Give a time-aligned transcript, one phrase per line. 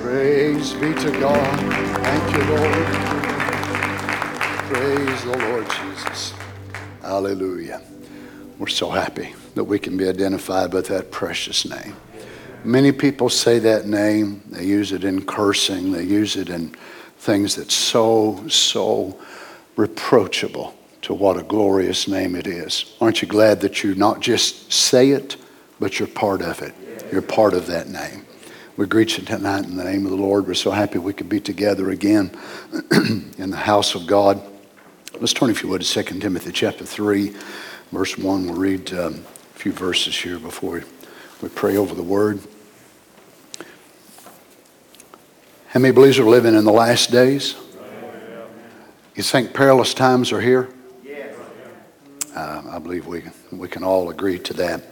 [0.00, 1.58] Praise be to God.
[2.04, 2.86] Thank you, Lord.
[4.70, 6.34] Praise the Lord Jesus.
[7.02, 7.82] Hallelujah.
[8.60, 11.96] We're so happy that we can be identified with that precious name.
[12.62, 14.40] Many people say that name.
[14.46, 15.90] They use it in cursing.
[15.90, 16.76] They use it in
[17.18, 19.18] things that's so, so
[19.74, 22.94] reproachable to what a glorious name it is.
[23.00, 25.36] Aren't you glad that you not just say it,
[25.80, 26.72] but you're part of it?
[27.10, 28.26] You're part of that name.
[28.78, 30.46] We greet you tonight in the name of the Lord.
[30.46, 32.30] We're so happy we could be together again
[33.36, 34.40] in the house of God.
[35.18, 37.34] Let's turn, if you would, to 2 Timothy chapter 3,
[37.90, 38.46] verse 1.
[38.46, 40.84] We'll read um, a few verses here before
[41.42, 42.38] we, pray over the word.
[45.70, 47.56] How many believers are living in the last days?
[49.16, 50.68] You think perilous times are here?
[52.32, 54.84] Uh, I believe we, we can all agree to that.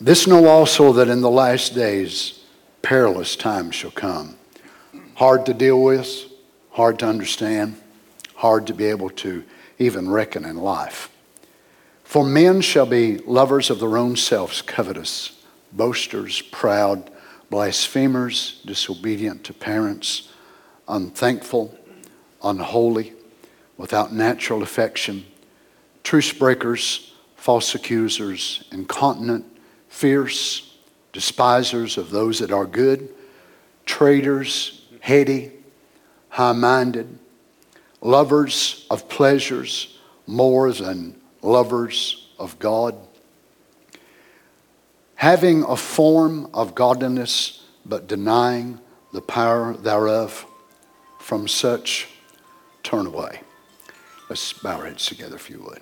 [0.00, 2.42] This know also that in the last days
[2.84, 4.36] perilous times shall come.
[5.14, 6.26] Hard to deal with,
[6.70, 7.80] hard to understand,
[8.36, 9.42] hard to be able to
[9.78, 11.10] even reckon in life.
[12.04, 15.40] For men shall be lovers of their own selves, covetous,
[15.72, 17.10] boasters, proud,
[17.48, 20.28] blasphemers, disobedient to parents,
[20.86, 21.74] unthankful,
[22.42, 23.14] unholy,
[23.78, 25.24] without natural affection,
[26.02, 29.46] truce breakers, false accusers, incontinent,
[29.88, 30.73] fierce,
[31.14, 33.08] despisers of those that are good,
[33.86, 35.52] traitors, heady,
[36.28, 37.18] high minded,
[38.02, 42.96] lovers of pleasures more than lovers of God,
[45.14, 48.80] having a form of godliness but denying
[49.12, 50.46] the power thereof,
[51.20, 52.08] from such
[52.82, 53.40] turn away.
[54.28, 55.80] Let's bow our heads together if you would.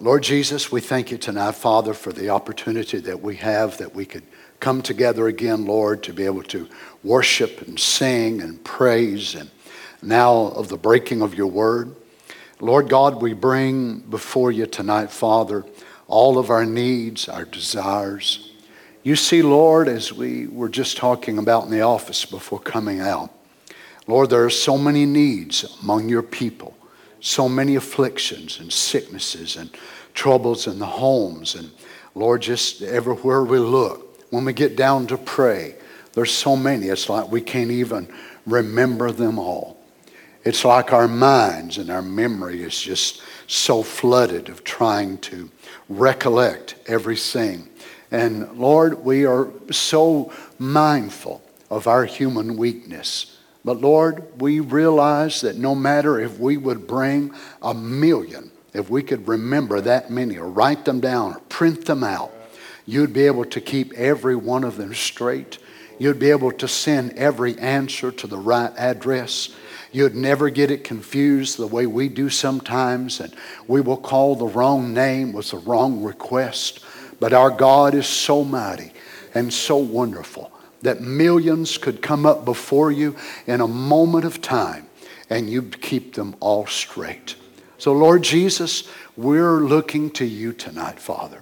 [0.00, 4.04] Lord Jesus, we thank you tonight, Father, for the opportunity that we have that we
[4.04, 4.24] could
[4.58, 6.68] come together again, Lord, to be able to
[7.04, 9.52] worship and sing and praise and
[10.02, 11.94] now of the breaking of your word.
[12.60, 15.64] Lord God, we bring before you tonight, Father,
[16.08, 18.50] all of our needs, our desires.
[19.04, 23.30] You see, Lord, as we were just talking about in the office before coming out,
[24.08, 26.73] Lord, there are so many needs among your people
[27.24, 29.70] so many afflictions and sicknesses and
[30.12, 31.54] troubles in the homes.
[31.54, 31.70] And
[32.14, 35.74] Lord, just everywhere we look, when we get down to pray,
[36.12, 38.12] there's so many, it's like we can't even
[38.44, 39.78] remember them all.
[40.44, 45.50] It's like our minds and our memory is just so flooded of trying to
[45.88, 47.70] recollect everything.
[48.10, 53.33] And Lord, we are so mindful of our human weakness.
[53.64, 57.32] But Lord, we realize that no matter if we would bring
[57.62, 62.04] a million, if we could remember that many or write them down or print them
[62.04, 62.32] out,
[62.84, 65.58] you'd be able to keep every one of them straight.
[65.98, 69.54] You'd be able to send every answer to the right address.
[69.92, 73.34] You'd never get it confused the way we do sometimes, and
[73.66, 76.84] we will call the wrong name with the wrong request.
[77.20, 78.92] But our God is so mighty
[79.34, 80.53] and so wonderful
[80.84, 84.86] that millions could come up before you in a moment of time
[85.28, 87.34] and you'd keep them all straight.
[87.78, 91.40] So, Lord Jesus, we're looking to you tonight, Father.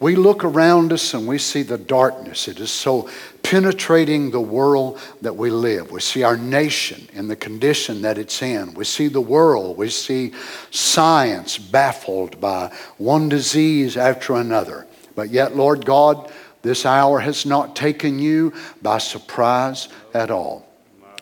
[0.00, 2.48] We look around us and we see the darkness.
[2.48, 3.10] It is so
[3.42, 5.90] penetrating the world that we live.
[5.90, 8.72] We see our nation in the condition that it's in.
[8.72, 9.76] We see the world.
[9.76, 10.32] We see
[10.70, 14.86] science baffled by one disease after another.
[15.14, 20.66] But yet, Lord God, this hour has not taken you by surprise at all.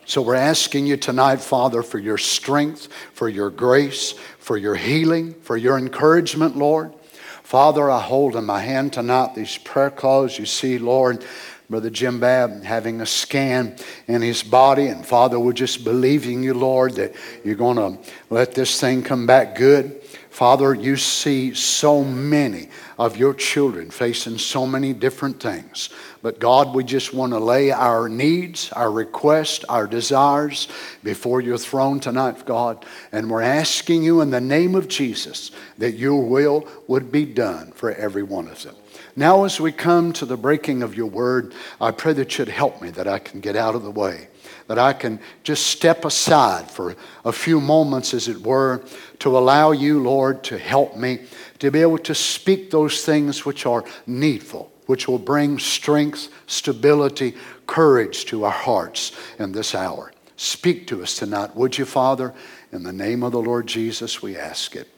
[0.05, 5.35] So we're asking you tonight, Father, for your strength, for your grace, for your healing,
[5.35, 6.95] for your encouragement, Lord.
[7.43, 10.39] Father, I hold in my hand tonight these prayer cloths.
[10.39, 11.25] You see, Lord,
[11.71, 13.77] Brother Jim Babb having a scan
[14.07, 14.87] in his body.
[14.87, 19.27] And Father, we're just believing you, Lord, that you're going to let this thing come
[19.27, 20.03] back good.
[20.31, 25.89] Father, you see so many of your children facing so many different things.
[26.21, 30.67] But God, we just want to lay our needs, our requests, our desires
[31.05, 32.85] before your throne tonight, God.
[33.13, 37.71] And we're asking you in the name of Jesus that your will would be done
[37.73, 38.75] for every one of them.
[39.15, 42.83] Now, as we come to the breaking of your word, I pray that you'd help
[42.83, 44.29] me that I can get out of the way
[44.69, 46.95] that I can just step aside for
[47.25, 48.85] a few moments, as it were,
[49.19, 51.21] to allow you, Lord, to help me
[51.59, 57.35] to be able to speak those things which are needful, which will bring strength, stability,
[57.67, 60.13] courage to our hearts in this hour.
[60.37, 62.33] Speak to us tonight, would you, Father?
[62.73, 64.89] In the name of the Lord Jesus, we ask it.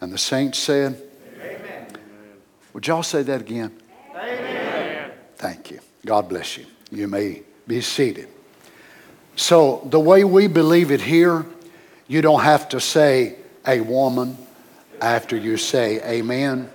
[0.00, 1.02] And the saints said,
[1.40, 1.88] Amen.
[2.72, 3.76] Would y'all say that again?
[4.14, 5.10] Amen.
[5.36, 5.80] Thank you.
[6.06, 6.64] God bless you.
[6.90, 8.28] You may be seated.
[9.36, 11.44] So, the way we believe it here,
[12.06, 14.36] you don't have to say a woman
[15.00, 16.70] after you say amen.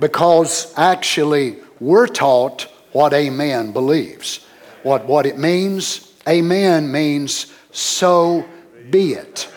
[0.00, 4.44] Because actually, we're taught what amen believes.
[4.82, 8.44] What, what it means, amen means so
[8.90, 9.48] be it.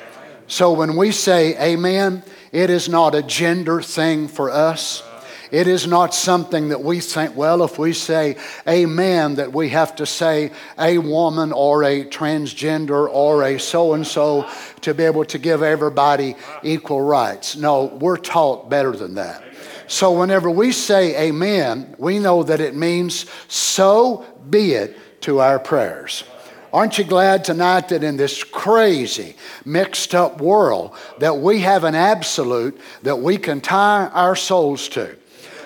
[0.47, 5.03] So when we say amen, it is not a gender thing for us.
[5.55, 8.35] It is not something that we think, well, if we say
[8.67, 14.05] amen, that we have to say a woman or a transgender or a so and
[14.05, 14.49] so
[14.81, 17.55] to be able to give everybody equal rights.
[17.55, 19.45] No, we're taught better than that.
[19.87, 25.57] So whenever we say amen, we know that it means so be it to our
[25.57, 26.25] prayers.
[26.73, 31.95] Aren't you glad tonight that in this crazy, mixed up world that we have an
[31.95, 35.15] absolute that we can tie our souls to?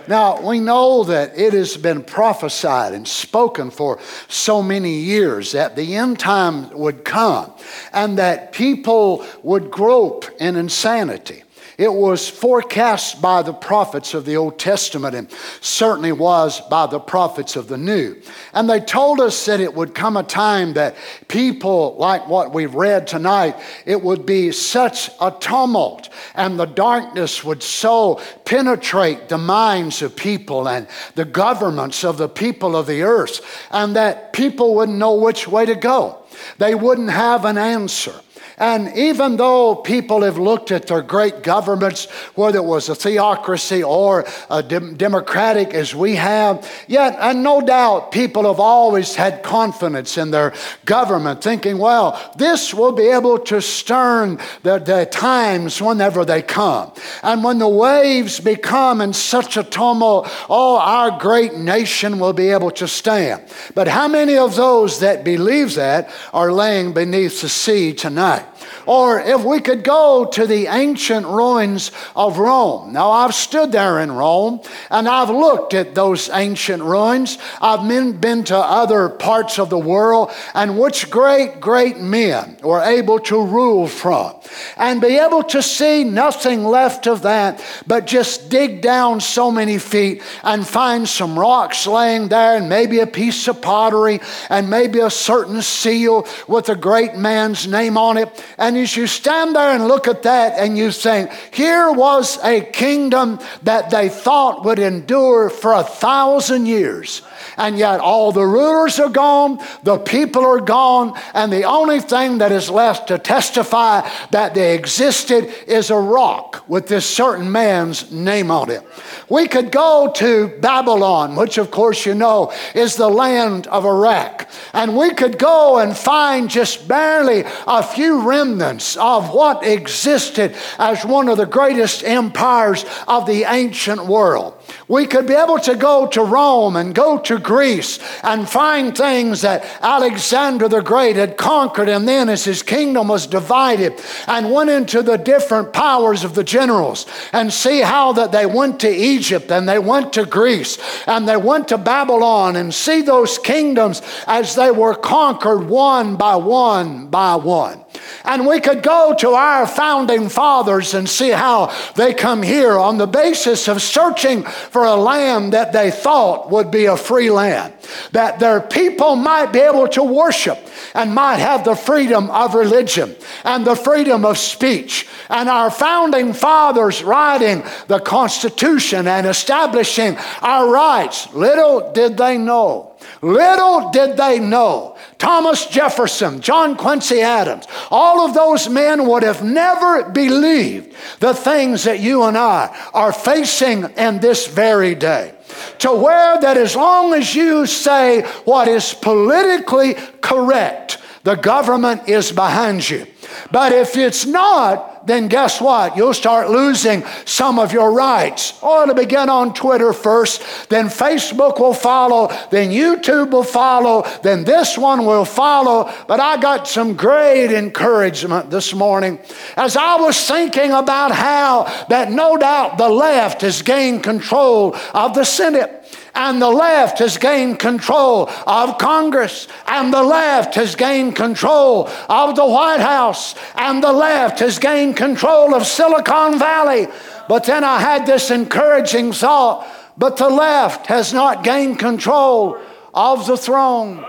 [0.09, 5.75] Now, we know that it has been prophesied and spoken for so many years that
[5.75, 7.53] the end time would come
[7.93, 11.43] and that people would grope in insanity.
[11.79, 15.31] It was forecast by the prophets of the Old Testament and
[15.61, 18.21] certainly was by the prophets of the New.
[18.53, 20.97] And they told us that it would come a time that
[21.29, 23.55] people, like what we've read tonight,
[23.85, 30.17] it would be such a tumult and the darkness would so penetrate the minds of
[30.17, 30.85] people and
[31.15, 33.39] the governments of the people of the earth,
[33.71, 36.17] and that people wouldn't know which way to go.
[36.57, 38.15] They wouldn't have an answer.
[38.59, 43.81] And even though people have looked at their great governments, whether it was a theocracy
[43.81, 49.43] or a de- democratic as we have, yet, and no doubt, people have always had
[49.43, 50.53] confidence in their
[50.83, 56.91] government, thinking, well, this will be able to stern the, the times whenever they come.
[57.23, 62.49] And when the waves become in such a tumult, oh, our great nation will be
[62.49, 63.41] able to stand.
[63.73, 68.45] But how many of those that believe that are laying beneath the sea tonight?
[68.85, 72.93] Or if we could go to the ancient ruins of Rome.
[72.93, 77.37] Now, I've stood there in Rome and I've looked at those ancient ruins.
[77.61, 77.87] I've
[78.21, 83.43] been to other parts of the world and which great, great men were able to
[83.43, 84.35] rule from
[84.77, 89.77] and be able to see nothing left of that but just dig down so many
[89.77, 94.19] feet and find some rocks laying there and maybe a piece of pottery
[94.49, 99.07] and maybe a certain seal with a great man's name on it and as you
[99.07, 104.09] stand there and look at that and you think, here was a kingdom that they
[104.09, 107.21] thought would endure for a thousand years
[107.59, 112.39] and yet all the rulers are gone, the people are gone, and the only thing
[112.39, 118.11] that is left to testify that they existed is a rock with this certain man's
[118.11, 118.81] name on it.
[119.29, 124.49] We could go to Babylon, which of course you know is the land of Iraq,
[124.73, 131.05] and we could go and find just barely a few remnants of what existed as
[131.05, 134.58] one of the greatest empires of the ancient world.
[134.87, 139.41] We could be able to go to Rome and go to Greece and find things
[139.41, 143.93] that Alexander the Great had conquered, and then as his kingdom was divided
[144.27, 148.79] and went into the different powers of the generals, and see how that they went
[148.79, 150.77] to Egypt and they went to Greece
[151.07, 156.35] and they went to Babylon, and see those kingdoms as they were conquered one by
[156.35, 157.83] one by one.
[158.23, 162.97] And we could go to our founding fathers and see how they come here on
[162.97, 167.73] the basis of searching for a land that they thought would be a free land,
[168.11, 170.57] that their people might be able to worship
[170.93, 175.07] and might have the freedom of religion and the freedom of speech.
[175.29, 182.88] And our founding fathers writing the Constitution and establishing our rights, little did they know
[183.21, 189.43] Little did they know Thomas Jefferson, John Quincy Adams, all of those men would have
[189.43, 195.35] never believed the things that you and I are facing in this very day.
[195.79, 202.31] To where that as long as you say what is politically correct, the government is
[202.31, 203.05] behind you.
[203.51, 205.97] But if it's not, then guess what?
[205.97, 208.61] You'll start losing some of your rights.
[208.61, 214.43] Or to begin on Twitter first, then Facebook will follow, then YouTube will follow, then
[214.43, 215.91] this one will follow.
[216.07, 219.19] But I got some great encouragement this morning
[219.55, 225.13] as I was thinking about how that no doubt the left has gained control of
[225.13, 225.78] the Senate
[226.15, 232.35] and the left has gained control of Congress, and the left has gained control of
[232.35, 236.87] the White House, and the left has gained control of Silicon Valley.
[237.27, 239.67] But then I had this encouraging thought
[239.99, 242.57] but the left has not gained control
[242.93, 244.03] of the throne.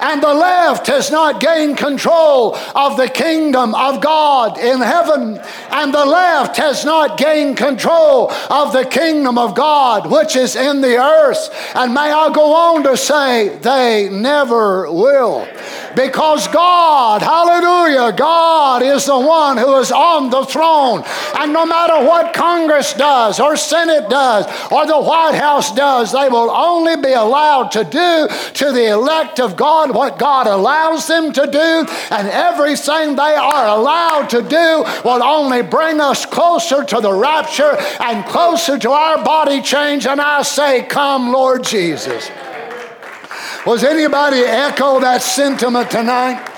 [0.00, 5.40] And the left has not gained control of the kingdom of God in heaven,
[5.70, 10.80] and the left has not gained control of the kingdom of God which is in
[10.80, 11.50] the earth.
[11.74, 15.46] And may I go on to say, they never will.
[15.94, 21.02] Because God, hallelujah, God is the one who is on the throne.
[21.36, 26.28] And no matter what Congress does, or Senate does, or the White House does, they
[26.28, 31.32] will only be allowed to do to the elect of God what God allows them
[31.32, 31.86] to do.
[32.10, 37.76] And everything they are allowed to do will only bring us closer to the rapture
[38.00, 40.06] and closer to our body change.
[40.06, 42.30] And I say, Come, Lord Jesus.
[43.66, 46.49] Was anybody echo that sentiment tonight?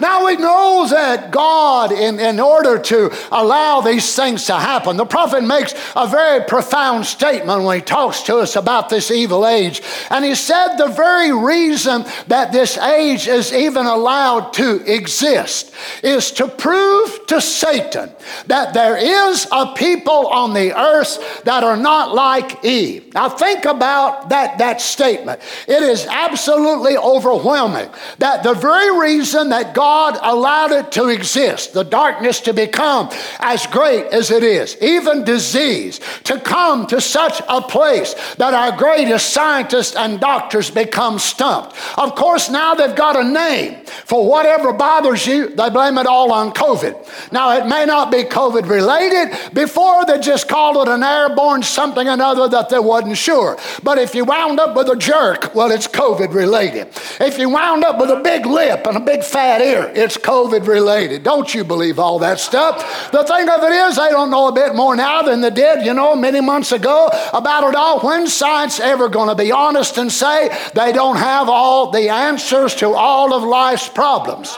[0.00, 5.04] Now we know that God, in, in order to allow these things to happen, the
[5.04, 9.82] prophet makes a very profound statement when he talks to us about this evil age.
[10.10, 16.30] And he said the very reason that this age is even allowed to exist is
[16.32, 18.10] to prove to Satan
[18.46, 23.12] that there is a people on the earth that are not like Eve.
[23.14, 25.40] Now think about that, that statement.
[25.68, 31.72] It is absolutely overwhelming that the very reason that God God allowed it to exist,
[31.72, 37.42] the darkness to become as great as it is, even disease to come to such
[37.48, 41.74] a place that our greatest scientists and doctors become stumped.
[41.98, 46.32] Of course, now they've got a name for whatever bothers you, they blame it all
[46.32, 47.32] on COVID.
[47.32, 49.52] Now, it may not be COVID related.
[49.52, 53.58] Before, they just called it an airborne something or another that they wasn't sure.
[53.82, 56.88] But if you wound up with a jerk, well, it's COVID related.
[57.20, 61.22] If you wound up with a big lip and a big fat it's COVID related.
[61.22, 63.10] Don't you believe all that stuff?
[63.12, 65.84] The thing of it is, they don't know a bit more now than they did,
[65.84, 68.00] you know, many months ago about it all.
[68.00, 72.74] When science ever going to be honest and say they don't have all the answers
[72.76, 74.56] to all of life's problems?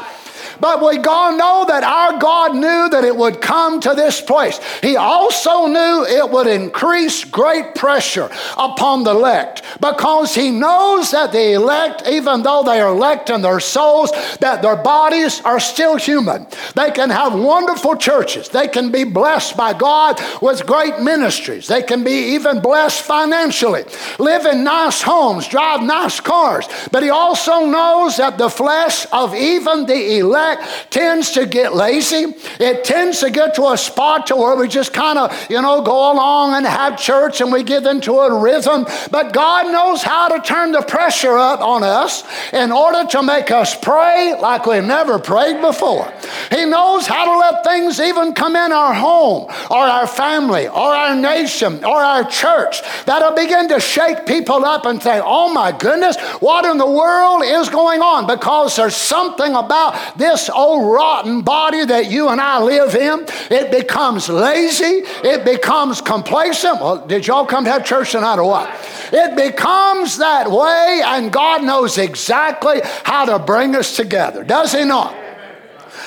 [0.62, 4.60] But we all know that our God knew that it would come to this place.
[4.80, 11.32] He also knew it would increase great pressure upon the elect because he knows that
[11.32, 15.96] the elect, even though they are elect in their souls, that their bodies are still
[15.96, 16.46] human.
[16.76, 18.48] They can have wonderful churches.
[18.48, 21.66] They can be blessed by God with great ministries.
[21.66, 23.82] They can be even blessed financially,
[24.20, 26.68] live in nice homes, drive nice cars.
[26.92, 30.51] But he also knows that the flesh of even the elect
[30.90, 32.34] tends to get lazy.
[32.60, 35.82] It tends to get to a spot to where we just kind of, you know,
[35.82, 38.86] go along and have church and we get into a rhythm.
[39.10, 43.50] But God knows how to turn the pressure up on us in order to make
[43.50, 46.12] us pray like we've never prayed before.
[46.50, 50.94] He knows how to let things even come in our home or our family or
[50.94, 55.72] our nation or our church that'll begin to shake people up and say, oh my
[55.72, 58.26] goodness, what in the world is going on?
[58.26, 63.26] Because there's something about this this old rotten body that you and I live in,
[63.50, 66.80] it becomes lazy, it becomes complacent.
[66.80, 68.70] Well, did y'all come to have church tonight or what?
[69.12, 74.84] It becomes that way, and God knows exactly how to bring us together, does He
[74.84, 75.21] not?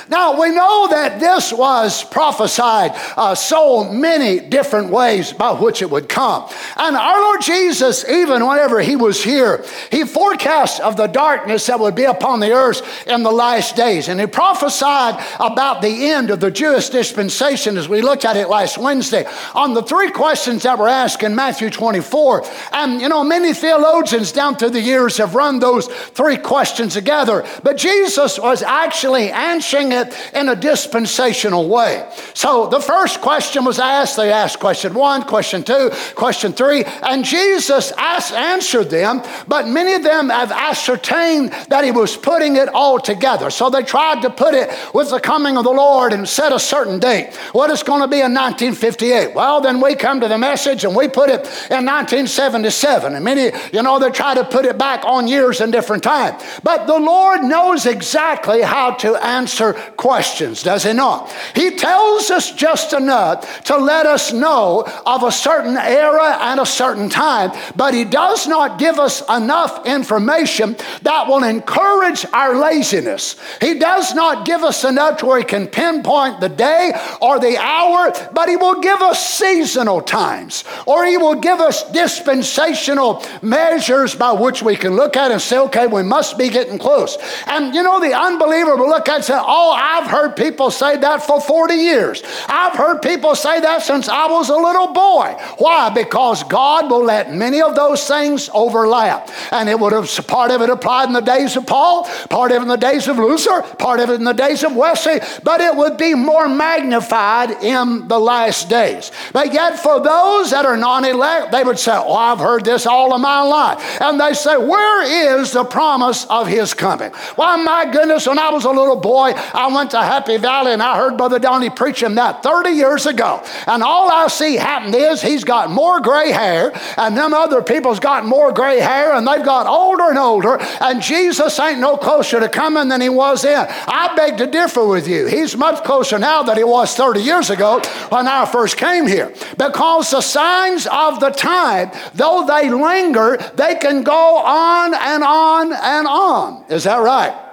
[0.08, 5.90] Now, we know that this was prophesied uh, so many different ways by which it
[5.90, 6.48] would come.
[6.76, 11.80] And our Lord Jesus, even whenever he was here, he forecast of the darkness that
[11.80, 14.08] would be upon the earth in the last days.
[14.08, 18.48] And he prophesied about the end of the Jewish dispensation as we looked at it
[18.48, 22.44] last Wednesday on the three questions that were asked in Matthew 24.
[22.72, 27.44] And, you know, many theologians down through the years have run those three questions together.
[27.64, 32.08] But Jesus was actually answering it in a dispensational way.
[32.34, 34.16] So the first question was asked.
[34.16, 39.94] They asked question one, question two, question three, and Jesus asked, answered them, but many
[39.94, 43.50] of them have ascertained that he was putting it all together.
[43.50, 46.58] So they tried to put it with the coming of the Lord and set a
[46.58, 47.34] certain date.
[47.52, 49.34] What is going to be in 1958?
[49.34, 53.14] Well, then we come to the message and we put it in 1977.
[53.14, 56.38] And many, you know, they try to put it back on years and different time.
[56.62, 61.32] But the Lord knows exactly how to answer questions, does he not?
[61.54, 66.66] He tells us just enough to let us know of a certain era and a
[66.66, 73.36] certain time, but he does not give us enough information that will encourage our laziness.
[73.60, 78.12] He does not give us enough where he can pinpoint the day or the hour,
[78.32, 84.32] but he will give us seasonal times or he will give us dispensational measures by
[84.32, 87.16] which we can look at and say, okay, we must be getting close.
[87.46, 90.96] And you know, the unbeliever will look at and say, oh, I've heard people say
[90.96, 92.22] that for 40 years.
[92.48, 95.36] I've heard people say that since I was a little boy.
[95.58, 95.90] Why?
[95.90, 99.30] Because God will let many of those things overlap.
[99.52, 102.58] And it would have, part of it applied in the days of Paul, part of
[102.58, 105.60] it in the days of Luther, part of it in the days of Wesley, but
[105.60, 109.12] it would be more magnified in the last days.
[109.32, 112.86] But yet, for those that are non elect, they would say, Oh, I've heard this
[112.86, 114.00] all of my life.
[114.00, 117.10] And they say, Where is the promise of his coming?
[117.36, 120.82] Why, my goodness, when I was a little boy, I went to Happy Valley and
[120.82, 123.42] I heard Brother Donnie preaching that 30 years ago.
[123.66, 128.00] And all I see happen is he's got more gray hair, and them other people's
[128.00, 132.40] got more gray hair, and they've got older and older, and Jesus ain't no closer
[132.40, 133.66] to coming than he was then.
[133.68, 135.26] I beg to differ with you.
[135.26, 139.32] He's much closer now than he was 30 years ago when I first came here.
[139.56, 145.72] Because the signs of the time, though they linger, they can go on and on
[145.72, 146.64] and on.
[146.68, 147.45] Is that right?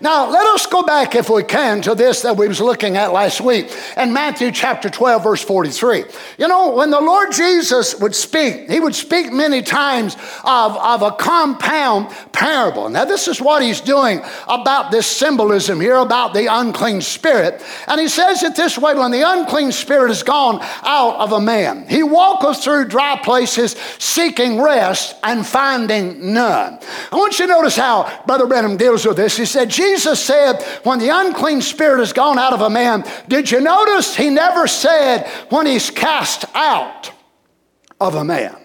[0.00, 3.12] Now, let us go back, if we can, to this that we was looking at
[3.12, 6.04] last week in Matthew chapter 12, verse 43.
[6.38, 10.14] You know, when the Lord Jesus would speak, he would speak many times
[10.44, 12.88] of, of a compound parable.
[12.88, 17.62] Now, this is what he's doing about this symbolism here about the unclean spirit.
[17.88, 21.40] And he says it this way when the unclean spirit is gone out of a
[21.40, 26.78] man, he walketh through dry places seeking rest and finding none.
[27.12, 29.36] I want you to notice how Brother Branham deals with this.
[29.36, 33.50] He said, Jesus said, when the unclean spirit has gone out of a man, did
[33.50, 37.12] you notice he never said when he's cast out
[38.00, 38.56] of a man,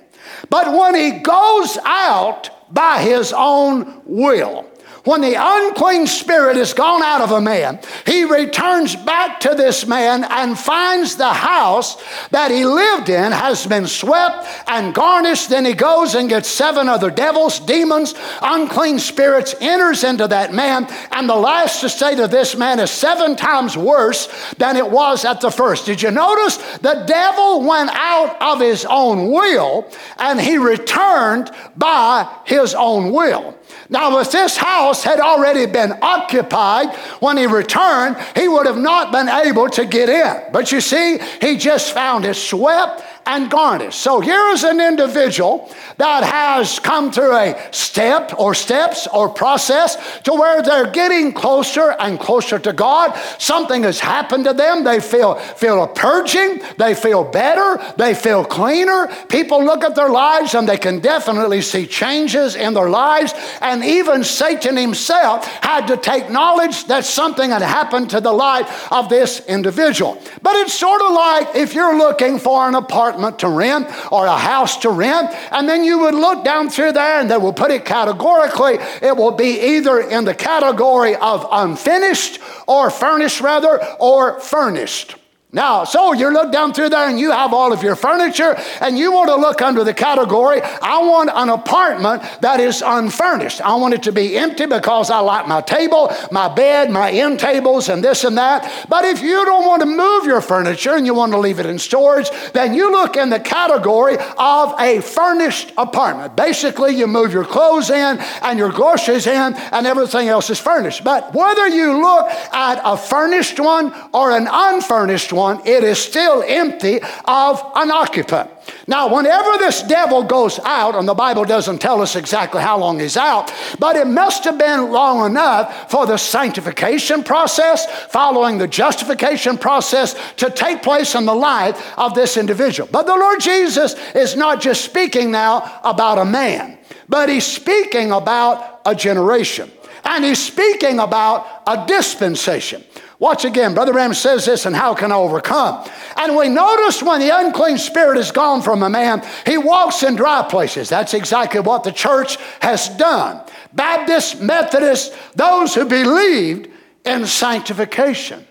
[0.49, 4.70] but when he goes out by his own will.
[5.03, 9.87] When the unclean spirit is gone out of a man, he returns back to this
[9.87, 15.49] man and finds the house that he lived in has been swept and garnished.
[15.49, 20.87] Then he goes and gets seven other devils, demons, unclean spirits, enters into that man,
[21.11, 24.27] and the last estate of this man is seven times worse
[24.57, 25.87] than it was at the first.
[25.87, 29.89] Did you notice the devil went out of his own will
[30.19, 33.57] and he returned by his own will?
[33.89, 39.11] Now, with this house had already been occupied when he returned, he would have not
[39.11, 40.51] been able to get in.
[40.51, 43.99] But you see, he just found it swept and garnished.
[43.99, 50.19] So here is an individual that has come through a step or steps or process
[50.21, 53.15] to where they're getting closer and closer to God.
[53.37, 54.83] Something has happened to them.
[54.83, 56.61] They feel, feel a purging.
[56.77, 57.79] They feel better.
[57.97, 59.07] They feel cleaner.
[59.29, 63.33] People look at their lives and they can definitely see changes in their lives.
[63.61, 68.91] And even Satan himself had to take knowledge that something had happened to the life
[68.91, 70.19] of this individual.
[70.41, 74.25] But it's sort of like if you're looking for an apartment apartment to rent or
[74.25, 75.31] a house to rent.
[75.51, 78.77] And then you would look down through there and they will put it categorically.
[79.01, 85.15] It will be either in the category of unfinished or furnished, rather, or furnished.
[85.53, 88.97] Now, so you look down through there and you have all of your furniture and
[88.97, 93.59] you want to look under the category, I want an apartment that is unfurnished.
[93.59, 97.41] I want it to be empty because I like my table, my bed, my end
[97.41, 98.87] tables, and this and that.
[98.87, 101.65] But if you don't want to move your furniture and you want to leave it
[101.65, 106.37] in storage, then you look in the category of a furnished apartment.
[106.37, 111.03] Basically, you move your clothes in and your groceries in and everything else is furnished.
[111.03, 115.99] But whether you look at a furnished one or an unfurnished one, one, it is
[115.99, 118.49] still empty of an occupant.
[118.87, 122.99] Now, whenever this devil goes out, and the Bible doesn't tell us exactly how long
[122.99, 128.67] he's out, but it must have been long enough for the sanctification process, following the
[128.67, 132.87] justification process, to take place in the life of this individual.
[132.91, 136.77] But the Lord Jesus is not just speaking now about a man,
[137.09, 139.71] but he's speaking about a generation.
[140.03, 142.83] And he's speaking about a dispensation.
[143.21, 143.75] Watch again.
[143.75, 145.87] Brother Branham says this, and how can I overcome?
[146.17, 150.15] And we notice when the unclean spirit is gone from a man, he walks in
[150.15, 150.89] dry places.
[150.89, 153.39] That's exactly what the church has done.
[153.73, 156.69] Baptists, Methodists, those who believed
[157.05, 158.47] in sanctification.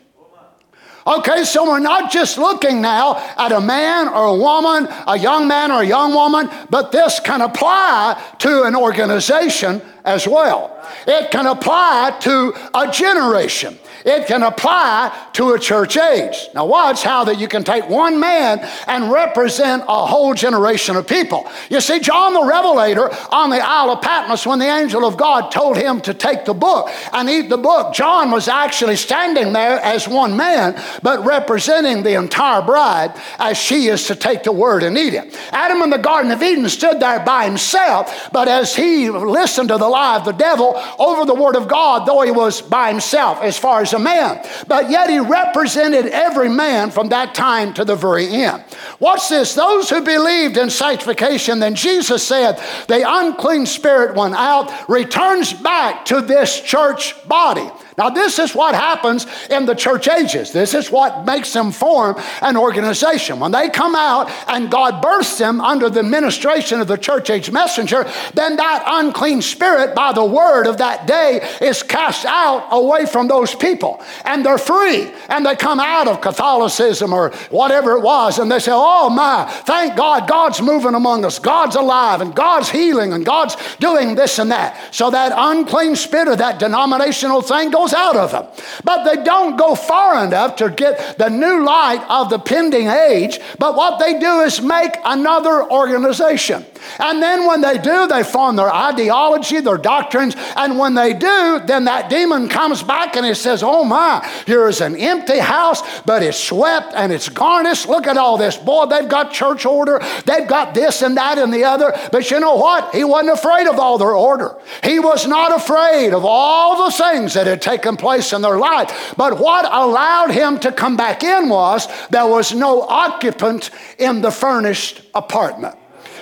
[1.04, 5.48] Okay, so we're not just looking now at a man or a woman, a young
[5.48, 10.80] man or a young woman, but this can apply to an organization as well.
[11.07, 13.79] It can apply to a generation.
[14.05, 16.48] It can apply to a church age.
[16.55, 21.07] Now, watch how that you can take one man and represent a whole generation of
[21.07, 21.50] people.
[21.68, 25.50] You see, John the Revelator on the Isle of Patmos, when the angel of God
[25.50, 29.79] told him to take the book and eat the book, John was actually standing there
[29.81, 34.83] as one man, but representing the entire bride as she is to take the word
[34.83, 35.37] and eat it.
[35.53, 39.76] Adam in the Garden of Eden stood there by himself, but as he listened to
[39.76, 43.40] the lie of the devil, over the Word of God, though he was by himself
[43.43, 44.45] as far as a man.
[44.66, 48.64] But yet he represented every man from that time to the very end.
[48.99, 49.55] Watch this.
[49.55, 56.05] Those who believed in sanctification, then Jesus said, the unclean spirit went out, returns back
[56.07, 57.69] to this church body.
[58.01, 60.53] Now, this is what happens in the church ages.
[60.53, 63.39] This is what makes them form an organization.
[63.39, 67.51] When they come out and God births them under the administration of the church age
[67.51, 73.05] messenger, then that unclean spirit, by the word of that day, is cast out away
[73.05, 74.03] from those people.
[74.25, 75.13] And they're free.
[75.29, 78.39] And they come out of Catholicism or whatever it was.
[78.39, 81.39] And they say, Oh my, thank God, God's moving among us.
[81.39, 84.95] God's alive and God's healing and God's doing this and that.
[84.95, 88.46] So that unclean spirit or that denominational thing goes out of them.
[88.85, 93.40] But they don't go far enough to get the new light of the pending age.
[93.59, 96.64] But what they do is make another organization.
[96.98, 100.35] And then when they do, they form their ideology, their doctrines.
[100.57, 104.81] And when they do, then that demon comes back and he says, Oh my, here's
[104.81, 107.88] an empty house, but it's swept and it's garnished.
[107.88, 108.57] Look at all this.
[108.57, 110.00] Boy, they've got church order.
[110.26, 111.96] They've got this and that and the other.
[112.12, 112.94] But you know what?
[112.94, 114.57] He wasn't afraid of all their order.
[114.83, 119.14] He was not afraid of all the things that had taken place in their life.
[119.16, 124.31] But what allowed him to come back in was there was no occupant in the
[124.31, 125.77] furnished apartment.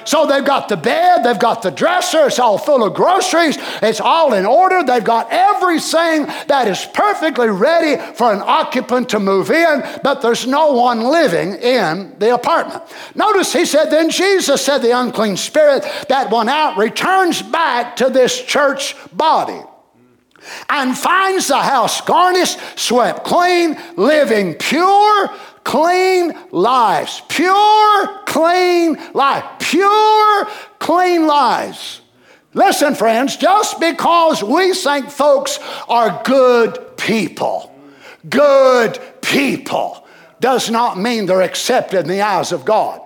[0.08, 4.00] So they've got the bed, they've got the dresser, it's all full of groceries, it's
[4.00, 4.82] all in order.
[4.82, 10.46] They've got everything that is perfectly ready for an occupant to move in, but there's
[10.46, 12.82] no one living in the apartment.
[13.14, 18.08] Notice he said, Then Jesus said, The unclean spirit that went out returns back to
[18.08, 19.60] this church body
[20.68, 25.30] and finds the house garnished, swept clean, living pure,
[25.64, 27.22] clean lives.
[27.28, 29.44] Pure, clean life.
[29.58, 30.48] Pure,
[30.78, 32.00] clean lives.
[32.54, 37.74] Listen, friends, just because we think folks are good people,
[38.28, 40.06] good people,
[40.40, 43.00] does not mean they're accepted in the eyes of God.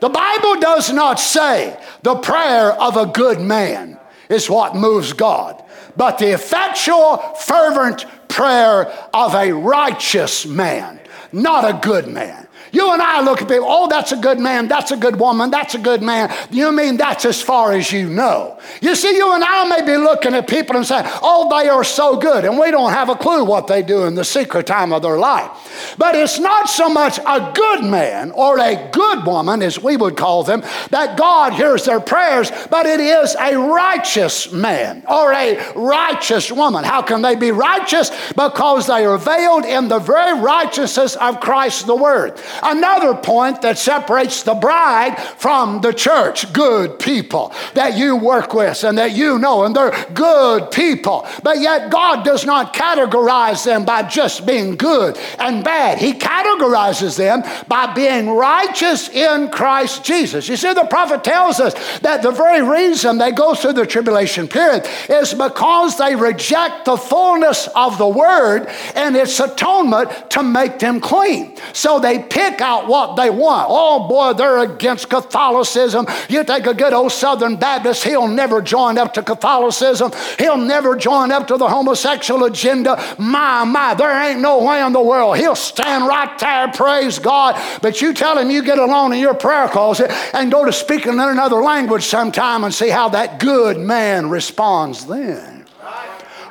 [0.00, 5.62] The Bible does not say the prayer of a good man is what moves God,
[5.96, 11.00] but the effectual, fervent prayer of a righteous man
[11.36, 12.45] not a good man.
[12.72, 15.50] You and I look at people, oh, that's a good man, that's a good woman,
[15.50, 16.34] that's a good man.
[16.50, 18.58] You mean that's as far as you know?
[18.80, 21.84] You see, you and I may be looking at people and saying, oh, they are
[21.84, 24.92] so good, and we don't have a clue what they do in the secret time
[24.92, 25.94] of their life.
[25.98, 30.16] But it's not so much a good man or a good woman, as we would
[30.16, 35.72] call them, that God hears their prayers, but it is a righteous man or a
[35.74, 36.84] righteous woman.
[36.84, 38.10] How can they be righteous?
[38.30, 42.40] Because they are veiled in the very righteousness of Christ the Word.
[42.62, 48.84] Another point that separates the bride from the church good people that you work with
[48.84, 51.26] and that you know, and they're good people.
[51.42, 55.98] But yet, God does not categorize them by just being good and bad.
[55.98, 60.48] He categorizes them by being righteous in Christ Jesus.
[60.48, 64.48] You see, the prophet tells us that the very reason they go through the tribulation
[64.48, 70.78] period is because they reject the fullness of the word and its atonement to make
[70.78, 71.56] them clean.
[71.72, 73.66] So they pick pick out what they want.
[73.68, 76.06] Oh boy, they're against Catholicism.
[76.28, 80.12] You take a good old Southern Baptist, he'll never join up to Catholicism.
[80.38, 83.02] He'll never join up to the homosexual agenda.
[83.18, 85.36] My, my, there ain't no way in the world.
[85.38, 87.60] He'll stand right there, praise God.
[87.82, 91.14] But you tell him you get alone in your prayer closet and go to speaking
[91.14, 95.55] in another language sometime and see how that good man responds then.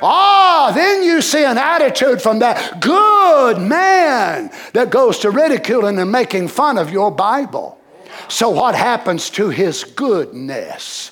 [0.01, 6.11] Ah, then you see an attitude from that good man that goes to ridiculing and
[6.11, 7.79] making fun of your Bible.
[8.27, 11.11] So, what happens to his goodness?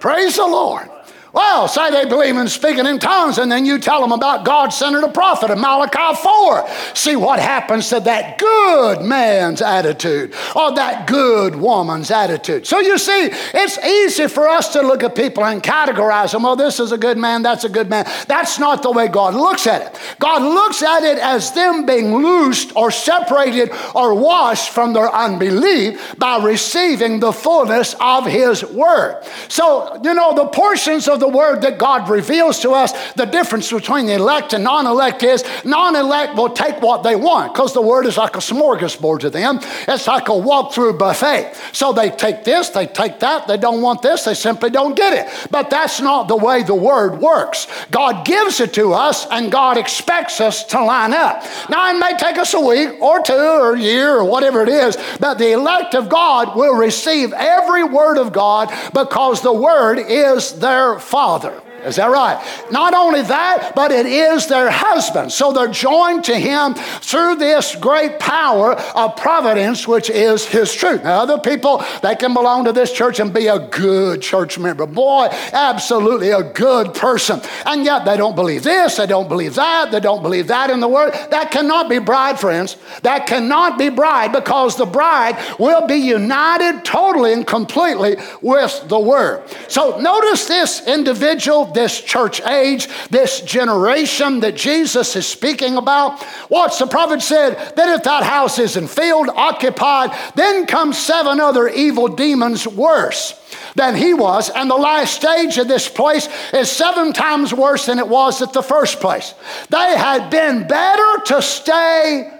[0.00, 0.88] Praise the Lord.
[1.32, 4.68] Well, say they believe in speaking in tongues, and then you tell them about God
[4.68, 6.68] sending a prophet in Malachi 4.
[6.94, 12.66] See what happens to that good man's attitude or that good woman's attitude.
[12.66, 16.44] So you see, it's easy for us to look at people and categorize them.
[16.44, 18.04] Oh, this is a good man, that's a good man.
[18.28, 20.00] That's not the way God looks at it.
[20.18, 26.14] God looks at it as them being loosed or separated or washed from their unbelief
[26.18, 29.22] by receiving the fullness of His Word.
[29.48, 33.72] So, you know, the portions of the word that God reveals to us, the difference
[33.72, 37.72] between the elect and non elect is non elect will take what they want because
[37.72, 39.60] the word is like a smorgasbord to them.
[39.86, 41.54] It's like a walk through buffet.
[41.72, 45.12] So they take this, they take that, they don't want this, they simply don't get
[45.12, 45.48] it.
[45.50, 47.68] But that's not the way the word works.
[47.92, 51.44] God gives it to us and God expects us to line up.
[51.70, 54.68] Now, it may take us a week or two or a year or whatever it
[54.68, 59.98] is, but the elect of God will receive every word of God because the word
[59.98, 61.71] is their father.
[61.84, 62.42] Is that right?
[62.70, 65.32] Not only that, but it is their husband.
[65.32, 71.02] So they're joined to him through this great power of providence, which is his truth.
[71.04, 74.86] Now, other people, they can belong to this church and be a good church member.
[74.86, 77.40] Boy, absolutely a good person.
[77.66, 80.80] And yet they don't believe this, they don't believe that, they don't believe that in
[80.80, 81.12] the word.
[81.30, 82.76] That cannot be bride, friends.
[83.02, 88.98] That cannot be bride because the bride will be united totally and completely with the
[88.98, 89.42] word.
[89.68, 96.24] So notice this individual this church age, this generation that Jesus is speaking about.
[96.48, 97.54] Watch, the prophet said?
[97.76, 103.38] That if that house isn't filled, occupied, then come seven other evil demons worse
[103.74, 104.50] than he was.
[104.50, 108.52] And the last stage of this place is seven times worse than it was at
[108.52, 109.34] the first place.
[109.70, 112.38] They had been better to stay.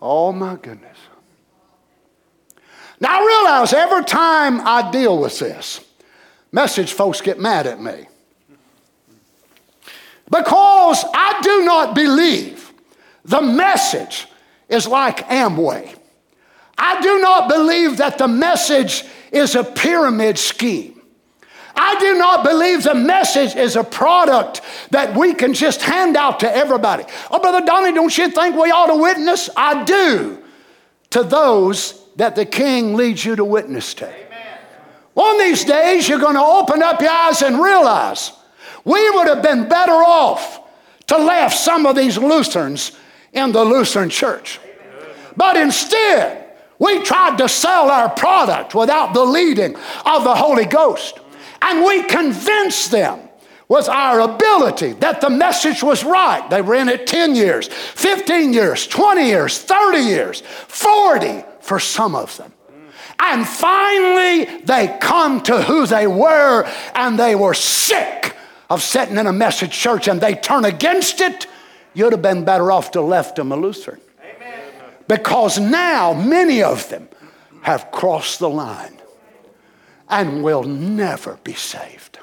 [0.00, 0.96] Oh my goodness.
[3.00, 5.83] Now I realize every time I deal with this,
[6.54, 8.06] message folks get mad at me.
[10.30, 12.72] Because I do not believe
[13.24, 14.28] the message
[14.68, 15.94] is like Amway.
[16.78, 21.02] I do not believe that the message is a pyramid scheme.
[21.76, 26.40] I do not believe the message is a product that we can just hand out
[26.40, 27.04] to everybody.
[27.32, 29.50] Oh, Brother Donnie, don't you think we ought to witness?
[29.56, 30.38] I do
[31.10, 34.23] to those that the King leads you to witness to.
[35.14, 38.32] One of these days, you're going to open up your eyes and realize
[38.84, 40.60] we would have been better off
[41.06, 42.92] to left some of these Lutherans
[43.32, 44.60] in the Lutheran church.
[45.36, 46.44] But instead,
[46.78, 51.18] we tried to sell our product without the leading of the Holy Ghost.
[51.62, 53.20] And we convinced them
[53.68, 56.48] with our ability that the message was right.
[56.50, 62.36] They ran it 10 years, 15 years, 20 years, 30 years, 40 for some of
[62.36, 62.52] them.
[63.18, 68.34] And finally, they come to who they were, and they were sick
[68.70, 71.46] of sitting in a message church and they turn against it.
[71.94, 74.00] You'd have been better off to left them a Lutheran.
[74.20, 74.72] Amen.
[75.06, 77.08] Because now many of them
[77.62, 78.98] have crossed the line
[80.08, 82.13] and will never be saved.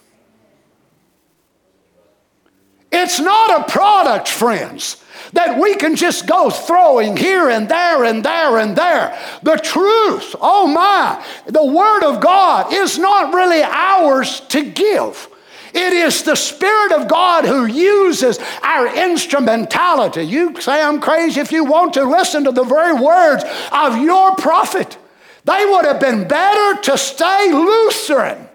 [2.92, 4.98] It's not a product, friends
[5.34, 9.18] that we can just go throwing here and there and there and there.
[9.44, 15.30] The truth, oh my, the Word of God is not really ours to give.
[15.74, 20.24] It is the Spirit of God who uses our instrumentality.
[20.24, 24.36] You say I'm crazy if you want to listen to the very words of your
[24.36, 24.98] prophet.
[25.46, 28.50] They would have been better to stay Lutheran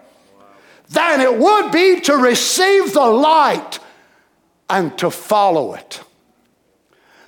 [0.91, 3.81] than it would be to receive the light
[4.69, 6.01] and to follow it.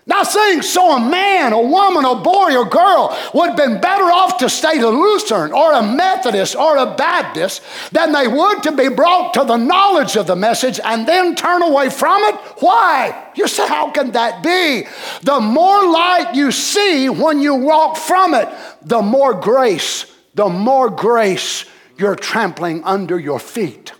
[0.09, 4.05] Now, saying so a man, a woman, a boy, or girl would have been better
[4.05, 8.73] off to stay a Lutheran or a Methodist or a Baptist than they would to
[8.73, 12.35] be brought to the knowledge of the message and then turn away from it.
[12.61, 13.31] Why?
[13.35, 14.89] You say, how can that be?
[15.25, 18.49] The more light you see when you walk from it,
[18.81, 21.67] the more grace, the more grace
[21.99, 23.93] you're trampling under your feet.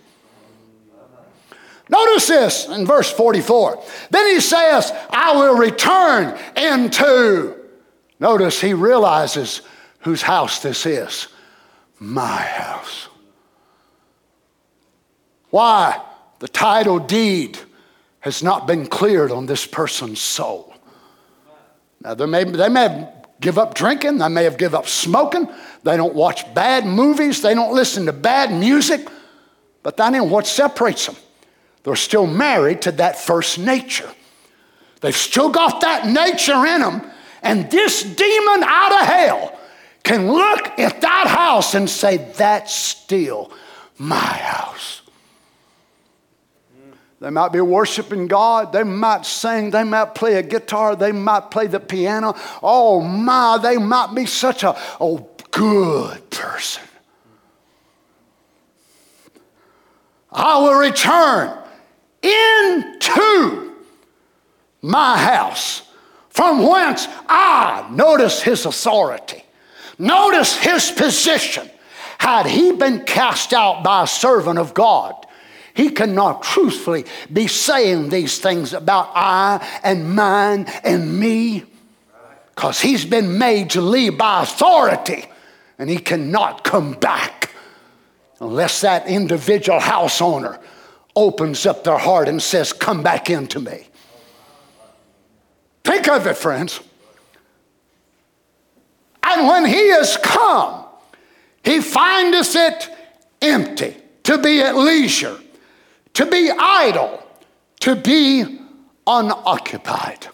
[1.89, 3.83] Notice this in verse 44.
[4.11, 7.55] Then he says, I will return into.
[8.19, 9.61] Notice he realizes
[10.01, 11.27] whose house this is
[11.99, 13.07] my house.
[15.49, 16.01] Why?
[16.39, 17.57] The title deed
[18.19, 20.73] has not been cleared on this person's soul.
[22.01, 25.49] Now, they may, they may have give up drinking, they may have give up smoking,
[25.83, 29.07] they don't watch bad movies, they don't listen to bad music,
[29.81, 31.15] but that ain't what separates them.
[31.89, 34.07] They're still married to that first nature.
[35.01, 37.01] They've still got that nature in them.
[37.41, 39.59] And this demon out of hell
[40.03, 43.51] can look at that house and say, That's still
[43.97, 45.01] my house.
[47.21, 48.71] They might be worshiping God.
[48.71, 49.71] They might sing.
[49.71, 50.95] They might play a guitar.
[50.95, 52.35] They might play the piano.
[52.61, 56.83] Oh my, they might be such a, a good person.
[60.31, 61.58] I will return
[62.21, 63.75] into
[64.81, 65.83] my house,
[66.29, 69.43] from whence I, notice his authority,
[69.97, 71.69] notice his position.
[72.17, 75.15] Had he been cast out by a servant of God,
[75.73, 81.63] he cannot truthfully be saying these things about I and mine and me
[82.53, 85.25] because he's been made to lead by authority
[85.77, 87.51] and he cannot come back
[88.41, 90.59] unless that individual house owner
[91.15, 93.87] opens up their heart and says, Come back into me.
[95.83, 96.79] Think of it, friends.
[99.23, 100.85] And when he is come,
[101.63, 102.89] he findeth it
[103.41, 105.37] empty, to be at leisure,
[106.13, 107.23] to be idle,
[107.81, 108.59] to be
[109.05, 110.27] unoccupied.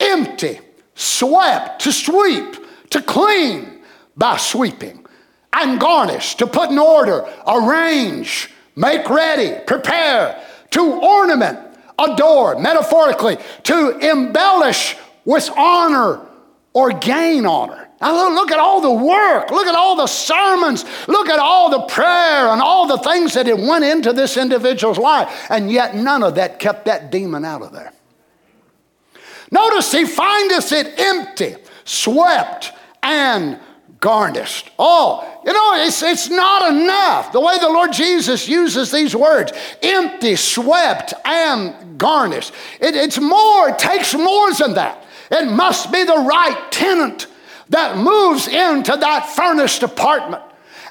[0.00, 0.60] Empty,
[0.94, 2.56] swept, to sweep,
[2.90, 3.80] to clean
[4.16, 5.04] by sweeping,
[5.52, 11.58] and garnish, to put in order, arrange, make ready, prepare, to ornament,
[11.98, 16.20] adore, metaphorically, to embellish with honor
[16.72, 17.88] or gain honor.
[18.00, 21.80] Now look at all the work, look at all the sermons, look at all the
[21.92, 26.22] prayer and all the things that it went into this individual's life, and yet none
[26.22, 27.92] of that kept that demon out of there.
[29.50, 33.58] Notice he findeth it empty, swept, and
[33.98, 34.70] garnished.
[34.78, 37.32] Oh, you know, it's, it's not enough.
[37.32, 39.50] The way the Lord Jesus uses these words
[39.82, 42.52] empty, swept, and garnished.
[42.78, 45.06] It, it's more, it takes more than that.
[45.30, 47.28] It must be the right tenant
[47.70, 50.42] that moves into that furnished apartment.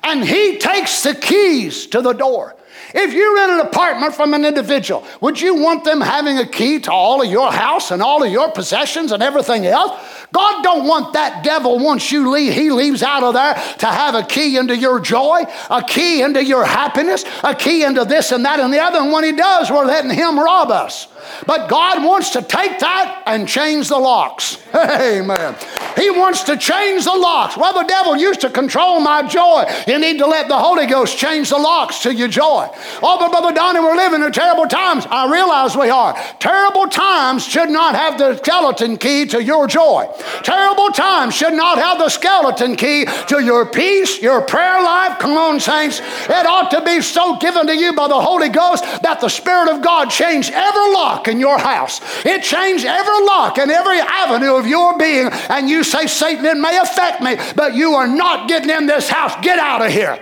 [0.01, 2.55] And he takes the keys to the door.
[2.93, 6.79] If you rent an apartment from an individual, would you want them having a key
[6.81, 9.99] to all of your house and all of your possessions and everything else?
[10.33, 14.13] God don't want that devil once you leave, he leaves out of there to have
[14.15, 18.43] a key into your joy, a key into your happiness, a key into this and
[18.45, 18.99] that and the other.
[18.99, 21.07] And when he does, we're letting him rob us.
[21.45, 24.57] But God wants to take that and change the locks.
[24.75, 25.55] Amen.
[25.95, 27.57] He wants to change the locks.
[27.57, 29.65] Well, the devil used to control my joy.
[29.87, 32.69] You need to let the Holy Ghost change the locks to your joy.
[33.01, 35.05] Oh, but Brother Donnie, we're living in terrible times.
[35.09, 36.13] I realize we are.
[36.39, 40.07] Terrible times should not have the skeleton key to your joy.
[40.43, 45.19] Terrible times should not have the skeleton key to your peace, your prayer life.
[45.19, 45.99] Come on, saints.
[45.99, 49.69] It ought to be so given to you by the Holy Ghost that the Spirit
[49.69, 52.01] of God change every lock in your house.
[52.25, 55.27] It changed every lock and every avenue of your being.
[55.49, 59.09] And you say, Satan, it may affect me, but you are not getting in this
[59.09, 59.33] house.
[59.41, 60.19] Get out of here.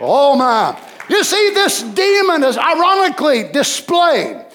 [0.00, 0.89] Oh, my.
[1.10, 4.46] You see, this demon is ironically displayed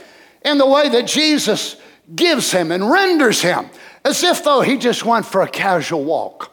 [0.44, 1.76] in the way that Jesus
[2.16, 3.70] gives him and renders him
[4.06, 6.52] as if though he just went for a casual walk.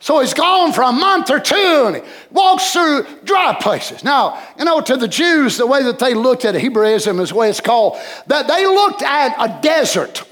[0.00, 4.04] So he's gone for a month or two and he walks through dry places.
[4.04, 7.34] Now, you know, to the Jews, the way that they looked at Hebraism is the
[7.34, 7.98] way it's called,
[8.28, 10.22] that they looked at a desert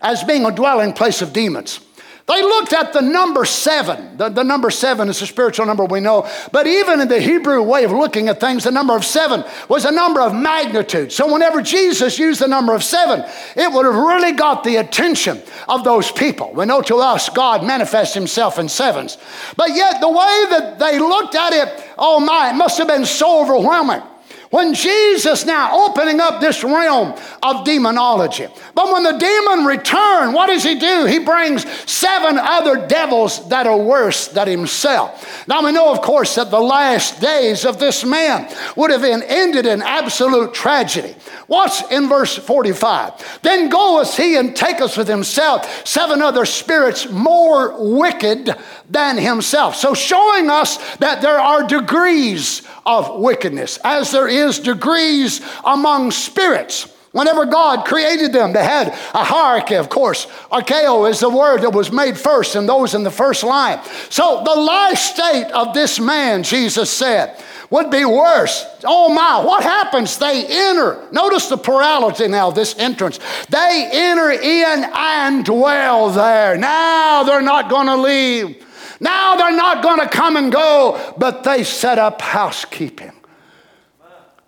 [0.00, 1.80] as being a dwelling place of demons.
[2.26, 4.16] They looked at the number seven.
[4.16, 6.28] The, the, number seven is a spiritual number we know.
[6.50, 9.84] But even in the Hebrew way of looking at things, the number of seven was
[9.84, 11.12] a number of magnitude.
[11.12, 15.40] So whenever Jesus used the number of seven, it would have really got the attention
[15.68, 16.52] of those people.
[16.52, 19.18] We know to us, God manifests himself in sevens.
[19.56, 23.04] But yet, the way that they looked at it, oh my, it must have been
[23.04, 24.02] so overwhelming.
[24.50, 28.46] When Jesus now opening up this realm of demonology.
[28.74, 31.04] But when the demon returned, what does he do?
[31.04, 35.46] He brings seven other devils that are worse than himself.
[35.48, 39.22] Now we know, of course, that the last days of this man would have been
[39.22, 41.14] ended in absolute tragedy.
[41.48, 43.40] Watch in verse 45.
[43.42, 48.54] Then goeth he and taketh with himself seven other spirits more wicked
[48.90, 49.76] than himself.
[49.76, 56.92] So showing us that there are degrees of wickedness, as there is degrees among spirits.
[57.12, 60.26] Whenever God created them, they had a hierarchy, of course.
[60.52, 63.80] Archeo is the word that was made first, and those in the first line.
[64.10, 68.66] So the last state of this man, Jesus said, would be worse.
[68.84, 70.18] Oh my, what happens?
[70.18, 71.08] They enter.
[71.10, 73.18] Notice the plurality now, this entrance.
[73.48, 76.58] They enter in and dwell there.
[76.58, 78.65] Now they're not going to leave.
[79.00, 83.12] Now they're not going to come and go, but they set up housekeeping.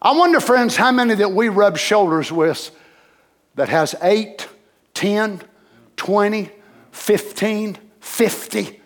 [0.01, 2.71] I wonder, friends, how many that we rub shoulders with
[3.57, 4.47] that has 8,
[4.95, 5.43] 10,
[5.97, 6.51] 20,
[6.93, 8.81] 15, 50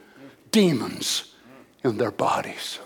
[0.50, 1.34] demons
[1.84, 2.78] in their bodies.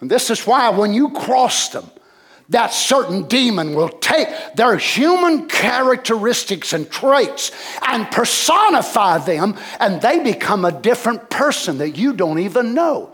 [0.00, 1.90] And this is why when you cross them,
[2.50, 7.50] that certain demon will take their human characteristics and traits
[7.86, 13.13] and personify them, and they become a different person that you don't even know.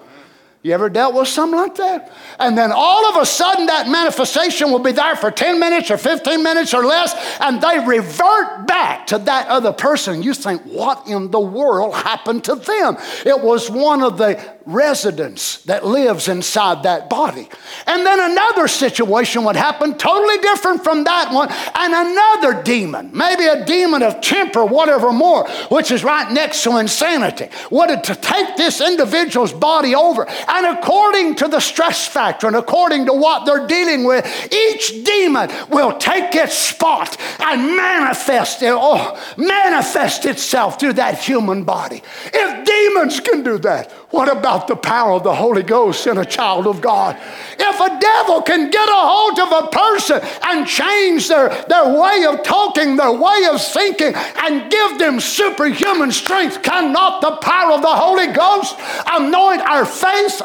[0.62, 2.12] You ever dealt with something like that?
[2.38, 5.96] And then all of a sudden, that manifestation will be there for 10 minutes or
[5.96, 10.22] 15 minutes or less, and they revert back to that other person.
[10.22, 12.98] You think, what in the world happened to them?
[13.24, 17.48] It was one of the residents that lives inside that body.
[17.86, 23.46] And then another situation would happen, totally different from that one, and another demon, maybe
[23.46, 28.56] a demon of temper, whatever more, which is right next to insanity, wanted to take
[28.56, 30.26] this individual's body over.
[30.52, 35.48] And according to the stress factor and according to what they're dealing with, each demon
[35.70, 42.02] will take its spot and manifest it, oh, manifest itself through that human body.
[42.34, 46.24] If demons can do that, what about the power of the Holy Ghost in a
[46.24, 47.16] child of God?
[47.56, 52.24] If a devil can get a hold of a person and change their, their way
[52.28, 57.82] of talking, their way of thinking, and give them superhuman strength, cannot the power of
[57.82, 58.76] the Holy Ghost
[59.06, 59.86] anoint our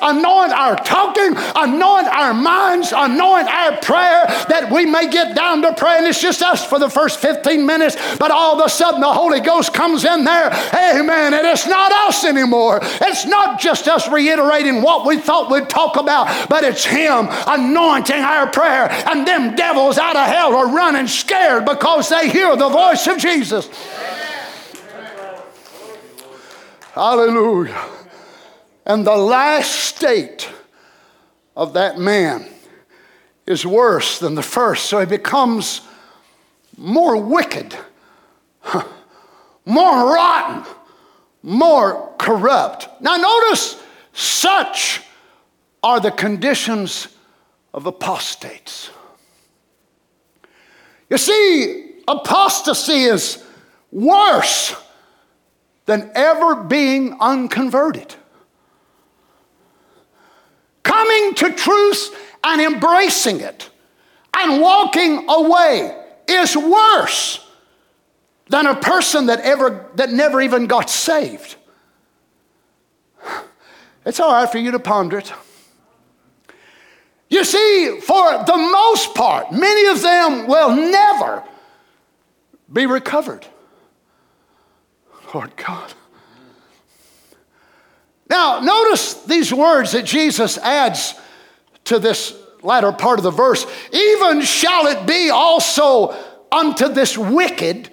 [0.02, 5.74] anoint our talking, anoint our minds, anoint our prayer that we may get down to
[5.74, 5.98] pray?
[5.98, 9.12] And it's just us for the first 15 minutes, but all of a sudden the
[9.12, 12.80] Holy Ghost comes in there, amen, and it's not us anymore.
[12.84, 18.22] It's not just us reiterating what we thought we'd talk about, but it's Him anointing
[18.22, 18.90] our prayer.
[19.08, 23.18] And them devils out of hell are running scared because they hear the voice of
[23.18, 23.70] Jesus.
[26.94, 28.05] Hallelujah.
[28.86, 30.50] And the last state
[31.56, 32.46] of that man
[33.46, 34.86] is worse than the first.
[34.86, 35.82] So he becomes
[36.78, 37.76] more wicked,
[39.66, 40.66] more rotten
[41.46, 42.90] more corrupt.
[43.02, 43.82] Now, notice
[44.14, 45.02] such
[45.84, 47.08] are the conditions
[47.72, 48.90] of apostates.
[51.10, 53.44] You see, apostasy is
[53.92, 54.76] worse
[55.86, 58.16] than ever being unconverted.
[60.96, 63.70] Coming to truth and embracing it
[64.34, 65.94] and walking away
[66.26, 67.46] is worse
[68.48, 71.58] than a person that ever that never even got saved.
[74.06, 75.34] It's all right for you to ponder it.
[77.30, 81.44] You see, for the most part, many of them will never
[82.72, 83.46] be recovered.
[85.34, 85.94] Lord God.
[88.30, 91.14] Now, notice these words that Jesus adds
[91.86, 93.66] to this latter part of the verse.
[93.94, 96.16] Even shall it be also
[96.52, 97.90] unto this wicked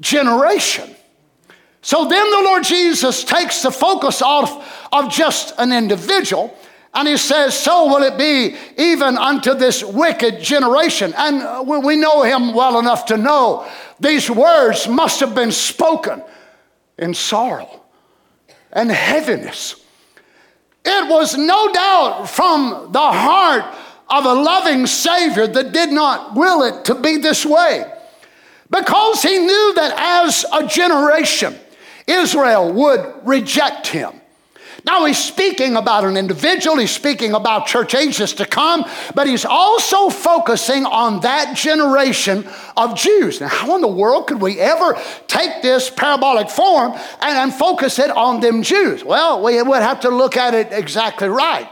[0.00, 0.90] generation.
[1.82, 6.56] So then the Lord Jesus takes the focus off of just an individual
[6.94, 11.12] and he says, So will it be even unto this wicked generation.
[11.16, 13.68] And uh, we know him well enough to know
[14.00, 16.22] these words must have been spoken
[16.98, 17.82] in sorrow
[18.76, 19.82] and heaviness.
[20.84, 23.64] It was no doubt from the heart
[24.08, 27.92] of a loving Savior that did not will it to be this way
[28.70, 31.56] because he knew that as a generation,
[32.06, 34.20] Israel would reject him.
[34.86, 38.84] Now, he's speaking about an individual, he's speaking about church ages to come,
[39.16, 43.40] but he's also focusing on that generation of Jews.
[43.40, 47.98] Now, how in the world could we ever take this parabolic form and, and focus
[47.98, 49.02] it on them Jews?
[49.02, 51.68] Well, we would have to look at it exactly right.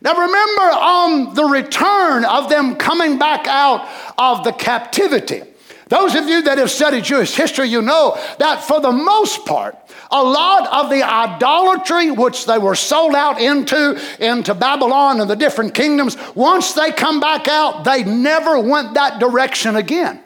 [0.00, 5.42] Now, remember on the return of them coming back out of the captivity.
[5.88, 9.76] Those of you that have studied Jewish history, you know that for the most part,
[10.14, 15.34] a lot of the idolatry which they were sold out into, into Babylon and the
[15.34, 20.20] different kingdoms, once they come back out, they never went that direction again.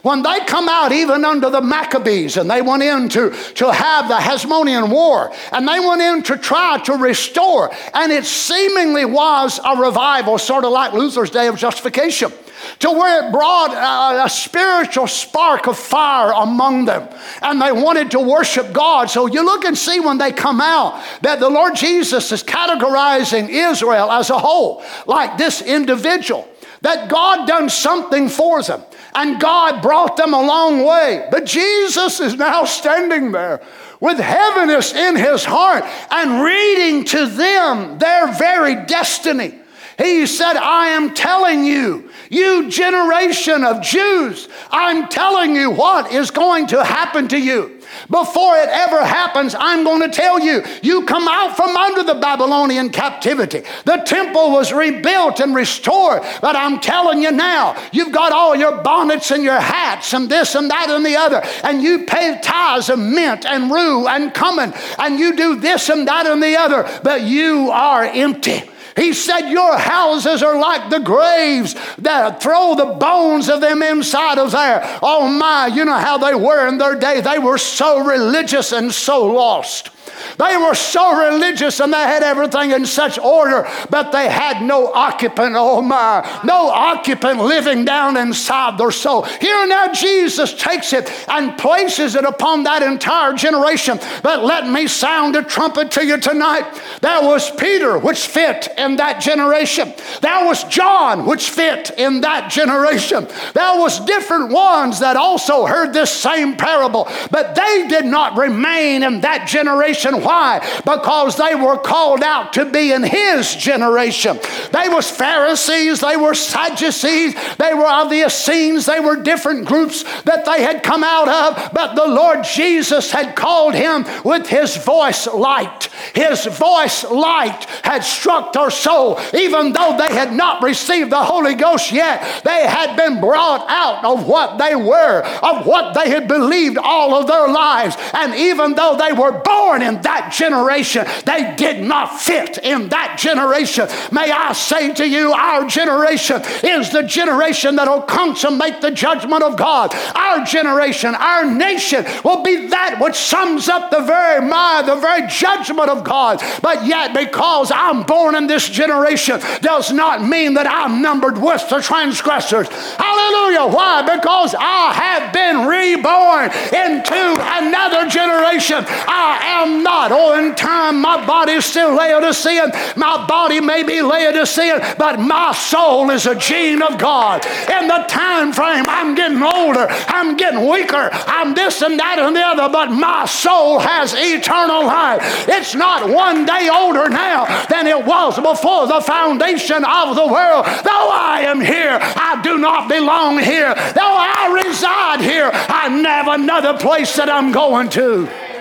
[0.00, 4.08] When they come out, even under the Maccabees, and they went in to, to have
[4.08, 9.60] the Hasmonean War, and they went in to try to restore, and it seemingly was
[9.62, 12.32] a revival, sort of like Luther's Day of Justification
[12.80, 17.08] to where it brought a, a, spiritual spark of fire among them.
[17.42, 19.10] And they wanted to worship God.
[19.10, 23.48] So you look and see when they come out that the Lord Jesus is categorizing
[23.48, 26.48] Israel as a whole, like this individual,
[26.82, 28.82] that God done something for them.
[29.14, 31.28] And God brought them a long way.
[31.30, 33.62] But Jesus is now standing there
[34.00, 39.60] with heaviness in his heart and reading to them their very destiny.
[39.98, 46.30] He said, I am telling you, you generation of Jews, I'm telling you what is
[46.30, 47.80] going to happen to you.
[48.10, 52.14] Before it ever happens, I'm going to tell you, you come out from under the
[52.14, 53.62] Babylonian captivity.
[53.84, 58.82] The temple was rebuilt and restored, but I'm telling you now, you've got all your
[58.82, 62.88] bonnets and your hats and this and that and the other, and you pay tithes
[62.88, 66.88] of mint and rue and cumin, and you do this and that and the other,
[67.04, 68.62] but you are empty.
[68.96, 74.38] He said, Your houses are like the graves that throw the bones of them inside
[74.38, 74.82] of there.
[75.02, 77.20] Oh my, you know how they were in their day.
[77.20, 79.90] They were so religious and so lost.
[80.38, 84.92] They were so religious and they had everything in such order, but they had no
[84.92, 89.22] occupant, oh my, no occupant living down inside their soul.
[89.22, 93.98] Here now, Jesus takes it and places it upon that entire generation.
[94.22, 96.64] But let me sound a trumpet to you tonight.
[97.00, 99.94] There was Peter, which fit in that generation.
[100.20, 103.28] There was John, which fit in that generation.
[103.54, 109.02] There was different ones that also heard this same parable, but they did not remain
[109.02, 110.60] in that generation why?
[110.84, 114.38] Because they were called out to be in his generation.
[114.72, 120.02] They was Pharisees, they were Sadducees, they were of the Essenes, they were different groups
[120.22, 124.76] that they had come out of, but the Lord Jesus had called him with his
[124.76, 125.88] voice light.
[126.14, 131.54] His voice light had struck their soul, even though they had not received the Holy
[131.54, 132.42] Ghost yet.
[132.44, 137.14] They had been brought out of what they were, of what they had believed all
[137.14, 137.96] of their lives.
[138.12, 141.06] And even though they were born in that generation.
[141.24, 143.88] They did not fit in that generation.
[144.10, 149.42] May I say to you, our generation is the generation that will consummate the judgment
[149.42, 149.94] of God.
[150.14, 155.28] Our generation, our nation will be that which sums up the very mind, the very
[155.28, 156.42] judgment of God.
[156.62, 161.68] But yet, because I'm born in this generation, does not mean that I'm numbered with
[161.68, 162.68] the transgressors.
[162.68, 163.66] Hallelujah.
[163.66, 164.02] Why?
[164.02, 167.22] Because I have been reborn into
[167.60, 168.84] another generation.
[168.88, 172.70] I am not Oh, in time, my body is still Laodicean.
[172.96, 177.44] My body may be Laodicean, but my soul is a gene of God.
[177.70, 179.86] In the time frame, I'm getting older.
[180.08, 181.10] I'm getting weaker.
[181.12, 185.48] I'm this and that and the other, but my soul has eternal life.
[185.48, 190.64] It's not one day older now than it was before the foundation of the world.
[190.64, 193.74] Though I am here, I do not belong here.
[193.74, 198.53] Though I reside here, I have another place that I'm going to.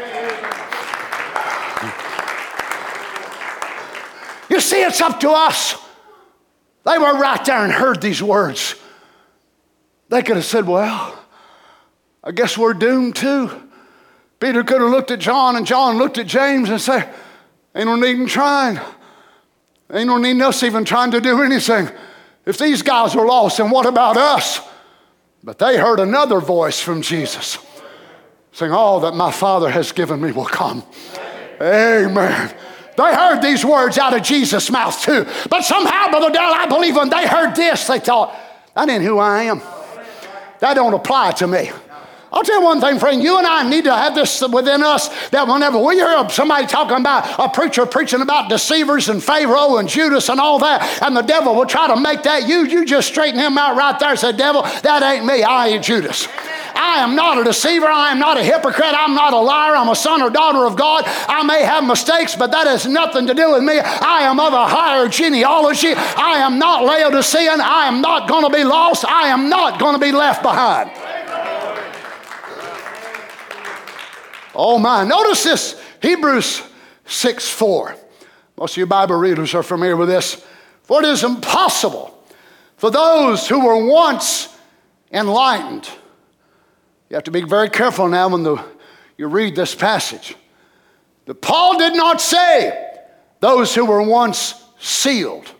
[4.54, 5.76] You see, it's up to us.
[6.86, 8.76] They were right there and heard these words.
[10.10, 11.18] They could have said, Well,
[12.24, 13.49] I guess we're doomed too.
[14.39, 17.12] Peter could have looked at John, and John looked at James and said,
[17.74, 18.80] Ain't no need in trying.
[19.91, 21.89] Ain't no need us even trying to do anything.
[22.45, 24.62] If these guys are lost, then what about us?
[25.43, 27.58] But they heard another voice from Jesus
[28.51, 30.84] saying, All that my Father has given me will come.
[31.60, 32.54] Amen.
[32.95, 35.25] They heard these words out of Jesus' mouth too.
[35.49, 38.35] But somehow, Brother Dale, I believe when they heard this, they thought,
[38.75, 39.61] that ain't who I am.
[40.59, 41.71] That don't apply to me.
[42.34, 43.21] I'll tell you one thing, friend.
[43.21, 46.97] You and I need to have this within us that whenever we hear somebody talking
[46.97, 51.21] about a preacher preaching about deceivers and Pharaoh and Judas and all that, and the
[51.21, 54.19] devil will try to make that you, you just straighten him out right there and
[54.19, 55.43] say, Devil, that ain't me.
[55.43, 56.27] I ain't Judas.
[56.73, 57.86] I am not a deceiver.
[57.86, 58.95] I am not a hypocrite.
[58.97, 59.75] I'm not a liar.
[59.75, 61.03] I'm a son or daughter of God.
[61.05, 63.79] I may have mistakes, but that has nothing to do with me.
[63.79, 65.93] I am of a higher genealogy.
[65.93, 67.61] I am not Laodicean.
[67.61, 69.05] I am not going to be lost.
[69.05, 70.89] I am not going to be left behind.
[74.56, 75.04] Oh my.
[75.04, 76.62] Notice this Hebrews
[77.06, 77.95] 6 4.
[78.58, 80.45] Most of you Bible readers are familiar with this.
[80.84, 82.18] For it is impossible
[82.78, 84.49] for those who were once
[85.12, 85.89] enlightened
[87.14, 88.60] you have to be very careful now when the,
[89.20, 90.36] you read this passage.
[91.26, 92.91] That Paul did not say
[93.39, 95.54] those who were once sealed,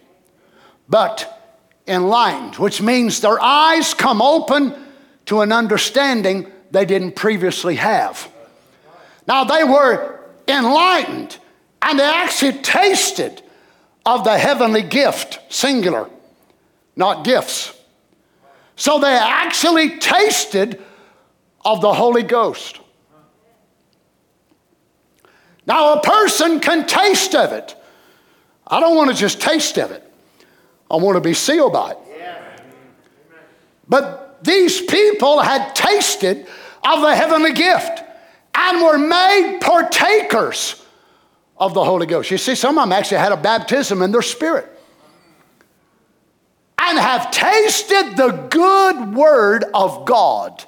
[0.90, 1.54] but
[1.88, 4.74] enlightened, which means their eyes come open
[5.28, 8.33] to an understanding they didn't previously have.
[9.28, 11.38] Now they were enlightened
[11.82, 13.42] and they actually tasted
[14.06, 16.10] of the heavenly gift, singular,
[16.96, 17.74] not gifts.
[18.76, 20.82] So they actually tasted
[21.64, 22.80] of the Holy Ghost.
[25.66, 27.76] Now, a person can taste of it.
[28.68, 30.04] I don't want to just taste of it,
[30.92, 31.98] I want to be sealed by it.
[33.88, 36.48] But these people had tasted
[36.84, 38.04] of the heavenly gift
[38.56, 40.84] and were made partakers
[41.58, 42.32] of the Holy Ghost.
[42.32, 44.70] You see, some of them actually had a baptism in their spirit
[46.78, 50.66] and have tasted the good word of God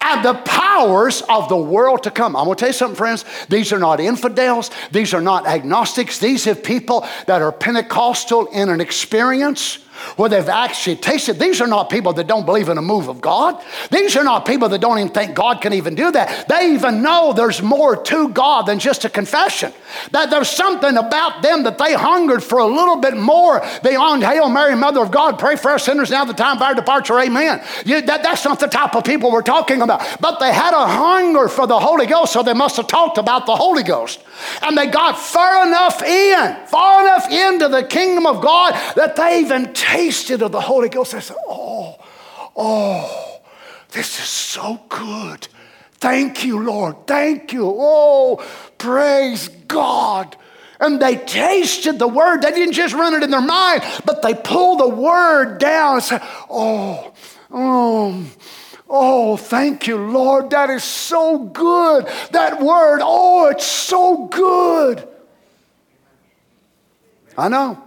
[0.00, 2.36] and the powers of the world to come.
[2.36, 3.24] I'm to tell you something, friends.
[3.48, 4.70] These are not infidels.
[4.92, 6.18] These are not agnostics.
[6.18, 9.78] These are people that are Pentecostal in an experience
[10.16, 11.38] where they've actually tasted.
[11.38, 13.62] These are not people that don't believe in a move of God.
[13.90, 16.48] These are not people that don't even think God can even do that.
[16.48, 19.72] They even know there's more to God than just a confession.
[20.12, 24.48] That there's something about them that they hungered for a little bit more beyond Hail
[24.48, 27.62] Mary, Mother of God, pray for us sinners now, the time of our departure, amen.
[27.86, 30.02] You, that, that's not the type of people we're talking about.
[30.20, 33.46] But they had a hunger for the Holy Ghost, so they must have talked about
[33.46, 34.22] the Holy Ghost.
[34.62, 39.40] And they got far enough in, far enough into the kingdom of God that they
[39.40, 41.12] even tasted of the Holy Ghost.
[41.12, 41.96] They said, Oh,
[42.56, 43.40] oh,
[43.90, 45.48] this is so good.
[45.94, 47.06] Thank you, Lord.
[47.06, 47.64] Thank you.
[47.66, 48.44] Oh,
[48.78, 50.36] praise God.
[50.80, 52.42] And they tasted the word.
[52.42, 56.04] They didn't just run it in their mind, but they pulled the word down and
[56.04, 57.12] said, Oh,
[57.50, 58.24] oh,
[58.88, 60.50] oh, thank you, Lord.
[60.50, 62.06] That is so good.
[62.32, 65.06] That word, oh, it's so good.
[67.36, 67.82] I know.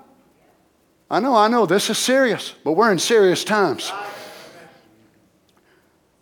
[1.09, 3.91] I know, I know, this is serious, but we're in serious times.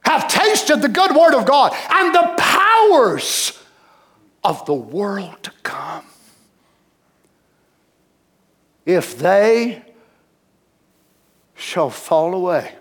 [0.02, 3.56] Have tasted the good word of God and the powers
[4.44, 6.06] of the world to come.
[8.84, 9.84] If they
[11.54, 12.74] shall fall away,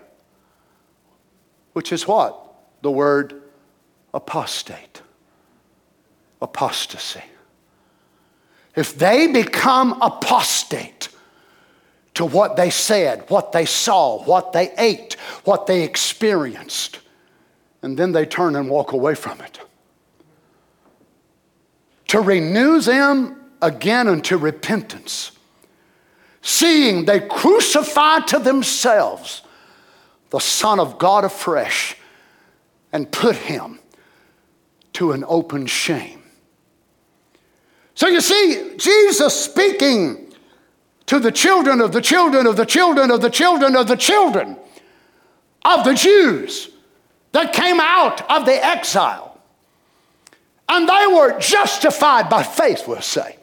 [1.79, 2.37] which is what?
[2.81, 3.41] The word
[4.13, 5.01] apostate,
[6.41, 7.23] apostasy.
[8.75, 11.07] If they become apostate,
[12.15, 15.13] to what they said, what they saw, what they ate,
[15.45, 16.99] what they experienced.
[17.81, 19.57] And then they turn and walk away from it.
[22.09, 25.31] To renew them again unto repentance,
[26.41, 29.43] seeing they crucify to themselves
[30.29, 31.95] the Son of God afresh
[32.91, 33.79] and put him
[34.93, 36.23] to an open shame.
[37.95, 40.33] So you see, Jesus speaking
[41.07, 44.57] to the children of the children of the children of the children of the children
[45.65, 46.69] of the Jews
[47.31, 49.39] that came out of the exile.
[50.67, 53.37] And they were justified by faith, we'll say.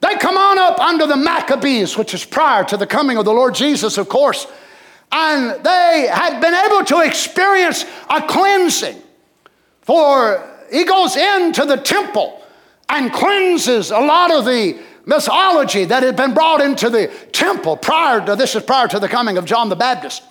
[0.00, 3.32] They come on up under the Maccabees, which is prior to the coming of the
[3.32, 4.46] Lord Jesus, of course.
[5.18, 9.00] And they had been able to experience a cleansing.
[9.80, 12.42] For he goes into the temple
[12.90, 18.26] and cleanses a lot of the mythology that had been brought into the temple prior
[18.26, 20.22] to this is prior to the coming of John the Baptist.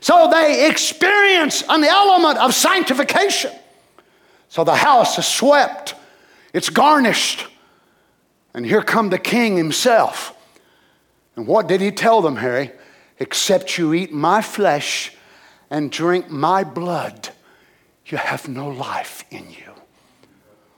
[0.00, 3.52] So they experience an element of sanctification.
[4.48, 5.94] So the house is swept,
[6.52, 7.46] it's garnished,
[8.54, 10.36] and here come the king himself.
[11.36, 12.72] And what did he tell them, Harry?
[13.18, 15.12] Except you eat my flesh
[15.70, 17.30] and drink my blood,
[18.06, 19.72] you have no life in you.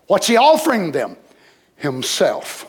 [0.07, 1.17] What's he offering them?
[1.77, 2.67] Himself.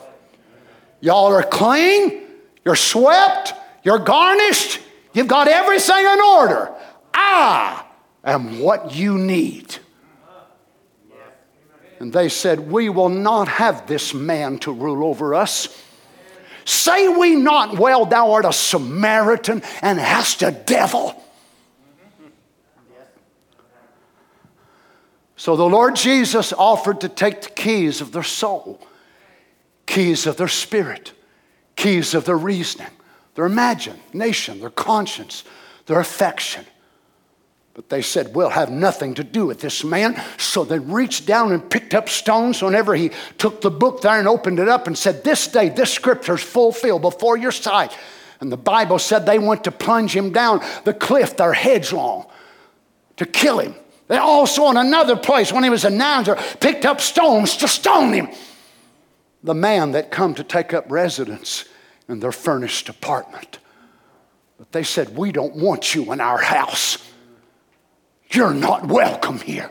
[1.00, 2.22] Y'all are clean,
[2.64, 4.80] you're swept, you're garnished,
[5.14, 6.70] you've got everything in order.
[7.14, 7.82] I
[8.22, 9.76] am what you need.
[11.98, 15.68] And they said, We will not have this man to rule over us.
[16.70, 21.20] Say we not, well, thou art a Samaritan and hast a devil.
[25.36, 28.86] So the Lord Jesus offered to take the keys of their soul
[29.90, 31.12] keys of their spirit,
[31.74, 32.92] keys of their reasoning,
[33.34, 35.42] their imagination, their conscience,
[35.86, 36.64] their affection.
[37.74, 40.20] But they said, We'll have nothing to do with this man.
[40.38, 44.28] So they reached down and picked up stones whenever he took the book there and
[44.28, 47.96] opened it up and said, This day, this scripture is fulfilled before your sight.
[48.40, 52.26] And the Bible said they went to plunge him down the cliff, their headlong,
[53.16, 53.74] to kill him.
[54.08, 58.12] They also, in another place, when he was a Nazarene, picked up stones to stone
[58.12, 58.28] him
[59.42, 61.64] the man that come to take up residence
[62.08, 63.58] in their furnished apartment.
[64.58, 66.98] But they said, We don't want you in our house.
[68.32, 69.70] You're not welcome here.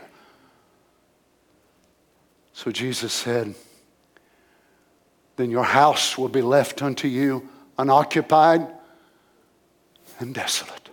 [2.52, 3.54] So Jesus said,
[5.36, 7.48] Then your house will be left unto you
[7.78, 8.66] unoccupied
[10.18, 10.90] and desolate.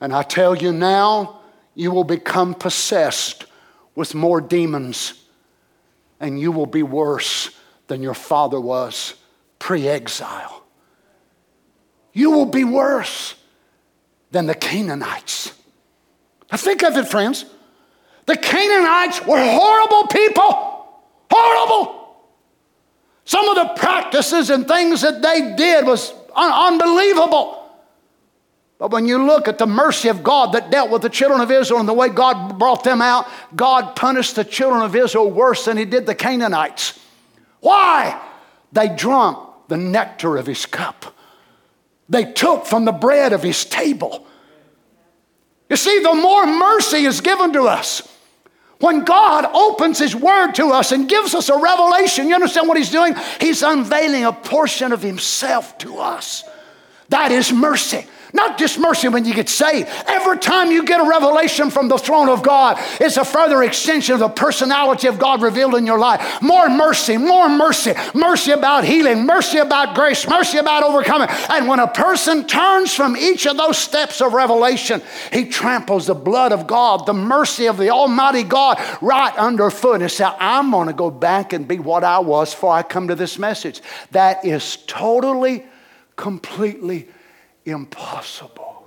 [0.00, 1.40] And I tell you now,
[1.76, 3.46] you will become possessed
[3.94, 5.14] with more demons
[6.18, 7.50] and you will be worse
[7.86, 9.14] than your father was
[9.58, 10.64] pre exile.
[12.12, 13.34] You will be worse
[14.30, 15.52] than the Canaanites.
[16.54, 17.46] Now, think of it, friends.
[18.26, 20.86] The Canaanites were horrible people.
[21.28, 22.16] Horrible.
[23.24, 27.60] Some of the practices and things that they did was un- unbelievable.
[28.78, 31.50] But when you look at the mercy of God that dealt with the children of
[31.50, 33.26] Israel and the way God brought them out,
[33.56, 37.00] God punished the children of Israel worse than he did the Canaanites.
[37.62, 38.22] Why?
[38.70, 41.16] They drunk the nectar of his cup.
[42.08, 44.28] They took from the bread of his table.
[45.68, 48.08] You see, the more mercy is given to us,
[48.78, 52.76] when God opens His Word to us and gives us a revelation, you understand what
[52.76, 53.14] He's doing?
[53.40, 56.44] He's unveiling a portion of Himself to us.
[57.08, 58.06] That is mercy.
[58.34, 59.88] Not just mercy when you get saved.
[60.08, 64.14] Every time you get a revelation from the throne of God, it's a further extension
[64.14, 66.42] of the personality of God revealed in your life.
[66.42, 71.28] More mercy, more mercy, mercy about healing, mercy about grace, mercy about overcoming.
[71.48, 75.00] And when a person turns from each of those steps of revelation,
[75.32, 80.10] he tramples the blood of God, the mercy of the Almighty God right underfoot and
[80.10, 83.14] says, I'm going to go back and be what I was before I come to
[83.14, 83.80] this message.
[84.10, 85.64] That is totally,
[86.16, 87.06] completely
[87.64, 88.86] impossible.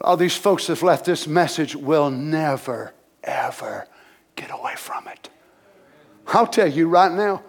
[0.00, 2.92] All these folks that have left this message will never,
[3.22, 3.88] ever
[4.36, 5.30] get away from it.
[6.26, 7.42] I'll tell you right now,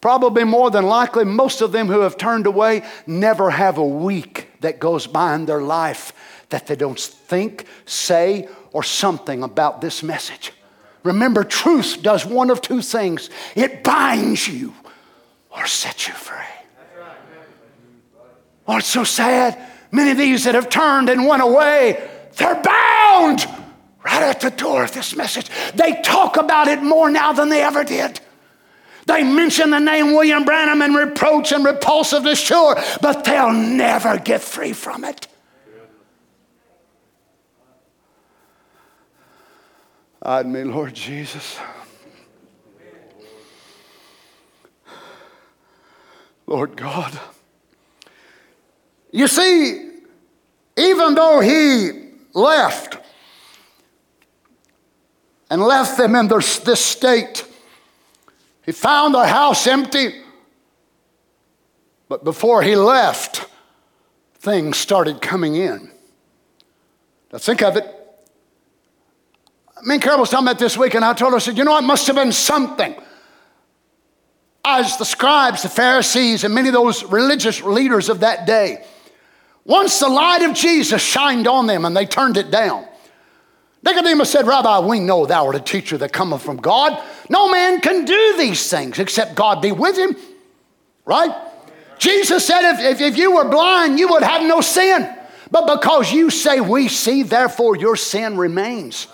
[0.00, 4.48] probably more than likely, most of them who have turned away never have a week
[4.60, 6.12] that goes by in their life
[6.50, 10.52] that they don't think, say, or something about this message.
[11.02, 14.72] Remember, truth does one of two things it binds you
[15.50, 16.61] or sets you free.
[18.66, 19.58] Oh, it's so sad.
[19.90, 23.46] Many of these that have turned and went away, they're bound
[24.04, 25.48] right at the door of this message.
[25.74, 28.20] They talk about it more now than they ever did.
[29.06, 34.40] They mention the name William Branham and reproach and repulsiveness, sure, but they'll never get
[34.40, 35.26] free from it.
[40.24, 41.58] Hide me, Lord Jesus.
[46.46, 47.18] Lord God.
[49.12, 49.90] You see,
[50.76, 51.90] even though he
[52.32, 52.96] left
[55.50, 57.44] and left them in this, state,
[58.64, 60.14] he found the house empty.
[62.08, 63.46] But before he left,
[64.36, 65.90] things started coming in.
[67.32, 67.84] Now think of it.
[69.84, 71.64] Me and Carol was talking about this week, and I told her, I said, you
[71.64, 72.94] know, it must have been something.
[74.64, 78.84] As the scribes, the Pharisees, and many of those religious leaders of that day,
[79.64, 82.86] once the light of Jesus shined on them and they turned it down.
[83.84, 87.02] Nicodemus said, Rabbi, we know thou art a teacher that cometh from God.
[87.28, 90.16] No man can do these things except God be with him.
[91.04, 91.34] Right?
[91.98, 95.08] Jesus said, if, if, if you were blind, you would have no sin.
[95.50, 99.06] But because you say we see, therefore your sin remains.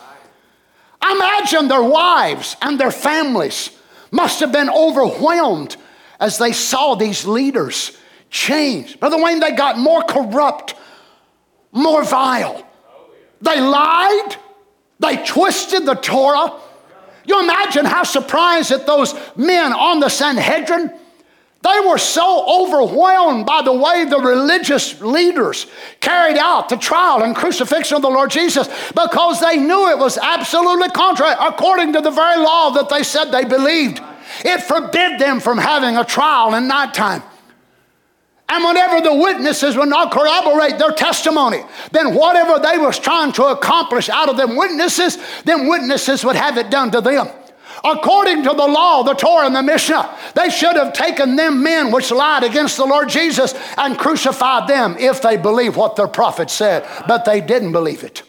[1.03, 3.70] Imagine their wives and their families
[4.11, 5.76] must have been overwhelmed
[6.20, 7.97] as they saw these leaders
[8.31, 9.01] changed.
[9.01, 10.74] Brother Wayne, they got more corrupt,
[11.72, 12.66] more vile.
[13.41, 14.37] They lied,
[14.99, 16.53] they twisted the Torah.
[17.24, 20.93] You imagine how surprised that those men on the Sanhedrin,
[21.62, 25.66] they were so overwhelmed by the way the religious leaders
[26.01, 30.18] carried out the trial and crucifixion of the Lord Jesus because they knew it was
[30.18, 34.01] absolutely contrary according to the very law that they said they believed.
[34.45, 37.22] It forbid them from having a trial in nighttime.
[38.51, 43.44] And whenever the witnesses would not corroborate their testimony, then whatever they was trying to
[43.44, 47.28] accomplish out of them witnesses, them witnesses would have it done to them.
[47.84, 51.92] According to the law, the Torah, and the Mishnah, they should have taken them men
[51.92, 56.51] which lied against the Lord Jesus and crucified them if they believed what their prophet
[56.51, 58.22] said, but they didn't believe it.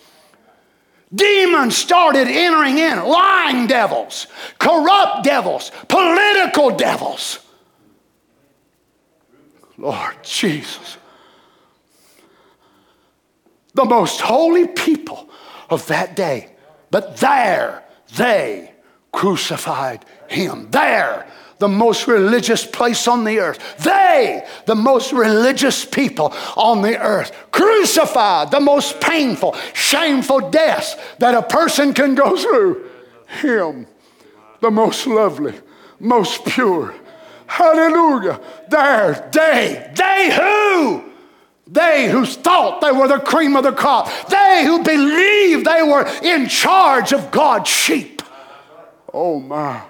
[1.14, 4.28] Demons started entering in, lying devils,
[4.60, 7.40] corrupt devils, political devils.
[9.80, 10.98] Lord Jesus.
[13.74, 15.30] The most holy people
[15.70, 16.50] of that day.
[16.92, 17.84] But there
[18.18, 18.74] they
[19.12, 20.70] crucified him.
[20.72, 21.28] There,
[21.60, 23.78] the most religious place on the earth.
[23.84, 31.36] They, the most religious people on the earth, crucified the most painful, shameful death that
[31.36, 32.90] a person can go through.
[33.42, 33.88] Him,
[34.62, 35.54] the most lovely,
[36.00, 36.96] most pure,
[37.50, 38.40] Hallelujah.
[38.70, 41.04] There, they, they who?
[41.66, 44.08] They who thought they were the cream of the crop.
[44.28, 48.22] They who believed they were in charge of God's sheep.
[49.12, 49.82] Oh my.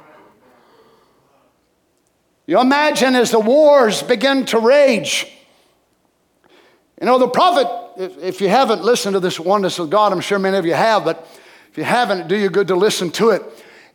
[2.48, 5.28] You imagine as the wars begin to rage.
[7.00, 10.22] You know, the prophet, if, if you haven't listened to this oneness of God, I'm
[10.22, 11.28] sure many of you have, but
[11.72, 13.44] if you haven't, do you good to listen to it.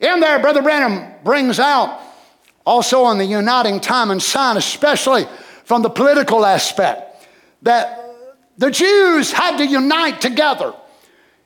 [0.01, 1.99] In there, Brother Branham brings out
[2.67, 5.27] also on the uniting time and sign, especially
[5.65, 7.27] from the political aspect,
[7.62, 8.01] that
[8.59, 10.75] the Jews had to unite together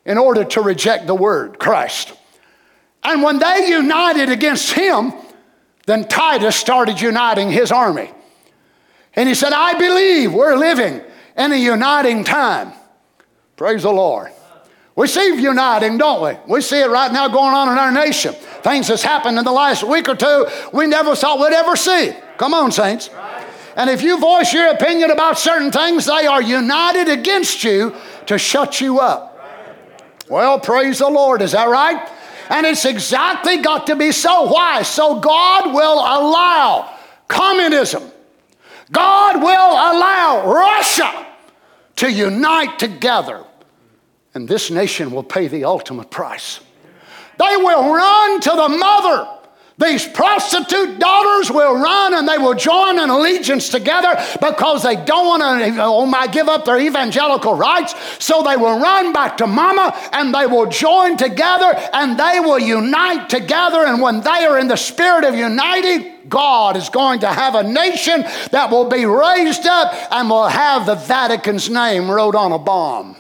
[0.05, 2.13] in order to reject the word, Christ.
[3.03, 5.13] And when they united against him,
[5.87, 8.11] then Titus started uniting his army.
[9.15, 11.01] And he said, I believe we're living
[11.37, 12.73] in a uniting time.
[13.57, 14.31] Praise the Lord.
[14.99, 16.53] We see uniting, don't we?
[16.53, 18.35] We see it right now going on in our nation.
[18.35, 22.11] Things that's happened in the last week or two we never thought we'd ever see.
[22.37, 23.09] Come on, saints.
[23.77, 27.95] And if you voice your opinion about certain things, they are united against you
[28.27, 29.39] to shut you up.
[30.29, 31.43] Well, praise the Lord.
[31.43, 32.11] Is that right?
[32.51, 34.51] And it's exactly got to be so.
[34.51, 34.83] Why?
[34.83, 36.93] So God will allow
[37.29, 38.03] communism,
[38.91, 41.27] God will allow Russia
[41.95, 43.45] to unite together,
[44.39, 46.61] and this nation will pay the ultimate price.
[47.39, 49.39] They will run to the mother
[49.79, 55.27] these prostitute daughters will run and they will join an allegiance together because they don't
[55.27, 57.95] want to, oh my, give up their evangelical rights.
[58.19, 62.59] So they will run back to mama and they will join together and they will
[62.59, 63.85] unite together.
[63.85, 67.63] And when they are in the spirit of uniting, God is going to have a
[67.63, 72.59] nation that will be raised up and will have the Vatican's name wrote on a
[72.59, 73.15] bomb.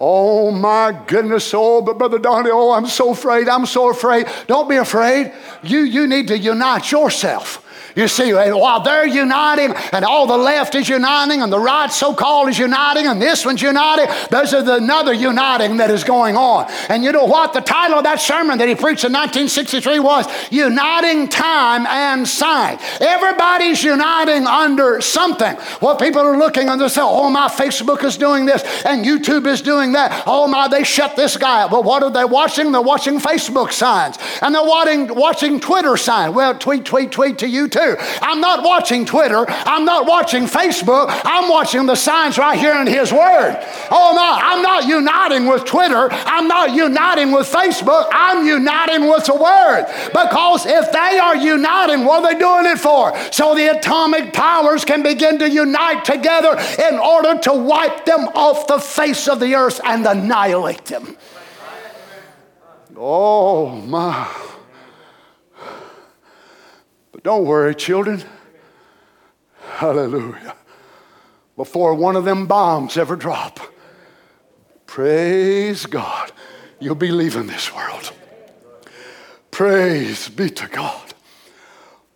[0.00, 1.52] Oh my goodness.
[1.52, 3.48] Oh, but Brother Donnie, oh, I'm so afraid.
[3.48, 4.28] I'm so afraid.
[4.46, 5.32] Don't be afraid.
[5.62, 7.64] You, you need to unite yourself.
[7.98, 12.14] You see, while they're uniting and all the left is uniting and the right so
[12.14, 16.70] called is uniting and this one's uniting, there's another uniting that is going on.
[16.88, 17.54] And you know what?
[17.54, 22.78] The title of that sermon that he preached in 1963 was Uniting Time and Sign.
[23.00, 25.56] Everybody's uniting under something.
[25.82, 29.44] Well, people are looking and they say, oh, my Facebook is doing this and YouTube
[29.48, 30.22] is doing that.
[30.24, 31.72] Oh, my, they shut this guy up.
[31.72, 32.70] Well, what are they watching?
[32.70, 36.32] They're watching Facebook signs and they're watching, watching Twitter signs.
[36.32, 37.87] Well, tweet, tweet, tweet to you too.
[38.22, 39.44] I'm not watching Twitter.
[39.48, 41.06] I'm not watching Facebook.
[41.24, 43.56] I'm watching the signs right here in His Word.
[43.90, 46.08] Oh, my, I'm not uniting with Twitter.
[46.10, 48.08] I'm not uniting with Facebook.
[48.12, 49.86] I'm uniting with the Word.
[50.08, 53.16] Because if they are uniting, what are they doing it for?
[53.32, 56.58] So the atomic powers can begin to unite together
[56.90, 61.16] in order to wipe them off the face of the earth and annihilate them.
[62.96, 64.28] Oh, my.
[67.18, 68.22] But don't worry, children.
[69.60, 70.54] Hallelujah.
[71.56, 73.58] Before one of them bombs ever drop,
[74.86, 76.30] praise God,
[76.78, 78.12] you'll be leaving this world.
[79.50, 81.12] Praise be to God.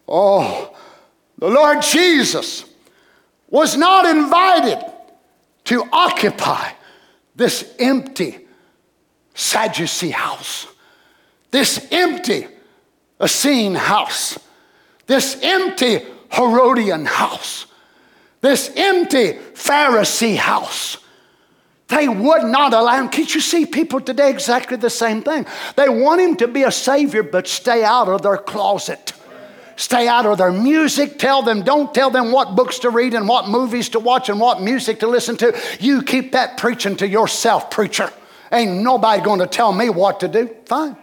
[0.06, 0.72] Oh,
[1.36, 2.64] the Lord Jesus
[3.50, 4.88] was not invited
[5.64, 6.70] to occupy
[7.34, 8.38] this empty
[9.34, 10.68] Sadducee house,
[11.50, 12.46] this empty
[13.20, 14.38] Essene house
[15.12, 16.00] this empty
[16.30, 17.66] Herodian house,
[18.40, 20.96] this empty Pharisee house.
[21.88, 23.10] They would not allow him.
[23.10, 25.44] Can't you see people today exactly the same thing?
[25.76, 29.12] They want him to be a savior, but stay out of their closet.
[29.76, 31.18] Stay out of their music.
[31.18, 34.40] Tell them, don't tell them what books to read and what movies to watch and
[34.40, 35.54] what music to listen to.
[35.78, 38.10] You keep that preaching to yourself, preacher.
[38.50, 40.48] Ain't nobody going to tell me what to do.
[40.64, 40.96] Fine.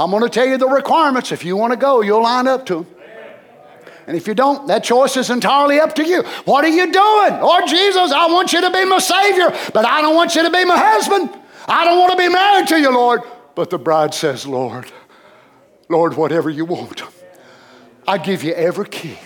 [0.00, 1.30] I'm going to tell you the requirements.
[1.30, 2.86] If you want to go, you'll line up to them.
[4.06, 6.22] And if you don't, that choice is entirely up to you.
[6.46, 7.40] What are you doing?
[7.40, 10.50] Lord Jesus, I want you to be my Savior, but I don't want you to
[10.50, 11.28] be my husband.
[11.68, 13.20] I don't want to be married to you, Lord.
[13.54, 14.90] But the bride says, Lord,
[15.90, 17.02] Lord, whatever you want,
[18.08, 19.18] I give you every key.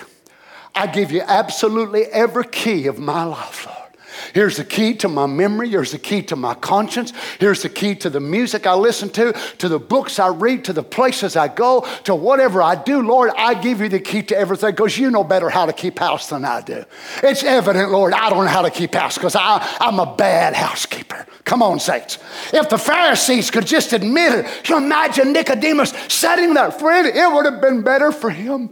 [0.75, 3.84] I give you absolutely every key of my life, Lord.
[4.33, 5.68] Here's the key to my memory.
[5.68, 7.12] Here's the key to my conscience.
[7.39, 10.72] Here's the key to the music I listen to, to the books I read, to
[10.72, 13.03] the places I go, to whatever I do.
[13.03, 15.99] Lord, I give you the key to everything because you know better how to keep
[15.99, 16.85] house than I do.
[17.22, 21.27] It's evident, Lord, I don't know how to keep house because I'm a bad housekeeper.
[21.45, 22.18] Come on, saints.
[22.53, 26.70] If the Pharisees could just admit it, you imagine Nicodemus sitting there.
[26.70, 28.70] Friend, it would have been better for him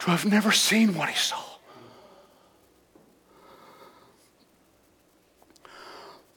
[0.00, 1.47] to have never seen what he saw.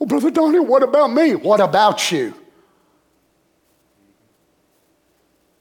[0.01, 1.35] Well, Brother Donnie, what about me?
[1.35, 2.33] What about you?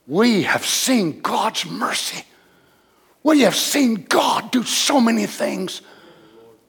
[0.07, 2.25] We have seen God's mercy.
[3.23, 5.83] We have seen God do so many things.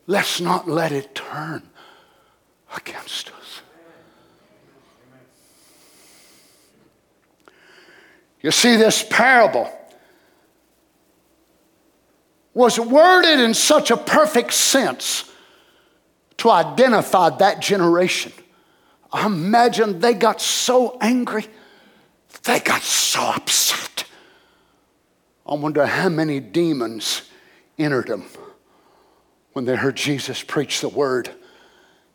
[0.05, 1.63] Let's not let it turn
[2.76, 3.61] against us.
[8.41, 9.72] You see, this parable
[12.53, 15.30] was worded in such a perfect sense
[16.42, 18.32] to identify that generation.
[19.12, 21.46] I imagine they got so angry,
[22.46, 24.06] they got so upset.
[25.46, 27.30] I wonder how many demons
[27.78, 28.26] entered them.
[29.54, 31.30] when they heard Jesus preach the word,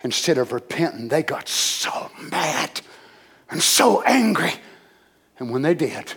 [0.03, 2.81] instead of repenting, they got so mad
[3.49, 4.55] and so angry.
[5.39, 6.15] And when they did,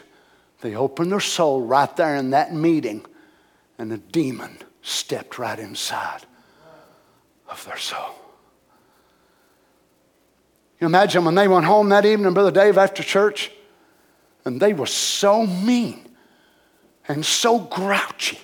[0.62, 3.06] they opened their soul right there in that meeting,
[3.78, 6.26] and the demon stepped right inside
[7.50, 8.16] of their soul.
[10.80, 13.52] You imagine when they went home that evening, Brother Dave, after church,
[14.46, 16.10] and they were so mean
[17.08, 18.40] and so grouchy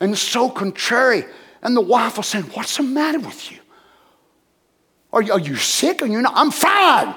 [0.00, 1.24] and so contrary.
[1.62, 3.58] And the wife was saying, What's the matter with you?
[5.12, 6.02] Are you, are you sick?
[6.02, 6.32] Are you not?
[6.34, 7.14] I'm fine.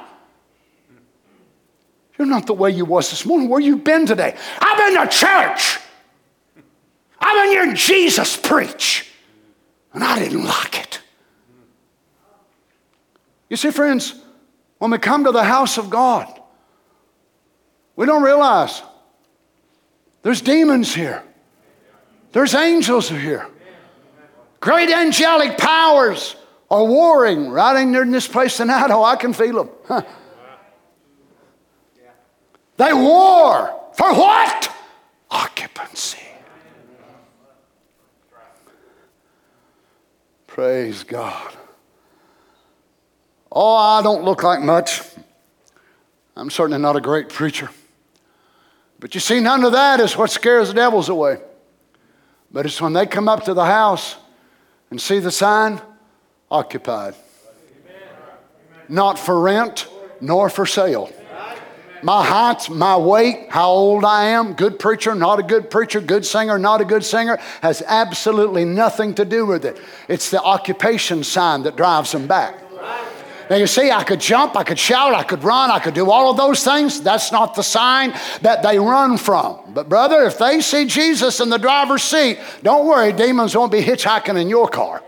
[2.18, 3.50] You're not the way you was this morning.
[3.50, 4.36] Where you been today?
[4.60, 5.80] I've been to church.
[7.20, 9.12] I've been hearing Jesus preach.
[9.94, 11.01] And I didn't like it.
[13.52, 14.16] You see, friends,
[14.78, 16.26] when we come to the house of God,
[17.98, 18.82] we don't realize
[20.24, 21.22] there's demons here.
[22.32, 23.46] There's angels here.
[24.62, 26.38] Great angelic powers
[26.70, 28.90] are warring right in this place tonight.
[28.90, 30.06] Oh, I can feel them.
[32.78, 34.74] They war for what?
[35.30, 36.20] Occupancy.
[40.48, 41.58] Praise God.
[43.52, 45.02] Oh, I don't look like much.
[46.36, 47.70] I'm certainly not a great preacher.
[49.00, 51.40] But you see, none of that is what scares the devils away.
[52.52, 54.16] But it's when they come up to the house
[54.90, 55.82] and see the sign,
[56.50, 57.16] occupied.
[58.88, 59.88] Not for rent,
[60.20, 61.12] nor for sale.
[62.04, 66.26] My height, my weight, how old I am, good preacher, not a good preacher, good
[66.26, 69.80] singer, not a good singer, has absolutely nothing to do with it.
[70.08, 72.56] It's the occupation sign that drives them back.
[73.52, 76.10] Now, you see, I could jump, I could shout, I could run, I could do
[76.10, 77.02] all of those things.
[77.02, 79.60] That's not the sign that they run from.
[79.74, 83.82] But, brother, if they see Jesus in the driver's seat, don't worry, demons won't be
[83.82, 85.04] hitchhiking in your car.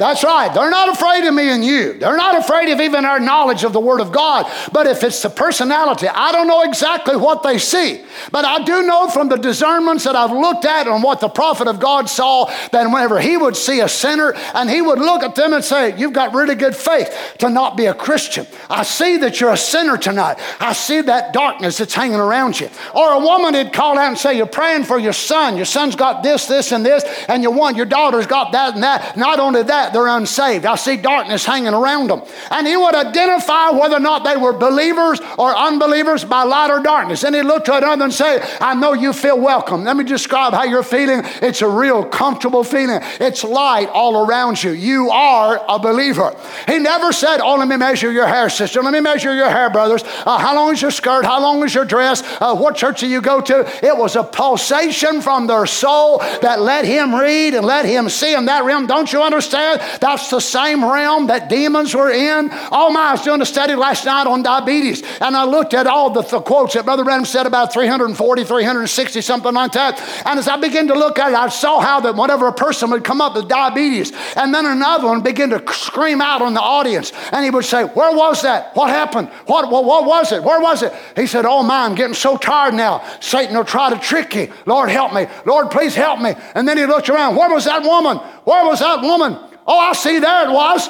[0.00, 0.48] That's right.
[0.54, 1.92] They're not afraid of me and you.
[1.92, 4.50] They're not afraid of even our knowledge of the Word of God.
[4.72, 8.02] But if it's the personality, I don't know exactly what they see.
[8.32, 11.68] But I do know from the discernments that I've looked at and what the prophet
[11.68, 15.34] of God saw that whenever he would see a sinner and he would look at
[15.34, 18.46] them and say, You've got really good faith to not be a Christian.
[18.70, 20.38] I see that you're a sinner tonight.
[20.60, 22.70] I see that darkness that's hanging around you.
[22.94, 25.58] Or a woman would call out and say, You're praying for your son.
[25.58, 28.82] Your son's got this, this, and this, and you want your daughter's got that and
[28.82, 29.18] that.
[29.18, 30.66] Not only that, they're unsaved.
[30.66, 32.22] I see darkness hanging around them.
[32.50, 36.80] And he would identify whether or not they were believers or unbelievers by light or
[36.80, 37.24] darkness.
[37.24, 39.84] And he looked to another and say, I know you feel welcome.
[39.84, 41.22] Let me describe how you're feeling.
[41.42, 43.00] It's a real comfortable feeling.
[43.20, 44.72] It's light all around you.
[44.72, 46.36] You are a believer.
[46.66, 48.82] He never said, Oh, let me measure your hair, sister.
[48.82, 50.02] Let me measure your hair, brothers.
[50.04, 51.24] Uh, how long is your skirt?
[51.24, 52.22] How long is your dress?
[52.40, 53.68] Uh, what church do you go to?
[53.84, 58.34] It was a pulsation from their soul that let him read and let him see
[58.34, 58.86] in that realm.
[58.86, 59.79] Don't you understand?
[60.00, 62.48] That's the same realm that demons were in.
[62.72, 65.86] Oh my, I was doing a study last night on diabetes, and I looked at
[65.86, 70.00] all the, the quotes that Brother Branham said about 340, 360, something like that.
[70.26, 72.90] And as I began to look at it, I saw how that whenever a person
[72.90, 76.60] would come up with diabetes, and then another one begin to scream out on the
[76.60, 78.74] audience, and he would say, Where was that?
[78.74, 79.28] What happened?
[79.46, 80.42] What, what, what was it?
[80.42, 80.92] Where was it?
[81.16, 83.04] He said, Oh my, I'm getting so tired now.
[83.20, 84.52] Satan will try to trick you.
[84.66, 85.26] Lord, help me.
[85.44, 86.34] Lord, please help me.
[86.54, 87.36] And then he looked around.
[87.36, 88.18] Where was that woman?
[88.44, 89.49] Where was that woman?
[89.66, 90.88] Oh, I see there it was.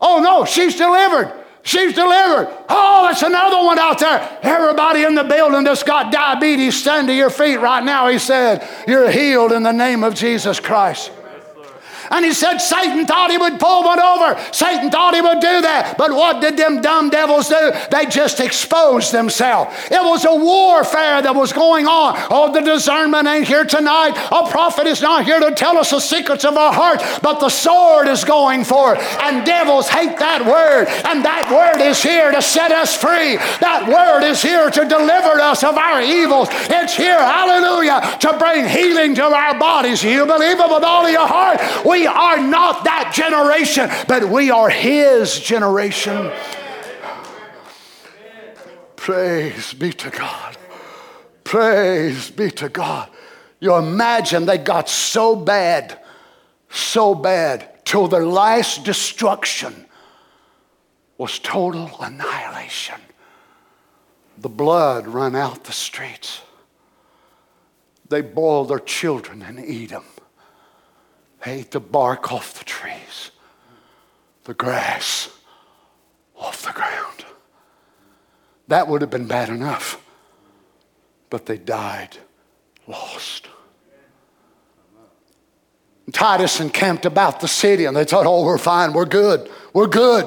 [0.00, 1.32] Oh, no, she's delivered.
[1.64, 2.52] She's delivered.
[2.68, 4.38] Oh, it's another one out there.
[4.42, 8.08] Everybody in the building that's got diabetes, stand to your feet right now.
[8.08, 11.12] He said, You're healed in the name of Jesus Christ.
[12.12, 14.38] And he said Satan thought he would pull one over.
[14.52, 15.96] Satan thought he would do that.
[15.96, 17.72] But what did them dumb devils do?
[17.90, 19.74] They just exposed themselves.
[19.90, 22.14] It was a warfare that was going on.
[22.30, 24.12] Oh, the discernment ain't here tonight.
[24.30, 27.48] A prophet is not here to tell us the secrets of our heart, but the
[27.48, 28.98] sword is going forth.
[29.20, 30.88] And devils hate that word.
[31.08, 33.36] And that word is here to set us free.
[33.60, 36.48] That word is here to deliver us of our evils.
[36.68, 40.02] It's here, hallelujah, to bring healing to our bodies.
[40.02, 41.60] You believe it with all of your heart.
[41.86, 46.32] We we are not that generation, but we are His generation.
[48.96, 50.56] Praise be to God.
[51.44, 53.08] Praise be to God.
[53.60, 55.96] You imagine they got so bad,
[56.70, 59.86] so bad, till their last destruction
[61.18, 63.00] was total annihilation.
[64.38, 66.40] The blood ran out the streets.
[68.08, 70.02] They boiled their children and eat them.
[71.44, 73.30] They ate the bark off the trees,
[74.44, 75.28] the grass
[76.36, 77.24] off the ground.
[78.68, 80.02] That would have been bad enough,
[81.30, 82.16] but they died
[82.86, 83.48] lost.
[86.12, 90.26] Titus encamped about the city and they thought, oh, we're fine, we're good, we're good.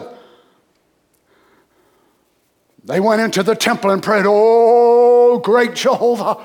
[2.85, 6.43] They went into the temple and prayed, oh, great Jehovah.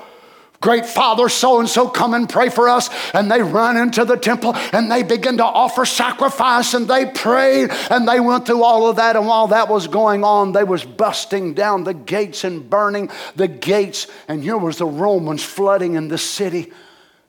[0.61, 2.91] Great Father, so and so, come and pray for us.
[3.15, 7.71] And they run into the temple and they begin to offer sacrifice and they prayed
[7.89, 9.15] and they went through all of that.
[9.15, 13.47] And while that was going on, they was busting down the gates and burning the
[13.47, 14.05] gates.
[14.27, 16.71] And here was the Romans flooding in the city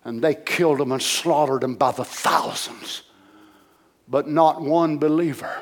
[0.05, 3.03] and they killed them and slaughtered them by the thousands.
[4.09, 5.57] But not one believer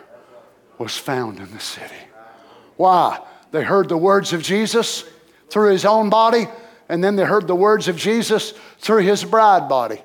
[0.76, 1.94] was found in the city.
[2.76, 3.20] Why?
[3.52, 5.04] They heard the words of Jesus
[5.50, 6.48] through his own body
[6.90, 10.00] and then they heard the words of Jesus through his bride body.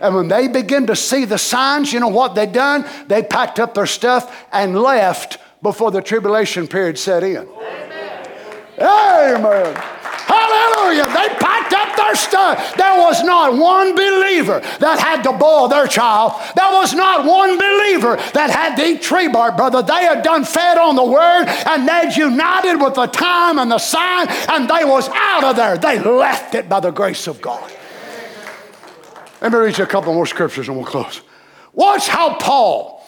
[0.00, 2.84] And when they began to see the signs, you know what they done?
[3.06, 7.46] They packed up their stuff and left before the tribulation period set in.
[7.46, 8.26] Amen.
[8.80, 9.76] Amen.
[9.76, 10.81] Hallelujah.
[10.96, 12.76] They packed up their stuff.
[12.76, 16.32] There was not one believer that had to boil their child.
[16.56, 19.82] There was not one believer that had to eat tree bark, brother.
[19.82, 23.78] They had done fed on the word and they'd united with the time and the
[23.78, 25.78] sign and they was out of there.
[25.78, 27.70] They left it by the grace of God.
[29.40, 31.20] Let me read you a couple more scriptures and we'll close.
[31.72, 33.01] Watch how Paul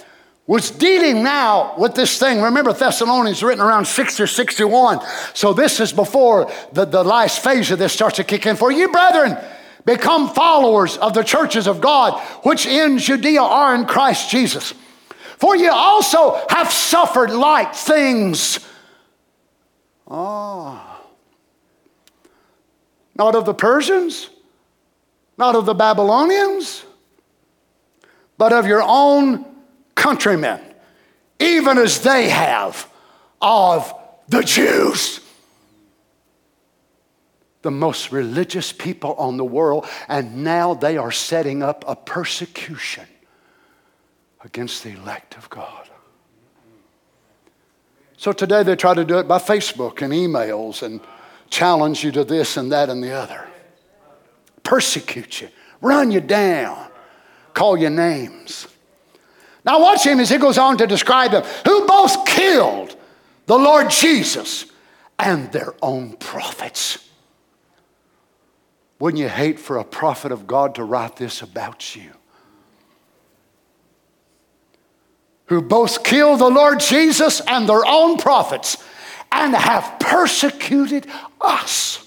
[0.47, 2.43] was dealing now with this thing.
[2.43, 5.01] Remember, Thessalonians written around 60 or 61.
[5.33, 8.57] So this is before the, the last phase of this starts to kick in.
[8.57, 9.39] For you, brethren,
[9.87, 14.75] become followers of the churches of God, which in Judea are in Christ Jesus.
[15.39, 18.59] For you also have suffered like things.
[20.09, 21.01] Ah.
[23.17, 24.29] Not of the Persians,
[25.39, 26.85] not of the Babylonians,
[28.37, 29.54] but of your own
[30.05, 30.61] countrymen,
[31.41, 32.87] even as they have
[33.41, 33.95] of
[34.29, 35.21] the Jews.
[37.63, 43.07] The most religious people on the world, and now they are setting up a persecution
[44.43, 45.89] against the elect of God.
[48.19, 51.01] So today they try to do it by Facebook and emails and
[51.49, 53.49] challenge you to this and that and the other.
[54.65, 55.49] Persecute you,
[55.81, 56.91] run you down,
[57.55, 58.69] call you names.
[59.65, 62.97] Now, watch him as he goes on to describe them who both killed
[63.47, 64.67] the Lord Jesus
[65.19, 66.99] and their own prophets.
[68.99, 72.11] Wouldn't you hate for a prophet of God to write this about you?
[75.47, 78.77] Who both killed the Lord Jesus and their own prophets
[79.35, 81.07] and have persecuted
[81.41, 82.07] us.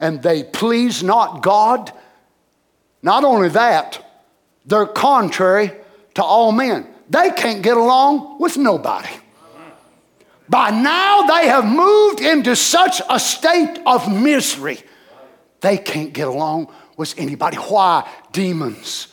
[0.00, 1.92] And they please not God.
[3.02, 4.03] Not only that,
[4.64, 5.72] they're contrary
[6.14, 6.86] to all men.
[7.10, 9.10] They can't get along with nobody.
[10.48, 14.80] By now, they have moved into such a state of misery,
[15.60, 17.56] they can't get along with anybody.
[17.56, 18.08] Why?
[18.32, 19.08] Demons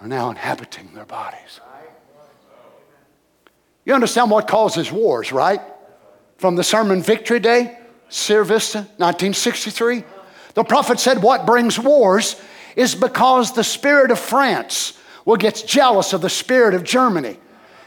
[0.00, 1.60] are now inhabiting their bodies.
[3.84, 5.60] You understand what causes wars, right?
[6.36, 7.78] From the sermon Victory Day,
[8.10, 10.04] Sierra Vista, 1963.
[10.52, 12.40] The prophet said, What brings wars
[12.78, 17.36] is because the spirit of France will get jealous of the spirit of Germany.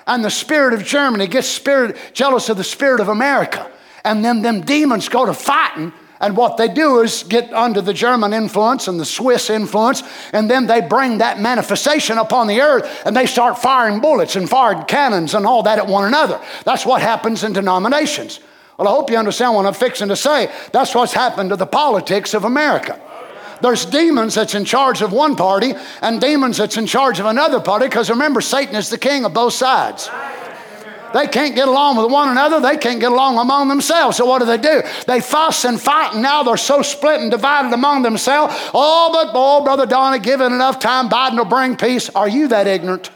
[0.06, 3.72] And the spirit of Germany gets spirit, jealous of the spirit of America.
[4.04, 7.96] And then them demons go to fighting and what they do is get under the
[7.96, 13.02] German influence and the Swiss influence, and then they bring that manifestation upon the earth
[13.06, 16.40] and they start firing bullets and firing cannons and all that at one another.
[16.64, 18.40] That's what happens in denominations.
[18.78, 20.52] Well, I hope you understand what I'm fixing to say.
[20.72, 23.02] That's what's happened to the politics of America.
[23.62, 27.60] There's demons that's in charge of one party and demons that's in charge of another
[27.60, 30.10] party because remember, Satan is the king of both sides.
[31.14, 32.60] They can't get along with one another.
[32.60, 34.18] They can't get along among themselves.
[34.18, 34.82] So what do they do?
[35.08, 38.56] They fuss and fight, and now they're so split and divided among themselves.
[38.74, 42.10] Oh, but oh, Brother Donnie, given enough time, Biden will bring peace.
[42.10, 43.10] Are you that ignorant?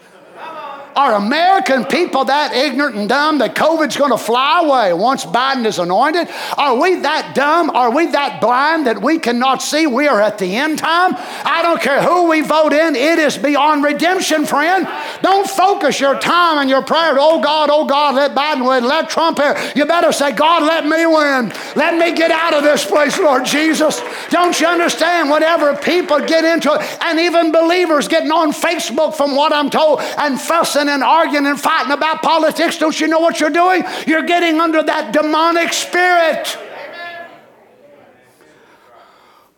[0.95, 5.65] Are American people that ignorant and dumb that COVID's going to fly away once Biden
[5.65, 6.29] is anointed?
[6.57, 7.69] Are we that dumb?
[7.71, 11.11] Are we that blind that we cannot see we are at the end time?
[11.43, 14.87] I don't care who we vote in, it is beyond redemption, friend.
[15.21, 19.09] Don't focus your time and your prayer, oh God, oh God, let Biden win, let
[19.09, 19.57] Trump here.
[19.75, 21.51] You better say, God, let me win.
[21.75, 24.01] Let me get out of this place, Lord Jesus.
[24.29, 25.29] Don't you understand?
[25.29, 29.99] Whenever people get into it, and even believers getting on Facebook from what I'm told
[30.17, 33.83] and fussing and arguing and fighting about politics, don't you know what you're doing?
[34.07, 36.57] You're getting under that demonic spirit.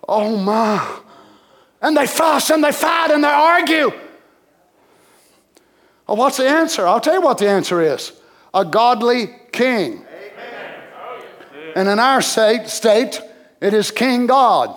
[0.07, 0.99] Oh my.
[1.81, 3.91] And they fuss and they fight and they argue.
[6.07, 6.87] Well, what's the answer?
[6.87, 8.13] I'll tell you what the answer is
[8.53, 10.03] a godly king.
[11.75, 13.21] And in our state, state,
[13.61, 14.75] it is King God,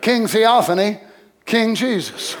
[0.00, 1.00] King Theophany,
[1.44, 2.36] King Jesus.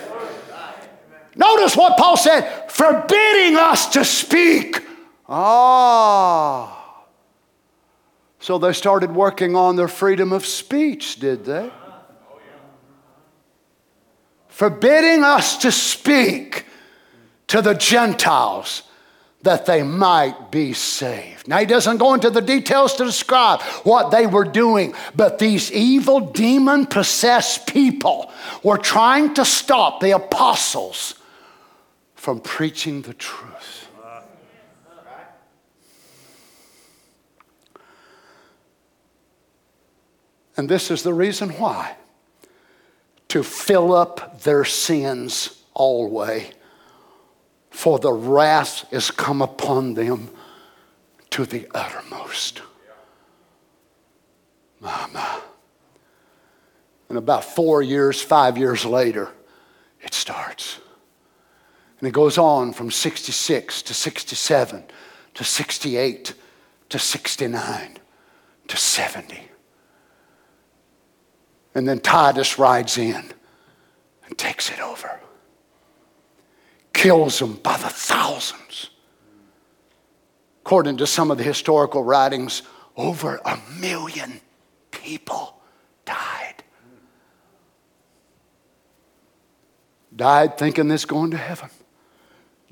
[1.36, 4.84] notice what Paul said forbidding us to speak.
[5.28, 7.04] Ah.
[8.40, 11.70] So they started working on their freedom of speech, did they?
[14.48, 16.66] Forbidding us to speak
[17.46, 18.82] to the Gentiles
[19.42, 21.46] that they might be saved.
[21.46, 25.70] Now, he doesn't go into the details to describe what they were doing, but these
[25.70, 28.32] evil, demon possessed people
[28.64, 31.14] were trying to stop the apostles
[32.24, 33.86] from preaching the truth.
[40.56, 41.96] And this is the reason why
[43.28, 46.50] to fill up their sins always
[47.68, 50.30] for the wrath is come upon them
[51.28, 52.62] to the uttermost.
[54.80, 55.42] Mama.
[57.10, 59.28] And about four years, five years later,
[60.00, 60.78] it starts.
[62.04, 64.84] And it goes on from 66 to 67
[65.32, 66.34] to 68
[66.90, 67.98] to 69
[68.68, 69.48] to 70.
[71.74, 73.32] And then Titus rides in
[74.26, 75.18] and takes it over
[77.04, 78.88] kills them by the thousands.
[80.62, 82.62] According to some of the historical writings,
[82.96, 84.40] over a million
[84.90, 85.60] people
[86.06, 86.64] died.
[90.16, 91.68] Died thinking this going to heaven.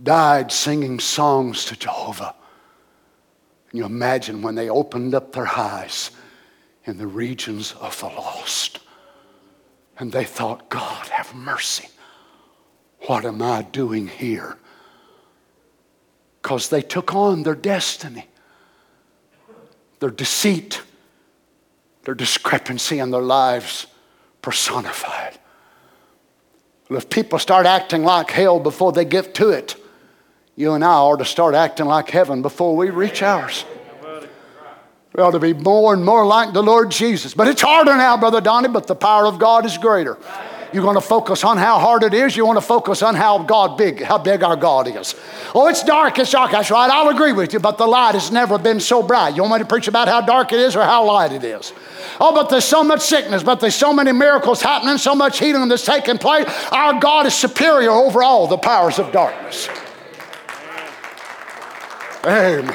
[0.02, 2.34] Died singing songs to Jehovah.
[3.70, 6.10] Can you imagine when they opened up their eyes
[6.84, 8.80] in the regions of the lost?
[9.98, 11.88] And they thought, God, have mercy.
[13.06, 14.58] What am I doing here?
[16.40, 18.26] Because they took on their destiny,
[20.00, 20.82] their deceit,
[22.02, 23.86] their discrepancy in their lives
[24.40, 25.38] personified.
[26.88, 29.76] Well, if people start acting like hell before they get to it,
[30.56, 33.64] you and I ought to start acting like heaven before we reach ours.
[35.14, 37.34] We ought to be more and more like the Lord Jesus.
[37.34, 40.16] But it's harder now, Brother Donnie, but the power of God is greater.
[40.72, 42.34] You're going to focus on how hard it is.
[42.34, 45.14] You want to focus on how God big, how big our God is.
[45.54, 46.50] Oh, it's dark, it's dark.
[46.52, 46.88] That's right.
[46.90, 49.36] I'll agree with you, but the light has never been so bright.
[49.36, 51.74] You want me to preach about how dark it is or how light it is?
[52.18, 55.68] Oh, but there's so much sickness, but there's so many miracles happening, so much healing
[55.68, 56.46] that's taking place.
[56.70, 59.68] Our God is superior over all the powers of darkness.
[62.24, 62.72] Amen.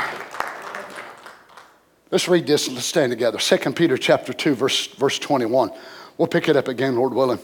[2.11, 3.37] Let's read this and let's stand together.
[3.37, 5.71] 2 Peter chapter 2, verse, verse 21.
[6.17, 7.39] We'll pick it up again, Lord willing.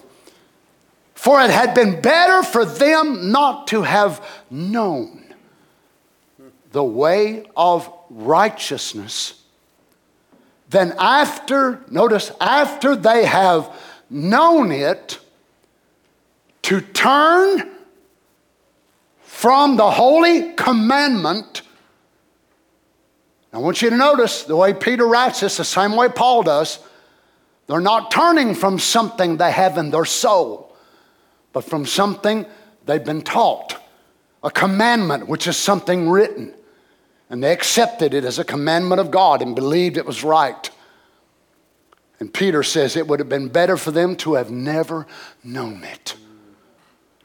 [1.15, 5.23] For it had been better for them not to have known
[6.71, 9.41] the way of righteousness
[10.69, 13.73] than after, notice, after they have
[14.09, 15.19] known it,
[16.63, 17.71] to turn
[19.21, 21.62] from the holy commandment.
[23.53, 26.79] I want you to notice the way Peter writes this, the same way Paul does.
[27.67, 30.63] They're not turning from something they have in their soul
[31.53, 32.45] but from something
[32.85, 33.79] they've been taught.
[34.43, 36.53] A commandment, which is something written.
[37.29, 40.69] And they accepted it as a commandment of God and believed it was right.
[42.19, 45.07] And Peter says it would have been better for them to have never
[45.43, 46.15] known it.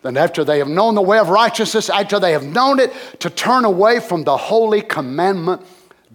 [0.02, 3.30] Than after they have known the way of righteousness, after they have known it, to
[3.30, 5.62] turn away from the holy commandment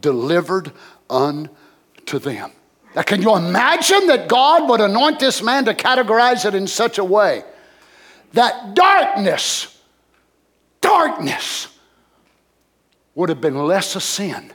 [0.04, 0.72] delivered
[1.10, 2.52] unto them.
[2.96, 7.00] Now, can you imagine that God would anoint this man to categorize it in such
[7.00, 7.44] a way?
[8.34, 9.80] that darkness,
[10.82, 11.68] darkness
[13.16, 14.52] would have been less a sin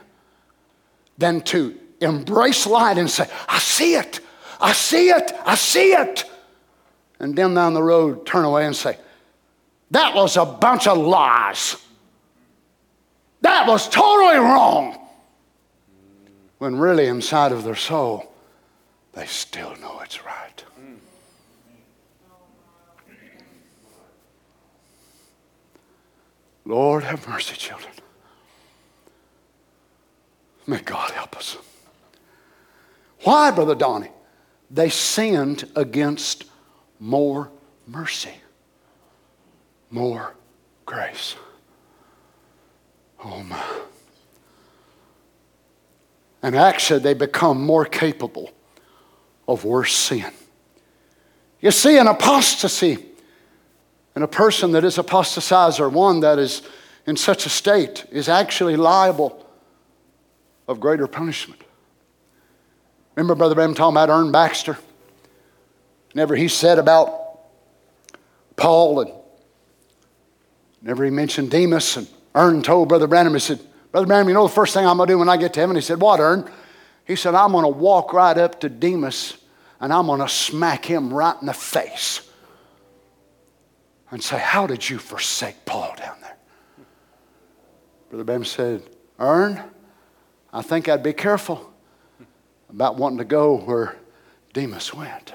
[1.17, 4.19] than to embrace light and say, I see it,
[4.59, 6.25] I see it, I see it.
[7.19, 8.97] And then down the road, turn away and say,
[9.91, 11.75] That was a bunch of lies.
[13.41, 14.97] That was totally wrong.
[16.59, 18.31] When really inside of their soul,
[19.13, 20.63] they still know it's right.
[26.65, 27.91] Lord, have mercy, children.
[30.67, 31.57] May God help us.
[33.23, 34.11] Why, Brother Donnie?
[34.69, 36.43] They sinned against
[36.99, 37.49] more
[37.87, 38.35] mercy,
[39.89, 40.35] more
[40.85, 41.35] grace.
[43.23, 43.63] Oh, my.
[46.41, 48.51] And actually, they become more capable
[49.47, 50.31] of worse sin.
[51.59, 53.05] You see, an apostasy
[54.15, 56.61] and a person that is apostatized or one that is
[57.05, 59.45] in such a state is actually liable
[60.67, 61.61] of greater punishment.
[63.15, 64.77] Remember Brother Branham talking about Ern Baxter?
[66.13, 67.39] Never he said about
[68.55, 69.11] Paul and
[70.81, 73.59] never he mentioned Demas, and Ern told Brother Branham, he said,
[73.91, 75.59] Brother Branham, you know the first thing I'm going to do when I get to
[75.59, 75.75] heaven?
[75.75, 76.49] He said, What, Ern?
[77.05, 79.37] He said, I'm going to walk right up to Demas
[79.79, 82.29] and I'm going to smack him right in the face
[84.11, 86.37] and say, How did you forsake Paul down there?
[88.09, 88.83] Brother Branham said,
[89.19, 89.61] Ern,
[90.53, 91.73] I think I'd be careful
[92.69, 93.97] about wanting to go where
[94.53, 95.33] Demas went.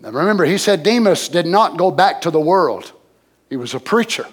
[0.00, 2.92] Now remember, he said Demas did not go back to the world,
[3.48, 4.26] he was a preacher.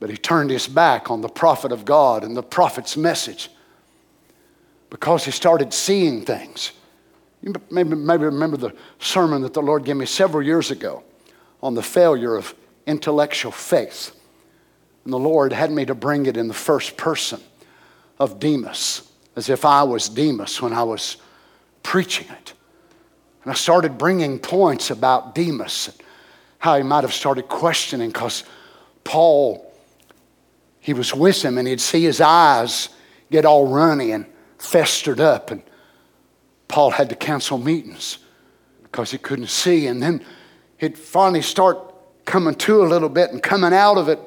[0.00, 3.50] But he turned his back on the prophet of God and the prophet's message
[4.88, 6.72] because he started seeing things.
[7.42, 11.02] You maybe, maybe remember the sermon that the Lord gave me several years ago
[11.62, 12.54] on the failure of
[12.86, 14.14] intellectual faith.
[15.04, 17.40] And the Lord had me to bring it in the first person
[18.18, 21.16] of Demas, as if I was Demas when I was
[21.82, 22.52] preaching it.
[23.42, 25.96] And I started bringing points about Demas
[26.58, 28.44] how he might have started questioning because
[29.02, 29.69] Paul,
[30.80, 32.88] he was with him and he'd see his eyes
[33.30, 34.26] get all runny and
[34.58, 35.50] festered up.
[35.50, 35.62] And
[36.68, 38.18] Paul had to cancel meetings
[38.82, 39.86] because he couldn't see.
[39.86, 40.24] And then
[40.78, 41.78] he'd finally start
[42.24, 44.18] coming to a little bit and coming out of it.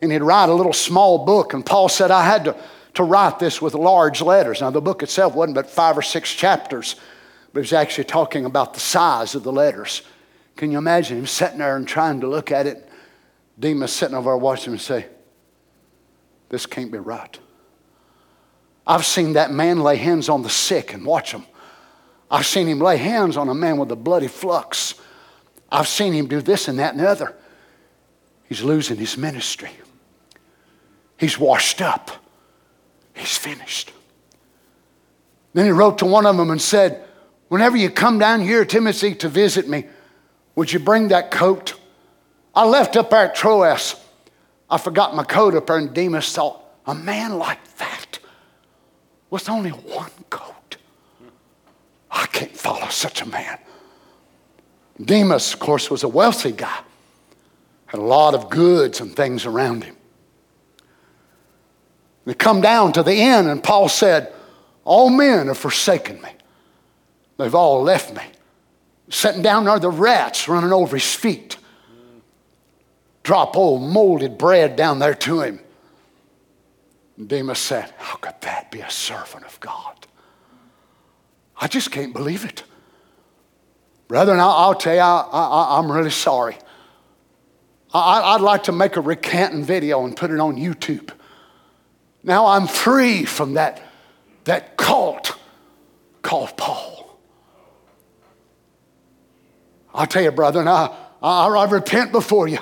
[0.00, 1.54] And he'd write a little small book.
[1.54, 2.56] And Paul said, I had to,
[2.94, 4.60] to write this with large letters.
[4.60, 6.96] Now, the book itself wasn't but five or six chapters
[7.52, 10.02] but he's actually talking about the size of the letters.
[10.56, 12.88] Can you imagine him sitting there and trying to look at it?
[13.58, 15.06] Demas sitting over there watching him and say,
[16.48, 17.38] This can't be right.
[18.86, 21.44] I've seen that man lay hands on the sick and watch them.
[22.30, 24.94] I've seen him lay hands on a man with a bloody flux.
[25.70, 27.36] I've seen him do this and that and the other.
[28.48, 29.70] He's losing his ministry.
[31.18, 32.10] He's washed up.
[33.14, 33.92] He's finished.
[35.52, 37.04] Then he wrote to one of them and said,
[37.48, 39.86] Whenever you come down here, Timothy, to visit me,
[40.54, 41.74] would you bring that coat?
[42.54, 43.96] I left up there at Troas.
[44.70, 48.18] I forgot my coat up there, and Demas thought, a man like that
[49.30, 50.76] with only one coat.
[52.10, 53.58] I can't follow such a man.
[55.02, 56.80] Demas, of course, was a wealthy guy,
[57.86, 59.96] had a lot of goods and things around him.
[62.24, 64.32] They come down to the inn, and Paul said,
[64.84, 66.30] All men have forsaken me.
[67.38, 68.22] They've all left me.
[69.08, 71.56] Sitting down there, the rats running over his feet.
[73.28, 75.60] Drop old molded bread down there to him.
[77.18, 80.06] And Demas said, How could that be a servant of God?
[81.60, 82.62] I just can't believe it.
[84.06, 86.56] Brethren, I'll, I'll tell you, I, am really sorry.
[87.92, 91.10] I, I'd like to make a recanting video and put it on YouTube.
[92.22, 93.82] Now I'm free from that,
[94.44, 95.36] that cult
[96.22, 97.20] called Paul.
[99.92, 102.60] I'll tell you, brother, and I, I, I repent before you.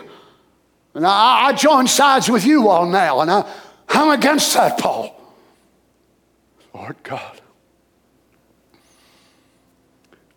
[0.96, 3.46] And I, I join sides with you all now, and I,
[3.90, 5.14] I'm against that, Paul.
[6.72, 7.42] Lord God.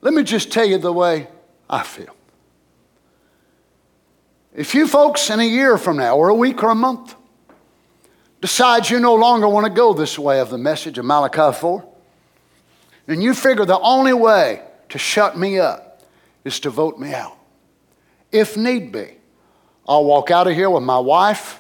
[0.02, 1.30] Let me just tell you the way
[1.70, 2.14] I feel.
[4.54, 7.16] If you folks in a year from now, or a week or a month,
[8.42, 11.88] decide you no longer want to go this way of the message of Malachi 4,
[13.08, 16.04] and you figure the only way to shut me up
[16.44, 17.38] is to vote me out.
[18.30, 19.19] If need be,
[19.90, 21.60] I'll walk out of here with my wife,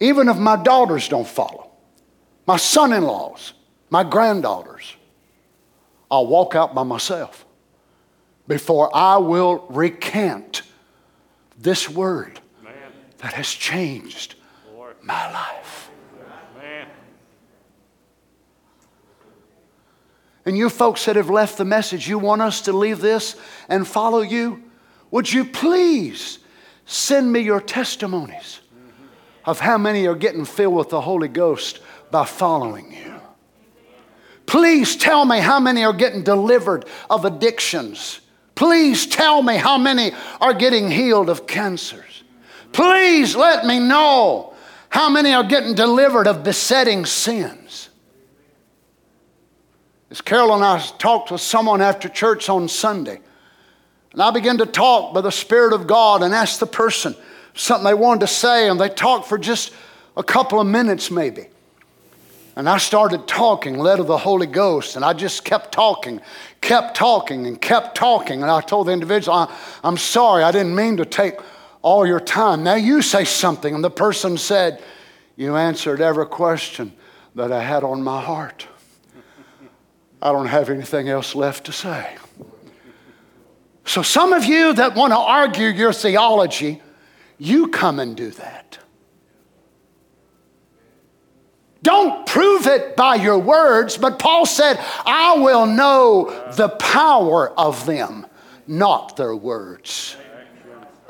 [0.00, 1.70] even if my daughters don't follow,
[2.44, 3.52] my son in laws,
[3.88, 4.96] my granddaughters.
[6.10, 7.46] I'll walk out by myself
[8.48, 10.62] before I will recant
[11.56, 12.74] this word Man.
[13.18, 14.34] that has changed
[14.74, 14.96] Lord.
[15.00, 15.90] my life.
[20.44, 23.36] And you folks that have left the message, you want us to leave this
[23.68, 24.62] and follow you?
[25.10, 26.37] Would you please
[26.88, 28.60] send me your testimonies
[29.44, 33.14] of how many are getting filled with the Holy Ghost by following you?
[34.46, 38.20] Please tell me how many are getting delivered of addictions.
[38.54, 42.24] Please tell me how many are getting healed of cancers.
[42.72, 44.54] Please let me know
[44.88, 47.90] how many are getting delivered of besetting sins.
[50.10, 53.20] As Carol and I talked with someone after church on Sunday,
[54.18, 57.14] and I began to talk by the Spirit of God and ask the person
[57.54, 59.72] something they wanted to say, and they talked for just
[60.16, 61.46] a couple of minutes maybe.
[62.56, 66.20] And I started talking, led of the Holy Ghost, and I just kept talking,
[66.60, 68.42] kept talking, and kept talking.
[68.42, 71.38] And I told the individual, I, am sorry, I didn't mean to take
[71.82, 72.64] all your time.
[72.64, 73.72] Now you say something.
[73.72, 74.82] And the person said,
[75.36, 76.92] You answered every question
[77.36, 78.66] that I had on my heart.
[80.20, 82.16] I don't have anything else left to say.
[83.88, 86.80] So So, some of you that want to argue your theology,
[87.38, 88.78] you come and do that.
[91.82, 97.86] Don't prove it by your words, but Paul said, I will know the power of
[97.86, 98.26] them,
[98.66, 100.16] not their words.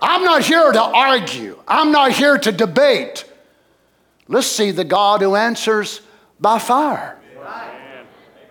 [0.00, 3.24] I'm not here to argue, I'm not here to debate.
[4.28, 6.00] Let's see the God who answers
[6.40, 7.18] by fire.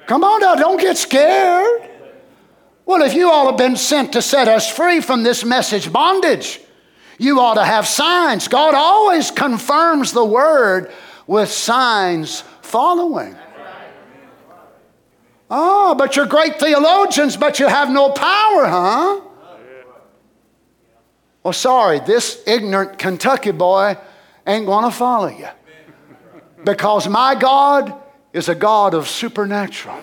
[0.05, 1.96] Come on now, don't get scared.
[2.87, 6.61] Well, if you all have been sent to set us free from this message bondage,
[7.19, 8.47] you ought to have signs.
[8.47, 10.89] God always confirms the word
[11.27, 13.35] with signs following.
[15.51, 19.21] Oh, but you're great theologians, but you have no power, huh?
[21.43, 23.97] Well, sorry, this ignorant Kentucky boy
[24.45, 25.49] ain't going to follow you.
[26.63, 27.93] Because my God
[28.31, 29.97] is a God of supernatural.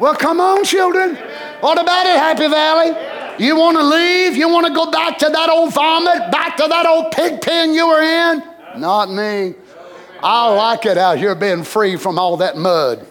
[0.00, 1.14] Well, come on, children.
[1.60, 3.44] What about it, Happy Valley?
[3.44, 4.34] You want to leave?
[4.34, 7.74] You want to go back to that old vomit, back to that old pig pen
[7.74, 8.42] you were in?
[8.80, 9.54] Not me.
[10.22, 13.06] I like it out here being free from all that mud.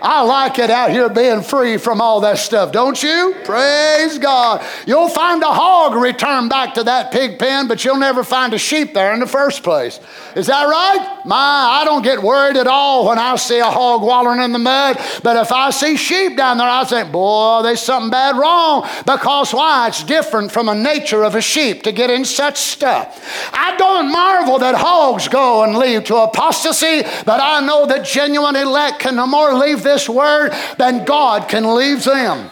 [0.00, 3.34] I like it out here being free from all that stuff, don't you?
[3.44, 4.64] Praise God.
[4.86, 8.58] You'll find a hog return back to that pig pen, but you'll never find a
[8.58, 10.00] sheep there in the first place.
[10.36, 11.22] Is that right?
[11.24, 14.58] My, I don't get worried at all when I see a hog wallowing in the
[14.58, 18.88] mud, but if I see sheep down there, I think, boy, there's something bad wrong.
[19.04, 19.88] Because why?
[19.88, 23.50] It's different from a nature of a sheep to get in such stuff.
[23.52, 28.56] I don't marvel that hogs go and lead to apostasy, but I know that genuine
[28.56, 32.50] elect can no more leave this word, then God can leave them.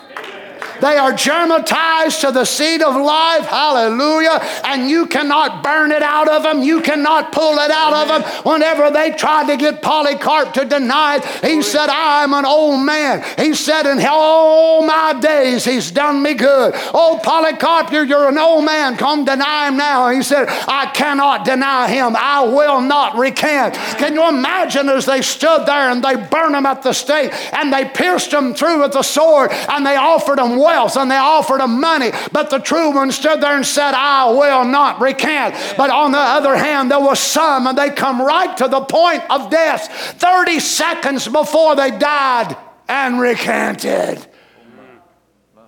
[0.81, 3.47] They are germatized to the seed of life.
[3.47, 4.41] Hallelujah.
[4.65, 6.63] And you cannot burn it out of them.
[6.63, 8.23] You cannot pull it out of them.
[8.45, 13.25] Whenever they tried to get Polycarp to deny it, he said, I'm an old man.
[13.37, 16.75] He said, In all my days, he's done me good.
[16.95, 18.97] Oh, Polycarp, you're, you're an old man.
[18.97, 20.11] Come deny him now.
[20.11, 22.15] He said, I cannot deny him.
[22.17, 23.75] I will not recant.
[23.99, 27.73] Can you imagine as they stood there and they burned him at the stake and
[27.73, 31.61] they pierced him through with the sword and they offered him wealth and they offered
[31.61, 32.11] him money.
[32.33, 35.55] But the true one stood there and said, I will not recant.
[35.77, 39.23] But on the other hand, there was some, and they come right to the point
[39.31, 42.57] of death 30 seconds before they died
[42.89, 44.27] and recanted.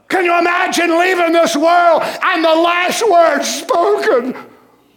[0.08, 4.34] Can you imagine leaving this world and the last words spoken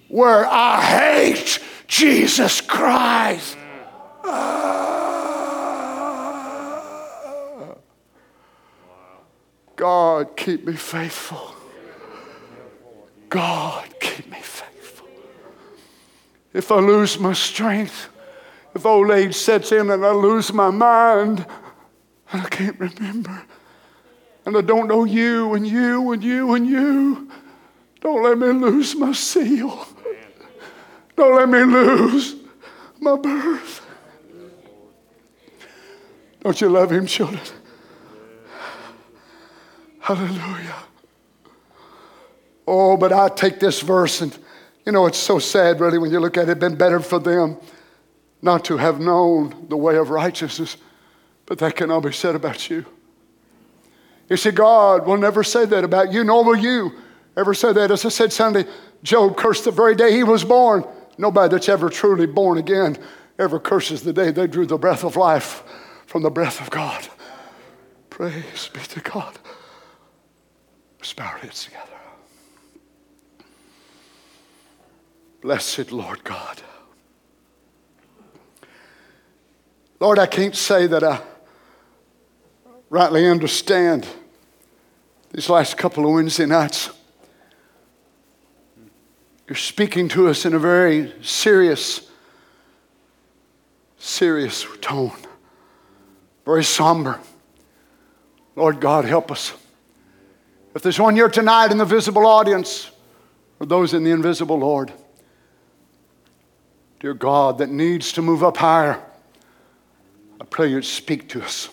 [0.10, 3.58] were, I hate Jesus Christ?
[4.24, 5.21] Uh,
[9.82, 11.56] God, keep me faithful.
[13.30, 15.08] God, keep me faithful.
[16.54, 18.10] If I lose my strength,
[18.76, 21.48] if old age sets in and I lose my mind,
[22.32, 23.42] and I can't remember,
[24.46, 27.32] and I don't know you and you and you and you,
[28.02, 29.88] don't let me lose my seal.
[31.16, 32.36] Don't let me lose
[33.00, 33.84] my birth.
[36.42, 37.42] Don't you love him, children?
[40.02, 40.76] Hallelujah.
[42.68, 44.36] Oh, but I take this verse and,
[44.86, 46.60] you know, it's so sad, really, when you look at it.
[46.60, 47.58] Been better for them
[48.42, 50.78] not to have known the way of righteousness,
[51.46, 52.86] but that can cannot be said about you.
[54.28, 56.94] You see, God will never say that about you, nor will you
[57.38, 57.92] ever say that.
[57.92, 58.66] As I said Sunday,
[59.04, 60.84] Job cursed the very day he was born.
[61.18, 62.98] Nobody that's ever truly born again
[63.38, 65.64] ever curses the day they drew the breath of life
[66.08, 67.08] from the breath of God.
[68.10, 69.38] Praise be to God.
[71.16, 71.88] Bow our heads together.
[75.42, 76.62] Blessed Lord God.
[80.00, 81.22] Lord, I can't say that I
[82.90, 84.08] rightly understand
[85.32, 86.92] these last couple of Wednesday nights.
[89.48, 92.10] You're speaking to us in a very serious,
[93.98, 95.18] serious tone,
[96.46, 97.20] very somber.
[98.56, 99.54] Lord God, help us.
[100.74, 102.92] If there's one here tonight in the visible audience,
[103.60, 104.94] or those in the invisible, Lord,
[107.00, 109.02] dear God, that needs to move up higher,
[110.40, 111.70] I pray you'd speak to us.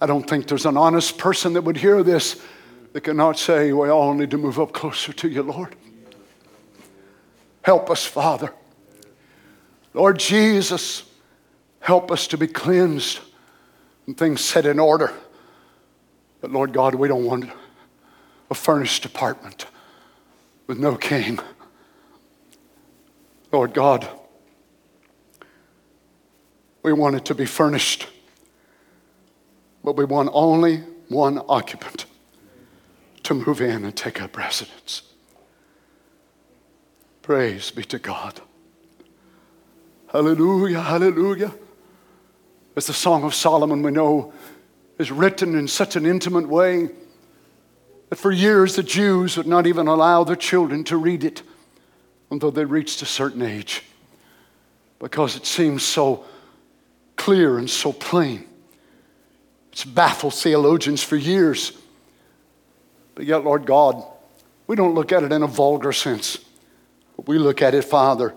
[0.00, 2.42] I don't think there's an honest person that would hear this
[2.92, 5.76] that cannot say, We all need to move up closer to you, Lord.
[7.62, 8.52] Help us, Father.
[9.94, 11.04] Lord Jesus,
[11.80, 13.20] help us to be cleansed
[14.06, 15.12] and things set in order.
[16.40, 17.50] But Lord God, we don't want
[18.50, 19.66] a furnished apartment
[20.66, 21.38] with no king.
[23.52, 24.08] Lord God,
[26.82, 28.08] we want it to be furnished,
[29.82, 32.06] but we want only one occupant.
[33.26, 35.02] to move in and take up residence.
[37.22, 38.40] Praise be to God.
[40.12, 41.52] Hallelujah, hallelujah.
[42.76, 44.32] As the Song of Solomon we know
[44.98, 46.88] is written in such an intimate way
[48.08, 51.42] that for years the Jews would not even allow their children to read it
[52.30, 53.82] until they reached a certain age
[54.98, 56.24] because it seems so
[57.16, 58.46] clear and so plain.
[59.72, 61.72] It's baffled theologians for years.
[63.14, 64.02] But yet, Lord God,
[64.66, 66.38] we don't look at it in a vulgar sense,
[67.16, 68.34] but we look at it, Father,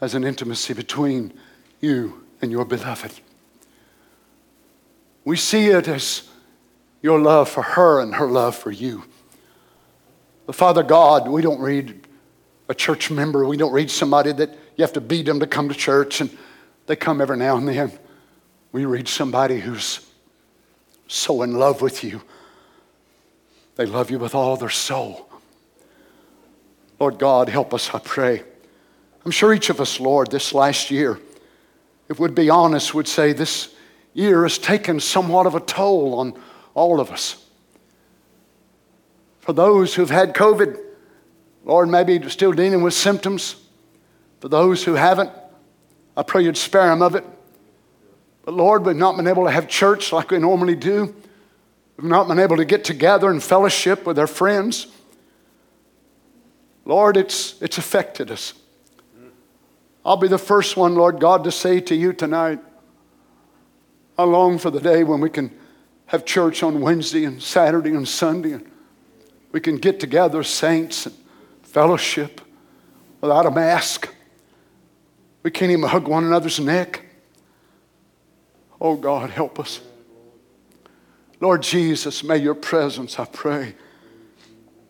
[0.00, 1.32] as an intimacy between
[1.80, 3.12] you and your beloved.
[5.30, 6.28] We see it as
[7.02, 9.04] your love for her and her love for you.
[10.44, 12.04] But Father God, we don't read
[12.68, 15.68] a church member, we don't read somebody that you have to beat them to come
[15.68, 16.36] to church and
[16.86, 17.92] they come every now and then.
[18.72, 20.04] We read somebody who's
[21.06, 22.22] so in love with you.
[23.76, 25.30] They love you with all their soul.
[26.98, 28.42] Lord God, help us, I pray.
[29.24, 31.20] I'm sure each of us, Lord, this last year,
[32.08, 33.76] if we'd be honest, would say this
[34.12, 36.34] year has taken somewhat of a toll on
[36.74, 37.44] all of us.
[39.40, 40.78] For those who've had COVID,
[41.64, 43.56] Lord, maybe still dealing with symptoms.
[44.40, 45.30] For those who haven't,
[46.16, 47.24] I pray you'd spare them of it.
[48.44, 51.14] But Lord, we've not been able to have church like we normally do.
[51.96, 54.86] We've not been able to get together and fellowship with our friends.
[56.84, 58.54] Lord, it's, it's affected us.
[60.04, 62.60] I'll be the first one, Lord God, to say to you tonight,
[64.20, 65.50] I long for the day when we can
[66.06, 68.70] have church on Wednesday and Saturday and Sunday and
[69.50, 71.14] we can get together, saints, and
[71.62, 72.42] fellowship
[73.22, 74.12] without a mask.
[75.42, 77.06] We can't even hug one another's neck.
[78.78, 79.80] Oh God, help us.
[81.40, 83.74] Lord Jesus, may your presence, I pray,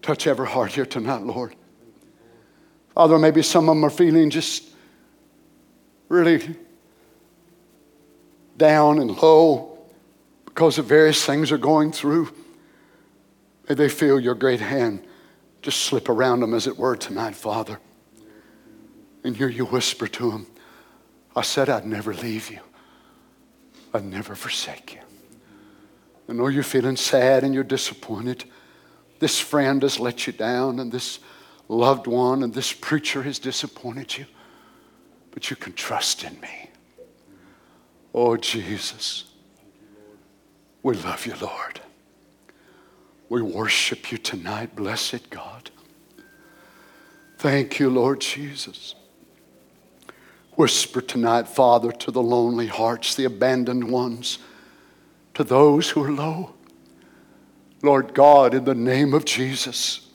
[0.02, 1.54] touch every heart here tonight, Lord.
[2.96, 4.64] Father, maybe some of them are feeling just
[6.08, 6.56] really
[8.60, 9.78] down and low
[10.44, 12.32] because of various things they're going through.
[13.68, 15.04] May they feel your great hand
[15.62, 17.80] just slip around them, as it were, tonight, Father.
[19.24, 20.46] And hear you whisper to them,
[21.36, 22.60] I said I'd never leave you,
[23.92, 25.00] I'd never forsake you.
[26.28, 28.44] I know you're feeling sad and you're disappointed.
[29.18, 31.18] This friend has let you down, and this
[31.68, 34.26] loved one and this preacher has disappointed you.
[35.32, 36.69] But you can trust in me.
[38.14, 39.24] Oh, Jesus,
[40.82, 41.80] we love you, Lord.
[43.28, 45.70] We worship you tonight, blessed God.
[47.38, 48.96] Thank you, Lord Jesus.
[50.56, 54.40] Whisper tonight, Father, to the lonely hearts, the abandoned ones,
[55.34, 56.54] to those who are low.
[57.82, 60.08] Lord God, in the name of Jesus,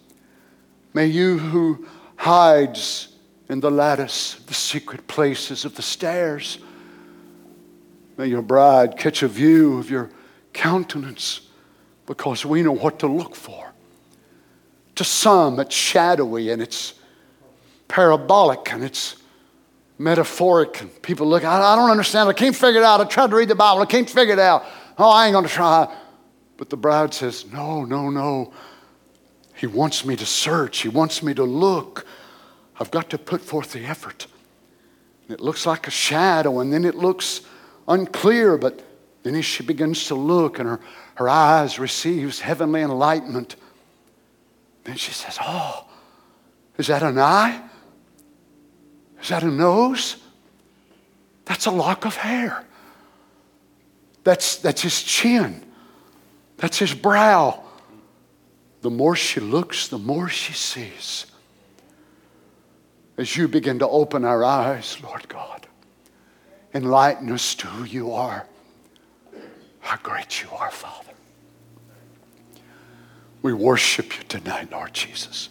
[0.93, 3.07] may you who hides
[3.49, 6.59] in the lattice, the secret places of the stairs,
[8.17, 10.09] may your bride catch a view of your
[10.53, 11.41] countenance
[12.05, 13.71] because we know what to look for.
[14.95, 16.93] To some, it's shadowy and it's
[17.87, 19.17] parabolic and it's
[19.97, 20.81] metaphoric.
[20.81, 22.29] And people look, I, I don't understand.
[22.29, 23.01] I can't figure it out.
[23.01, 23.81] I tried to read the Bible.
[23.81, 24.65] I can't figure it out.
[24.97, 25.93] Oh, I ain't going to try.
[26.57, 28.53] But the bride says, No, no, no.
[29.55, 30.79] He wants me to search.
[30.79, 32.05] He wants me to look.
[32.79, 34.27] I've got to put forth the effort.
[35.29, 37.41] It looks like a shadow, and then it looks
[37.87, 38.83] unclear, but
[39.23, 40.79] then as she begins to look and her,
[41.15, 43.55] her eyes receives heavenly enlightenment,
[44.83, 45.87] then she says, Oh,
[46.77, 47.61] is that an eye?
[49.21, 50.17] Is that a nose?
[51.45, 52.65] That's a lock of hair.
[54.23, 55.63] That's, that's his chin.
[56.57, 57.63] That's his brow.
[58.81, 61.25] The more she looks, the more she sees.
[63.17, 65.64] As you begin to open our eyes, Lord God,
[66.76, 68.45] enlighten us to who you are
[69.85, 71.11] how great you are, Father.
[73.43, 75.49] We worship you tonight, Lord Jesus.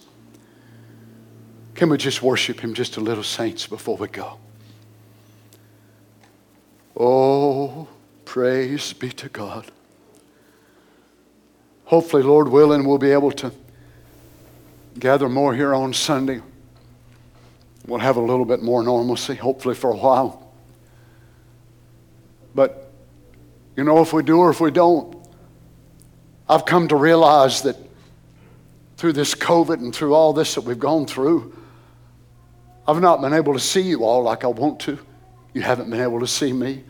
[1.73, 4.37] Can we just worship him just a little, saints, before we go?
[6.97, 7.87] Oh,
[8.25, 9.65] praise be to God.
[11.85, 13.53] Hopefully, Lord willing, we'll be able to
[14.99, 16.41] gather more here on Sunday.
[17.87, 20.44] We'll have a little bit more normalcy, hopefully, for a while.
[22.55, 22.89] But
[23.75, 25.15] you know, if we do or if we don't,
[26.47, 27.75] I've come to realize that
[28.97, 31.53] through this COVID and through all this that we've gone through,
[32.87, 34.97] I've not been able to see you all like I want to.
[35.53, 36.83] You haven't been able to see me.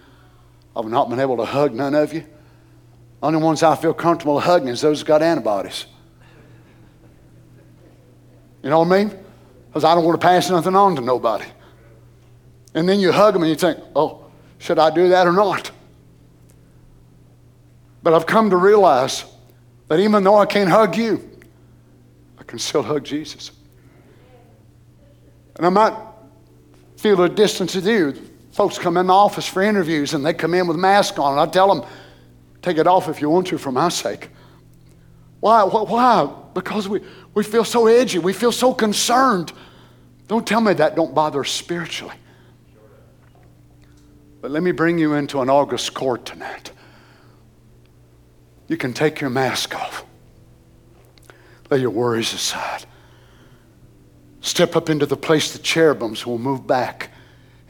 [0.76, 2.26] I've not been able to hug none of you.
[3.24, 5.86] Only ones I feel comfortable hugging is those who got antibodies.
[8.62, 9.18] You know what I mean?
[9.68, 11.46] Because I don't want to pass nothing on to nobody.
[12.74, 14.25] And then you hug them and you think, oh,
[14.60, 15.72] should I do that or not?
[18.04, 19.26] But I've come to realize
[19.88, 21.28] that even though I can't hug you,
[22.38, 23.52] I can still hug Jesus.
[25.56, 25.94] And I might
[26.98, 28.14] feel a distance with you.
[28.52, 31.34] Folks come in the office for interviews and they come in with masks on.
[31.34, 31.90] And I tell them,
[32.62, 34.30] take it off if you want to for my sake.
[35.40, 35.64] Why?
[35.64, 36.32] Why?
[36.54, 37.02] Because we,
[37.34, 38.20] we feel so edgy.
[38.20, 39.52] We feel so concerned.
[40.28, 42.16] Don't tell me that don't bother us spiritually.
[44.46, 46.72] But let me bring you into an August court tonight.
[48.68, 50.06] You can take your mask off.
[51.72, 52.86] Lay your worries aside.
[54.42, 57.10] Step up into the place the cherubims will move back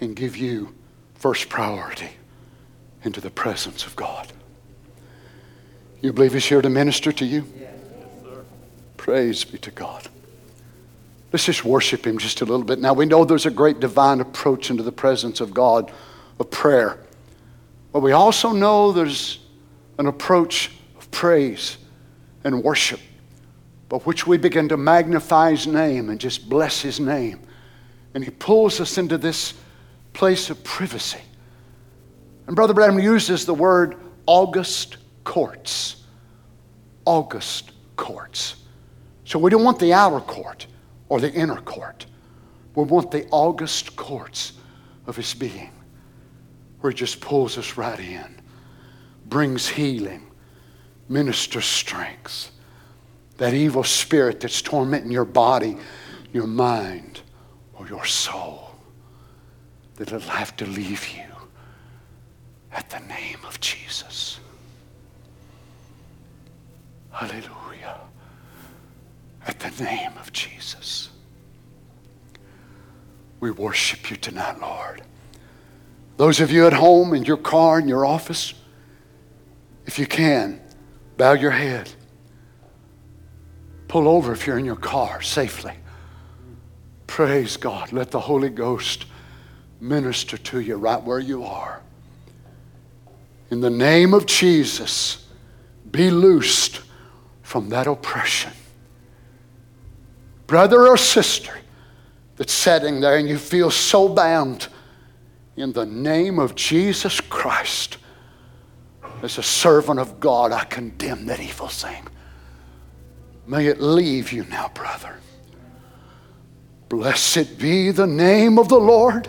[0.02, 0.76] and give you
[1.14, 2.10] first priority
[3.04, 4.34] into the presence of God.
[6.02, 7.46] You believe He's here to minister to you?
[7.58, 7.72] Yes,
[8.22, 8.44] sir.
[8.98, 10.10] Praise be to God.
[11.32, 12.80] Let's just worship Him just a little bit.
[12.80, 15.90] Now, we know there's a great divine approach into the presence of God
[16.40, 17.00] of prayer.
[17.92, 19.40] But we also know there's
[19.98, 21.78] an approach of praise
[22.44, 23.00] and worship,
[23.90, 27.40] by which we begin to magnify His name and just bless His name.
[28.14, 29.54] And He pulls us into this
[30.14, 31.22] place of privacy.
[32.48, 33.96] And Brother Branham uses the word
[34.26, 36.04] August courts.
[37.06, 38.56] August courts.
[39.24, 40.68] So we don't want the outer court
[41.10, 42.06] or the inner court.
[42.76, 44.54] We want the august courts
[45.08, 45.72] of His being
[46.86, 48.40] where He just pulls us right in,
[49.26, 50.22] brings healing,
[51.10, 52.52] ministers strength.
[53.38, 55.78] That evil spirit that's tormenting your body,
[56.32, 57.22] your mind,
[57.74, 58.76] or your soul,
[59.96, 61.24] that it'll have to leave you
[62.72, 64.40] at the name of Jesus.
[67.10, 68.00] Hallelujah.
[69.48, 71.10] At the name of Jesus.
[73.40, 75.02] We worship you tonight, Lord.
[76.18, 78.54] Those of you at home, in your car, in your office,
[79.86, 80.62] if you can,
[81.18, 81.92] bow your head.
[83.88, 85.74] Pull over if you're in your car safely.
[87.08, 87.92] Praise God.
[87.92, 89.06] Let the Holy Ghost
[89.80, 91.82] minister to you right where you are.
[93.52, 95.28] In the name of Jesus,
[95.92, 96.82] be loosed
[97.44, 98.52] from that oppression.
[100.48, 101.54] Brother or sister
[102.38, 104.68] that's sitting there and you feel so bound
[105.58, 107.98] in the name of Jesus Christ,
[109.22, 112.08] as a servant of God, I condemn that evil thing.
[113.48, 115.18] May it leave you now, brother.
[116.90, 119.28] Blessed be the name of the Lord.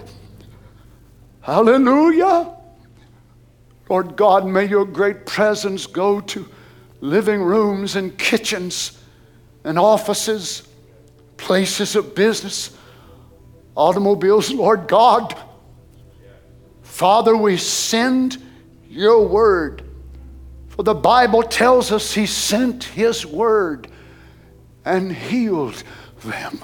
[1.41, 2.53] Hallelujah.
[3.89, 6.49] Lord God, may your great presence go to
[7.01, 9.01] living rooms and kitchens
[9.63, 10.67] and offices,
[11.37, 12.77] places of business,
[13.77, 15.37] automobiles, Lord God.
[16.97, 18.43] Father, we send
[18.89, 19.83] your word.
[20.69, 23.89] For the Bible tells us he sent his word
[24.83, 25.83] and healed
[26.25, 26.59] them.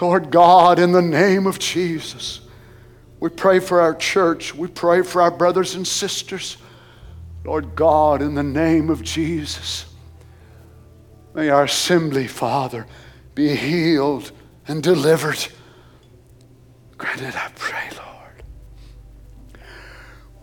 [0.00, 2.42] Lord God, in the name of Jesus,
[3.18, 4.54] we pray for our church.
[4.54, 6.56] We pray for our brothers and sisters.
[7.44, 9.86] Lord God, in the name of Jesus,
[11.34, 12.86] may our assembly, Father,
[13.34, 14.30] be healed
[14.68, 15.48] and delivered.
[16.96, 18.11] Granted, I pray, Lord.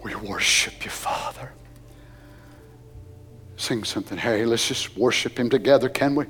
[0.04, 1.52] We worship you, Father.
[3.58, 4.46] Sing something, Harry.
[4.46, 6.26] Let's just worship him together, can we?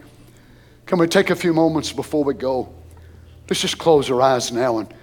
[0.85, 2.73] Can we take a few moments before we go?
[3.47, 4.93] Let's just close our eyes now and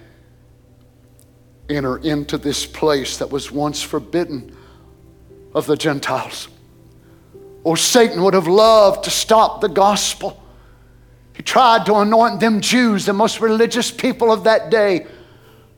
[1.69, 4.55] enter into this place that was once forbidden
[5.53, 6.49] of the Gentiles.
[7.63, 10.41] Oh, Satan would have loved to stop the gospel.
[11.33, 15.07] He tried to anoint them Jews, the most religious people of that day,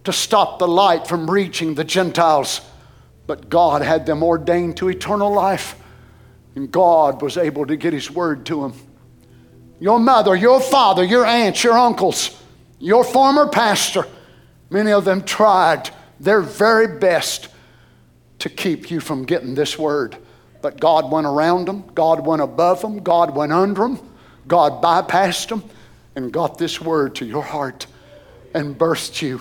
[0.04, 2.62] to stop the light from reaching the Gentiles.
[3.30, 5.80] But God had them ordained to eternal life,
[6.56, 8.74] and God was able to get His word to them.
[9.80, 12.42] Your mother, your father, your aunts, your uncles,
[12.80, 14.08] your former pastor,
[14.72, 17.50] many of them tried their very best
[18.40, 20.18] to keep you from getting this word.
[20.64, 24.00] But God went around them, God went above them, God went under them,
[24.48, 25.64] God bypassed them,
[26.16, 27.86] and got this word to your heart
[28.56, 29.40] and birthed you.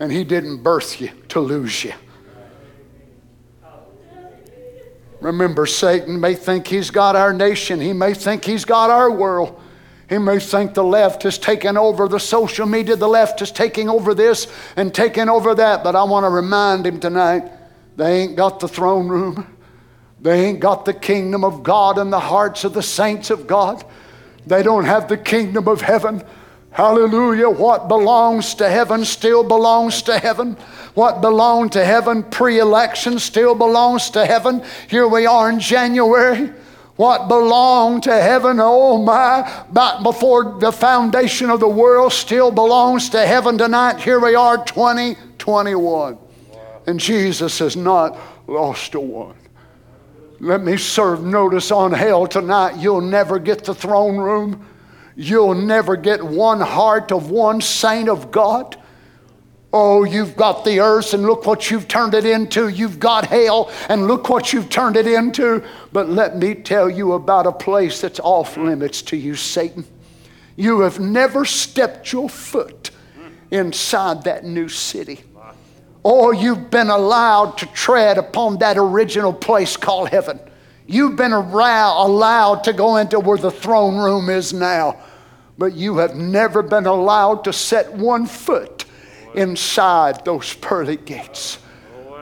[0.00, 1.94] And He didn't birth you to lose you.
[5.20, 9.60] Remember, Satan may think he's got our nation, he may think he's got our world.
[10.08, 13.88] He may think the left has taken over the social media, the left is taking
[13.88, 15.82] over this and taking over that.
[15.82, 17.50] But I want to remind him tonight
[17.96, 19.56] they ain't got the throne room,
[20.20, 23.84] they ain't got the kingdom of God in the hearts of the saints of God.
[24.46, 26.22] They don't have the kingdom of heaven.
[26.76, 27.48] Hallelujah.
[27.48, 30.58] What belongs to heaven still belongs to heaven.
[30.92, 34.62] What belonged to heaven pre election still belongs to heaven.
[34.86, 36.52] Here we are in January.
[36.96, 43.08] What belonged to heaven, oh my, back before the foundation of the world still belongs
[43.10, 43.98] to heaven tonight.
[43.98, 46.18] Here we are, 2021.
[46.86, 49.36] And Jesus has not lost a one.
[50.40, 52.76] Let me serve notice on hell tonight.
[52.76, 54.66] You'll never get the throne room.
[55.16, 58.76] You'll never get one heart of one saint of God.
[59.72, 62.68] Oh, you've got the earth, and look what you've turned it into.
[62.68, 65.64] You've got hell, and look what you've turned it into.
[65.92, 69.86] But let me tell you about a place that's off limits to you, Satan.
[70.54, 72.90] You have never stepped your foot
[73.50, 75.24] inside that new city.
[76.02, 80.38] Or you've been allowed to tread upon that original place called heaven.
[80.86, 85.02] You've been allowed to go into where the throne room is now,
[85.58, 88.84] but you have never been allowed to set one foot
[89.34, 91.58] inside those pearly gates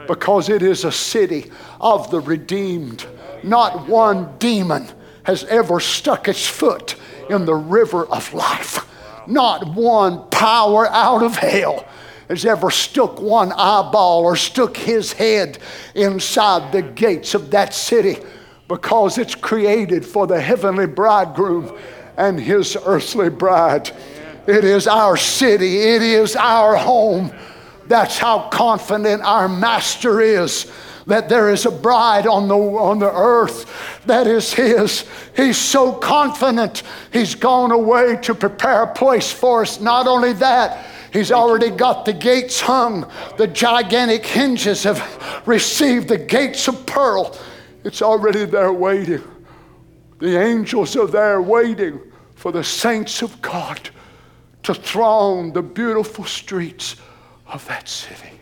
[0.06, 1.50] because it is a city
[1.80, 3.06] of the redeemed.
[3.42, 4.88] Not one demon
[5.24, 6.96] has ever stuck its foot
[7.30, 8.86] in the river of life.
[9.26, 11.86] Not one power out of hell
[12.28, 15.58] has ever stuck one eyeball or stuck his head
[15.94, 18.16] inside the gates of that city
[18.68, 21.76] because it's created for the heavenly bridegroom
[22.16, 23.90] and his earthly bride.
[24.46, 27.32] It is our city, it is our home.
[27.86, 30.70] That's how confident our master is
[31.06, 35.06] that there is a bride on the, on the earth that is his.
[35.36, 36.82] He's so confident
[37.12, 39.80] he's gone away to prepare a place for us.
[39.80, 43.08] Not only that, He's already got the gates hung.
[43.36, 47.38] The gigantic hinges have received the gates of pearl.
[47.84, 49.22] It's already there waiting.
[50.24, 52.00] The angels are there waiting
[52.34, 53.90] for the saints of God
[54.62, 56.96] to throng the beautiful streets
[57.46, 58.40] of that city.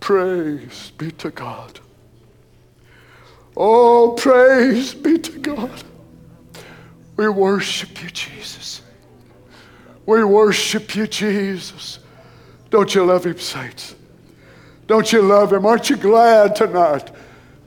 [0.00, 1.80] Praise be to God.
[3.56, 5.82] Oh, praise be to God.
[7.16, 8.82] We worship you, Jesus.
[10.04, 12.00] We worship you, Jesus.
[12.68, 13.94] Don't you love him, saints?
[14.86, 15.64] Don't you love him?
[15.64, 17.10] Aren't you glad tonight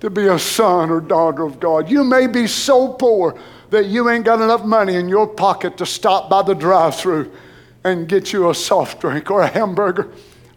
[0.03, 1.89] to be a son or daughter of God?
[1.89, 3.39] You may be so poor
[3.69, 7.31] that you ain't got enough money in your pocket to stop by the drive through
[7.85, 10.11] and get you a soft drink or a hamburger.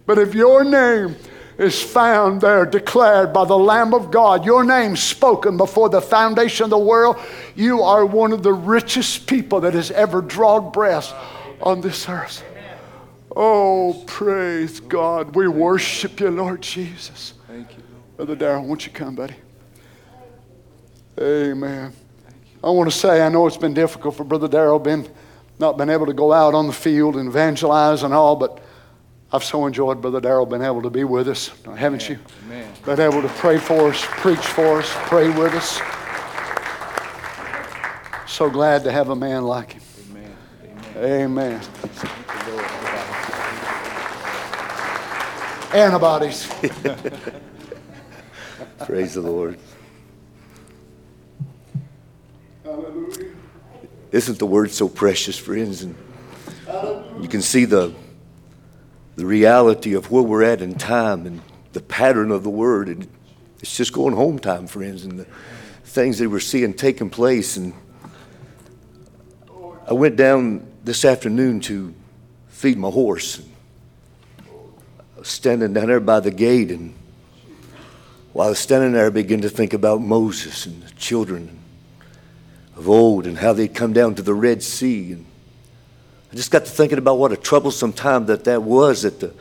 [0.04, 1.14] But if your name
[1.58, 6.64] is found there, declared by the Lamb of God, your name spoken before the foundation
[6.64, 7.16] of the world,
[7.54, 11.14] you are one of the richest people that has ever drawn breath
[11.62, 12.42] on this earth.
[13.36, 15.36] Oh, praise God.
[15.36, 17.34] We worship you, Lord Jesus.
[17.46, 17.95] Thank you.
[18.16, 19.34] Brother Darrell, won't you come, buddy?
[21.20, 21.92] Amen.
[22.64, 25.08] I want to say, I know it's been difficult for Brother Darrell, been
[25.58, 28.60] not been able to go out on the field and evangelize and all, but
[29.32, 32.18] I've so enjoyed Brother Darrell being able to be with us, haven't Amen.
[32.18, 32.18] you?
[32.46, 32.72] Amen.
[32.84, 35.80] Been able to pray for us, preach for us, pray with us.
[38.30, 39.82] So glad to have a man like him.
[40.96, 41.60] Amen.
[41.60, 41.60] Amen.
[45.72, 46.50] Antibodies.
[48.84, 49.58] Praise the Lord.
[52.62, 53.32] Hallelujah.
[54.12, 55.82] Isn't the word so precious, friends?
[55.82, 55.94] And
[57.20, 57.94] you can see the,
[59.16, 61.40] the reality of where we're at in time and
[61.72, 62.88] the pattern of the word.
[62.88, 63.08] And
[63.60, 65.26] it's just going home time, friends, and the
[65.84, 67.56] things that we're seeing taking place.
[67.56, 67.72] And
[69.88, 71.94] I went down this afternoon to
[72.48, 73.40] feed my horse.
[74.38, 76.94] I was standing down there by the gate, and
[78.36, 81.58] while I was standing there, I began to think about Moses and the children
[82.76, 85.12] of old and how they'd come down to the Red Sea.
[85.12, 85.24] And
[86.30, 89.32] I just got to thinking about what a troublesome time that that was, that the,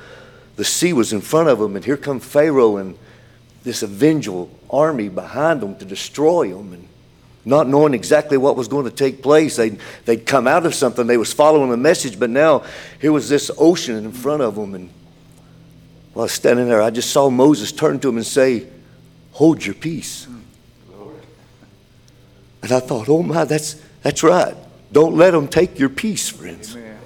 [0.55, 2.97] the sea was in front of them, and here come Pharaoh and
[3.65, 6.71] this avengeful army behind them to destroy them.
[6.71, 6.87] And
[7.43, 9.57] not knowing exactly what was going to take place.
[9.57, 12.63] They'd, they'd come out of something, they was following a message, but now
[13.01, 14.73] here was this ocean in front of them.
[14.73, 14.89] And
[16.13, 18.69] while standing there, I just saw Moses turn to him and say,
[19.35, 20.27] hold your peace.
[22.63, 24.55] And I thought, oh my, that's, that's right.
[24.93, 26.73] Don't let them take your peace, friends.
[26.73, 26.97] Amen.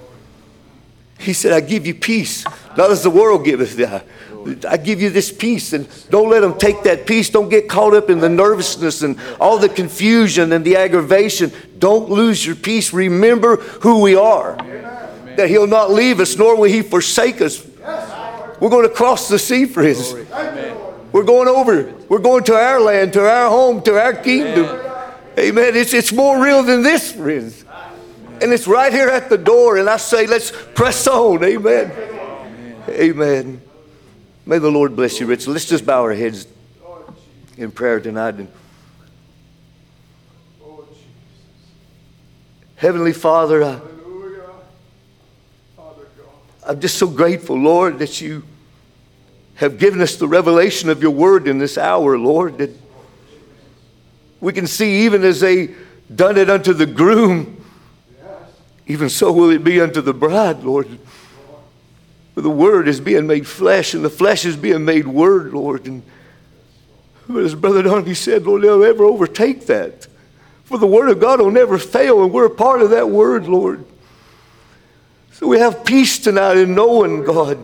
[1.18, 2.44] He said, I give you peace,
[2.76, 4.64] not as the world giveth thee.
[4.66, 7.28] I give you this peace, and don't let them take that peace.
[7.28, 11.52] Don't get caught up in the nervousness and all the confusion and the aggravation.
[11.78, 12.92] Don't lose your peace.
[12.92, 14.56] Remember who we are.
[15.36, 17.66] That He'll not leave us, nor will He forsake us.
[18.60, 20.14] We're going to cross the sea, friends.
[21.12, 21.92] We're going over.
[22.08, 24.66] We're going to our land, to our home, to our kingdom.
[25.38, 25.76] Amen.
[25.76, 27.64] It's, it's more real than this, friends.
[28.42, 29.76] And it's right here at the door.
[29.76, 31.42] And I say, let's press on.
[31.42, 31.92] Amen.
[32.88, 33.60] Amen.
[34.46, 35.50] May the Lord bless you, Richard.
[35.50, 36.46] Let's just bow our heads
[37.56, 38.36] in prayer tonight.
[38.36, 38.48] And
[42.76, 43.80] Heavenly Father, I,
[46.66, 48.42] I'm just so grateful, Lord, that you
[49.60, 52.70] have given us the revelation of your word in this hour, Lord, that
[54.40, 55.74] we can see even as they
[56.12, 57.62] done it unto the groom,
[58.86, 60.88] even so will it be unto the bride, Lord.
[62.34, 65.84] For the word is being made flesh, and the flesh is being made word, Lord.
[65.84, 66.02] And
[67.36, 70.06] as Brother Donnie said, Lord, they'll never overtake that.
[70.64, 73.46] For the word of God will never fail, and we're a part of that word,
[73.46, 73.84] Lord.
[75.32, 77.62] So we have peace tonight in knowing, God,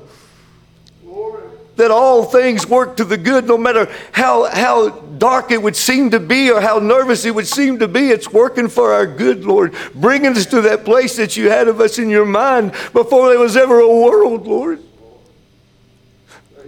[1.76, 6.10] that all things work to the good, no matter how, how dark it would seem
[6.10, 8.10] to be or how nervous it would seem to be.
[8.10, 11.80] It's working for our good, Lord, bringing us to that place that you had of
[11.80, 14.82] us in your mind before there was ever a world, Lord.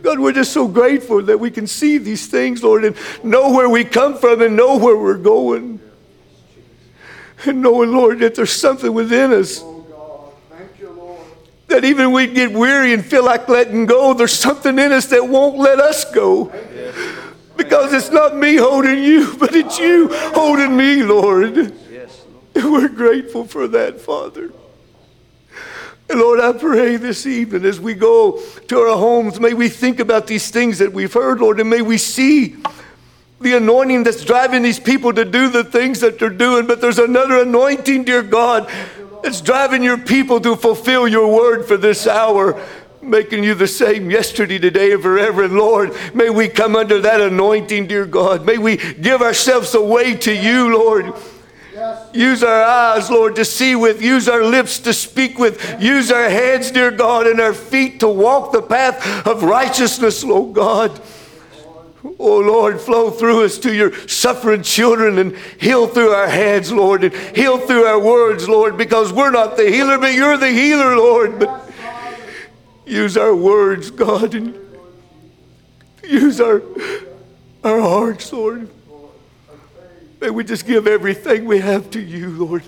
[0.03, 3.69] God, we're just so grateful that we can see these things, Lord, and know where
[3.69, 5.81] we come from and know where we're going.
[7.45, 9.63] And knowing, Lord, that there's something within us
[11.69, 15.29] that even we get weary and feel like letting go, there's something in us that
[15.29, 16.53] won't let us go.
[17.57, 21.75] Because it's not me holding you, but it's you holding me, Lord.
[22.55, 24.53] We're grateful for that, Father.
[26.11, 30.01] And Lord, I pray this evening as we go to our homes, may we think
[30.01, 32.57] about these things that we've heard, Lord, and may we see
[33.41, 36.67] the anointing that's driving these people to do the things that they're doing.
[36.67, 38.71] But there's another anointing, dear God,
[39.25, 42.61] it's driving your people to fulfill your word for this hour,
[43.03, 45.45] making you the same yesterday, today, and forever.
[45.45, 48.45] And Lord, may we come under that anointing, dear God.
[48.45, 51.15] May we give ourselves away to you, Lord.
[52.13, 54.03] Use our eyes, Lord, to see with.
[54.03, 55.81] Use our lips to speak with.
[55.81, 60.55] Use our hands, dear God, and our feet to walk the path of righteousness, Lord
[60.55, 61.01] God.
[62.19, 67.05] Oh Lord, flow through us to your suffering children and heal through our hands, Lord,
[67.05, 70.97] and heal through our words, Lord, because we're not the healer, but you're the healer,
[70.97, 71.39] Lord.
[71.39, 71.71] But
[72.87, 74.59] use our words, God, and
[76.03, 76.63] use our,
[77.63, 78.69] our hearts, Lord.
[80.21, 82.65] May we just give everything we have to you, Lord.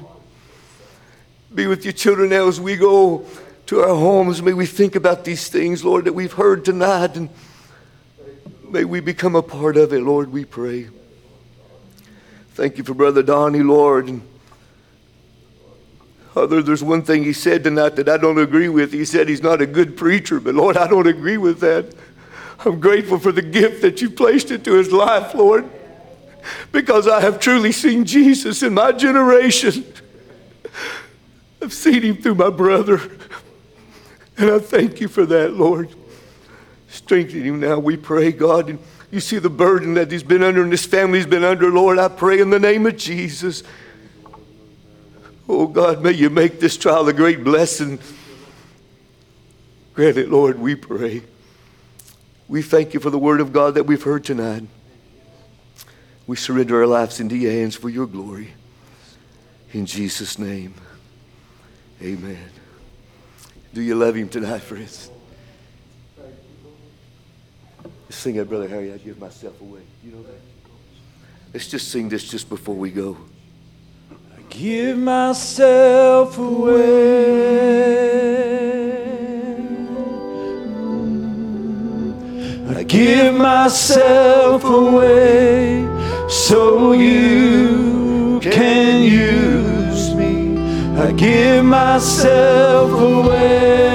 [1.52, 3.26] Be with your children now as we go
[3.66, 4.40] to our homes.
[4.40, 7.16] May we think about these things, Lord, that we've heard tonight.
[7.16, 7.28] And
[8.70, 10.88] May we become a part of it, Lord, we pray.
[12.54, 14.20] Thank you for Brother Donnie, Lord.
[16.36, 18.92] Other, there's one thing he said tonight that I don't agree with.
[18.92, 21.92] He said he's not a good preacher, but Lord, I don't agree with that.
[22.64, 25.68] I'm grateful for the gift that you placed into his life, Lord,
[26.70, 29.84] because I have truly seen Jesus in my generation.
[31.60, 33.00] I've seen him through my brother,
[34.38, 35.92] and I thank you for that, Lord.
[36.90, 38.68] Strengthen him now, we pray, God.
[38.68, 38.78] And
[39.12, 41.98] you see the burden that he's been under and his family's been under, Lord.
[41.98, 43.62] I pray in the name of Jesus.
[45.48, 48.00] Oh, God, may you make this trial a great blessing.
[49.94, 51.22] Grant it, Lord, we pray.
[52.48, 54.64] We thank you for the word of God that we've heard tonight.
[56.26, 58.54] We surrender our lives into your hands for your glory.
[59.72, 60.74] In Jesus' name,
[62.02, 62.50] amen.
[63.72, 65.09] Do you love him tonight, friends?
[68.10, 69.82] Sing it, Brother Harry, I give myself away.
[70.04, 70.40] You know that?
[71.52, 73.16] Let's just sing this just before we go.
[74.36, 77.70] I give myself away.
[82.76, 85.86] I give myself away
[86.28, 90.56] so you can use me.
[90.96, 93.89] I give myself away.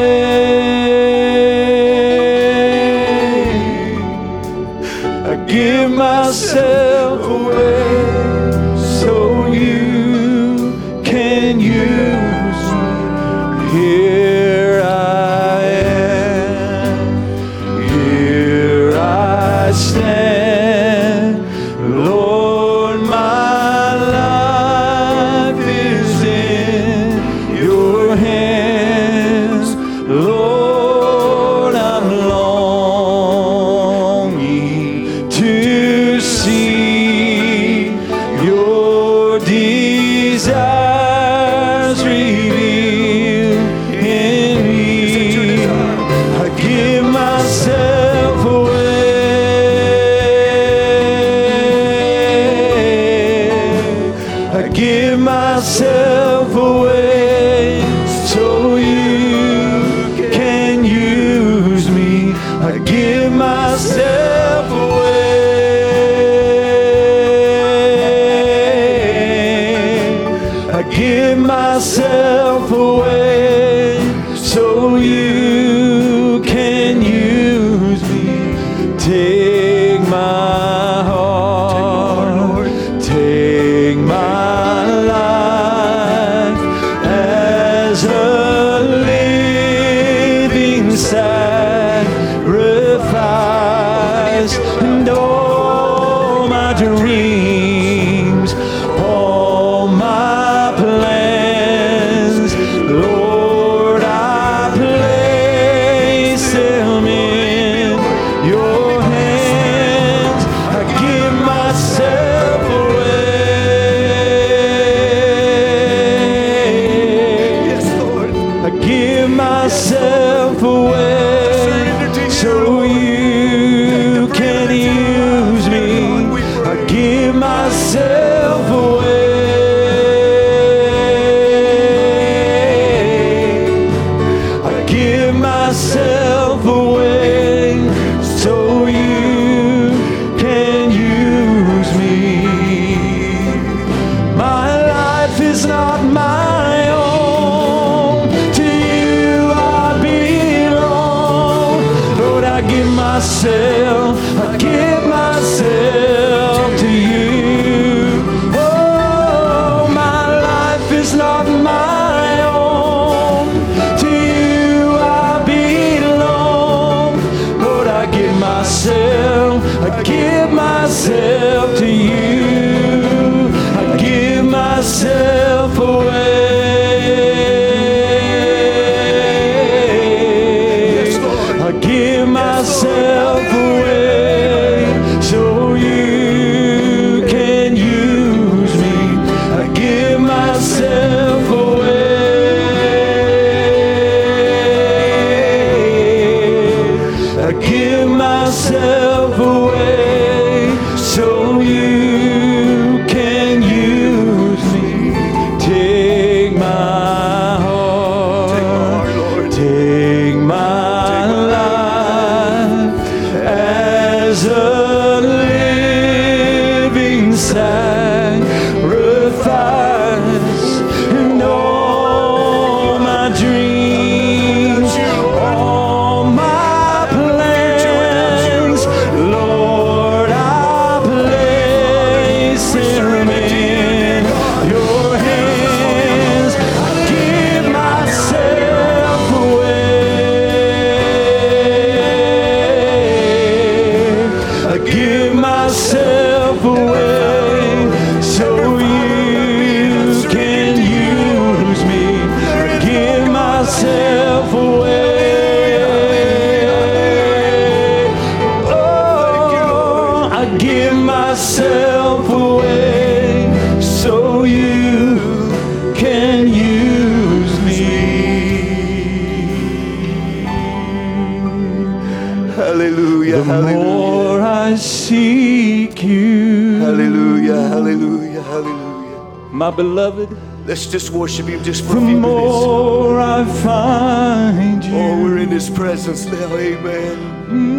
[272.56, 273.84] Hallelujah, the hallelujah.
[273.84, 276.80] more I seek you.
[276.80, 279.52] Hallelujah, hallelujah, hallelujah.
[279.52, 280.30] My beloved.
[280.66, 283.20] Let's just worship you, just for a few more.
[283.22, 284.96] I find you.
[284.96, 286.56] Oh, we're in His presence now.
[286.58, 287.18] Amen.
[287.50, 287.76] Mm.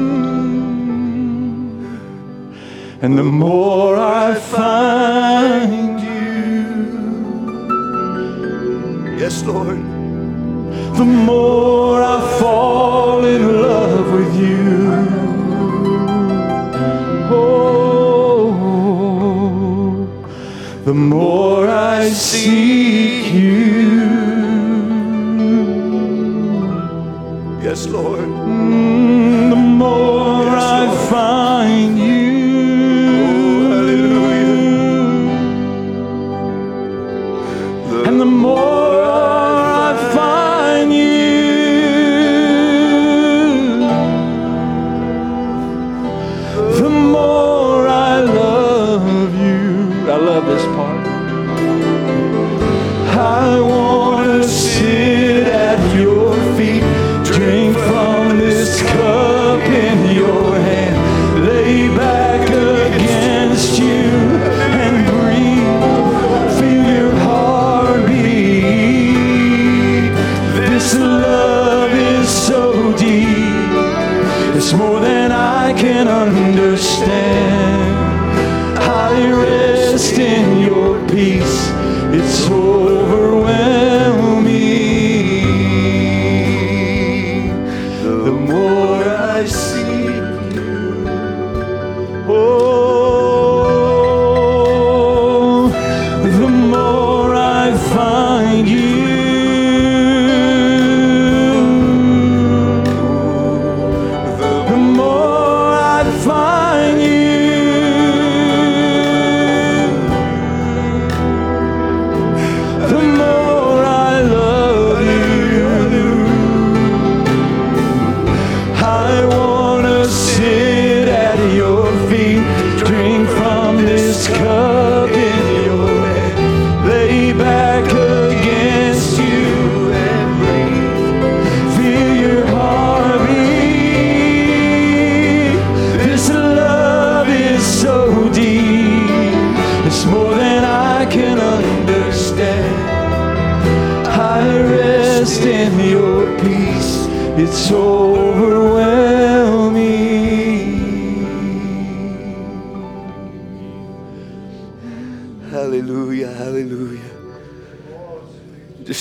[3.02, 6.66] And the more I find you.
[9.18, 9.78] Yes, Lord.
[10.96, 14.45] The more I fall in love with you.
[20.86, 23.98] the more I seek you.
[27.60, 28.35] Yes, Lord.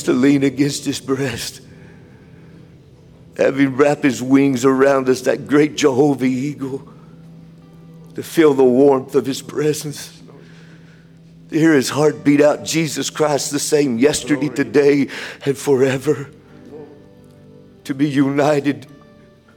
[0.06, 1.62] To lean against his breast,
[3.38, 6.88] having wrapped his wings around us, that great Jehovah eagle,
[8.16, 10.22] to feel the warmth of his presence.
[11.50, 15.10] To hear his heart beat out, Jesus Christ the same yesterday, today,
[15.46, 16.30] and forever.
[17.84, 18.88] To be united,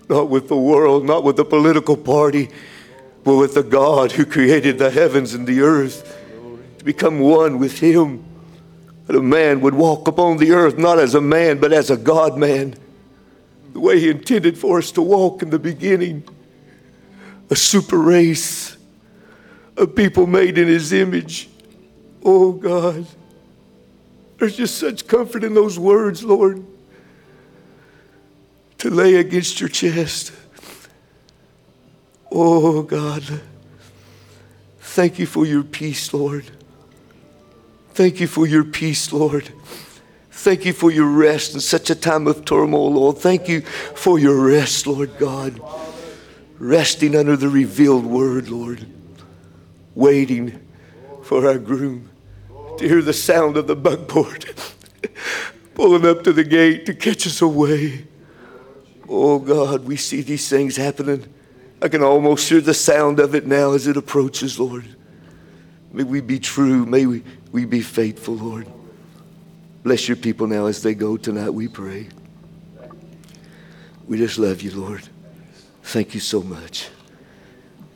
[0.08, 2.50] not with the world, not with the political party,
[3.24, 6.16] but with the God who created the heavens and the earth.
[6.78, 8.27] To become one with him.
[9.08, 11.96] That a man would walk upon the earth not as a man, but as a
[11.96, 12.76] God man.
[13.72, 16.22] The way he intended for us to walk in the beginning.
[17.50, 18.78] A super race
[19.78, 21.48] a people made in his image.
[22.24, 23.06] Oh God,
[24.38, 26.64] there's just such comfort in those words, Lord,
[28.78, 30.32] to lay against your chest.
[32.30, 33.40] Oh God,
[34.80, 36.50] thank you for your peace, Lord.
[37.98, 39.52] Thank you for your peace, Lord.
[40.30, 43.18] Thank you for your rest in such a time of turmoil, Lord.
[43.18, 45.60] Thank you for your rest, Lord God.
[46.60, 48.86] Resting under the revealed word, Lord.
[49.96, 50.64] Waiting
[51.24, 52.08] for our groom
[52.76, 54.44] to hear the sound of the buckboard
[55.74, 58.06] pulling up to the gate to catch us away.
[59.08, 61.26] Oh God, we see these things happening.
[61.82, 64.84] I can almost hear the sound of it now as it approaches, Lord.
[65.92, 66.84] May we be true.
[66.86, 67.22] May we,
[67.52, 68.66] we be faithful, Lord.
[69.82, 72.08] Bless your people now as they go tonight, we pray.
[74.06, 75.02] We just love you, Lord.
[75.82, 76.88] Thank you so much.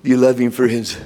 [0.02, 0.96] You loving friends.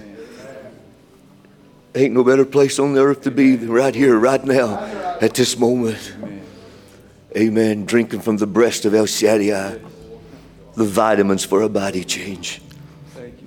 [1.95, 4.77] Ain't no better place on the earth to be than right here, right now,
[5.21, 6.15] at this moment.
[7.37, 7.85] Amen.
[7.85, 9.81] Drinking from the breast of El Shaddai,
[10.75, 12.61] the vitamins for a body change.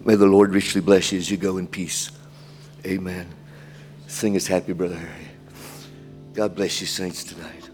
[0.03, 2.11] May the Lord richly bless you as you go in peace.
[2.85, 3.27] Amen.
[4.09, 5.27] Sing us happy, Brother Harry.
[6.33, 7.69] God bless you, saints, tonight.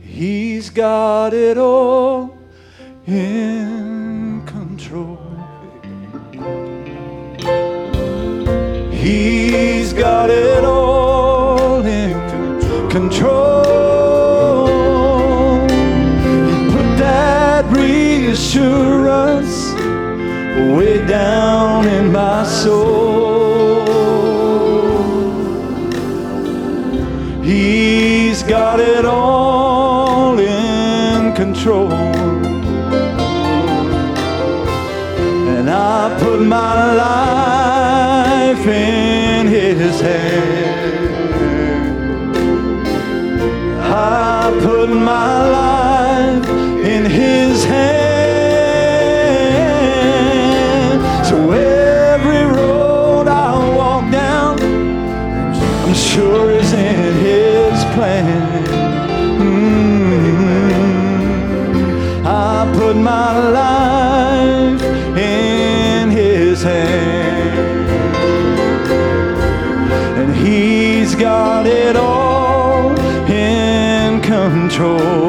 [0.00, 2.38] He's got it all
[3.06, 5.18] in control.
[8.92, 13.64] He's got it all in control.
[16.46, 19.05] He put that reassurance
[20.74, 23.86] way down in my soul.
[27.42, 31.92] He's got it all in control.
[35.56, 40.66] And I put my life in his hand.
[43.80, 45.65] I put my life
[62.86, 64.82] put my life
[65.16, 67.88] in his hand.
[70.20, 72.96] And he's got it all
[73.28, 75.25] in control.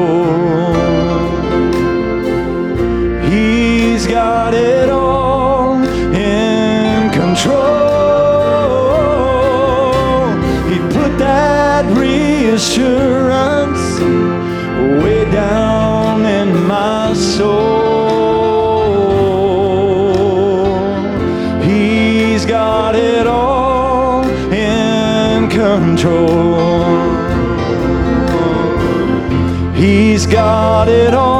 [30.86, 31.37] It all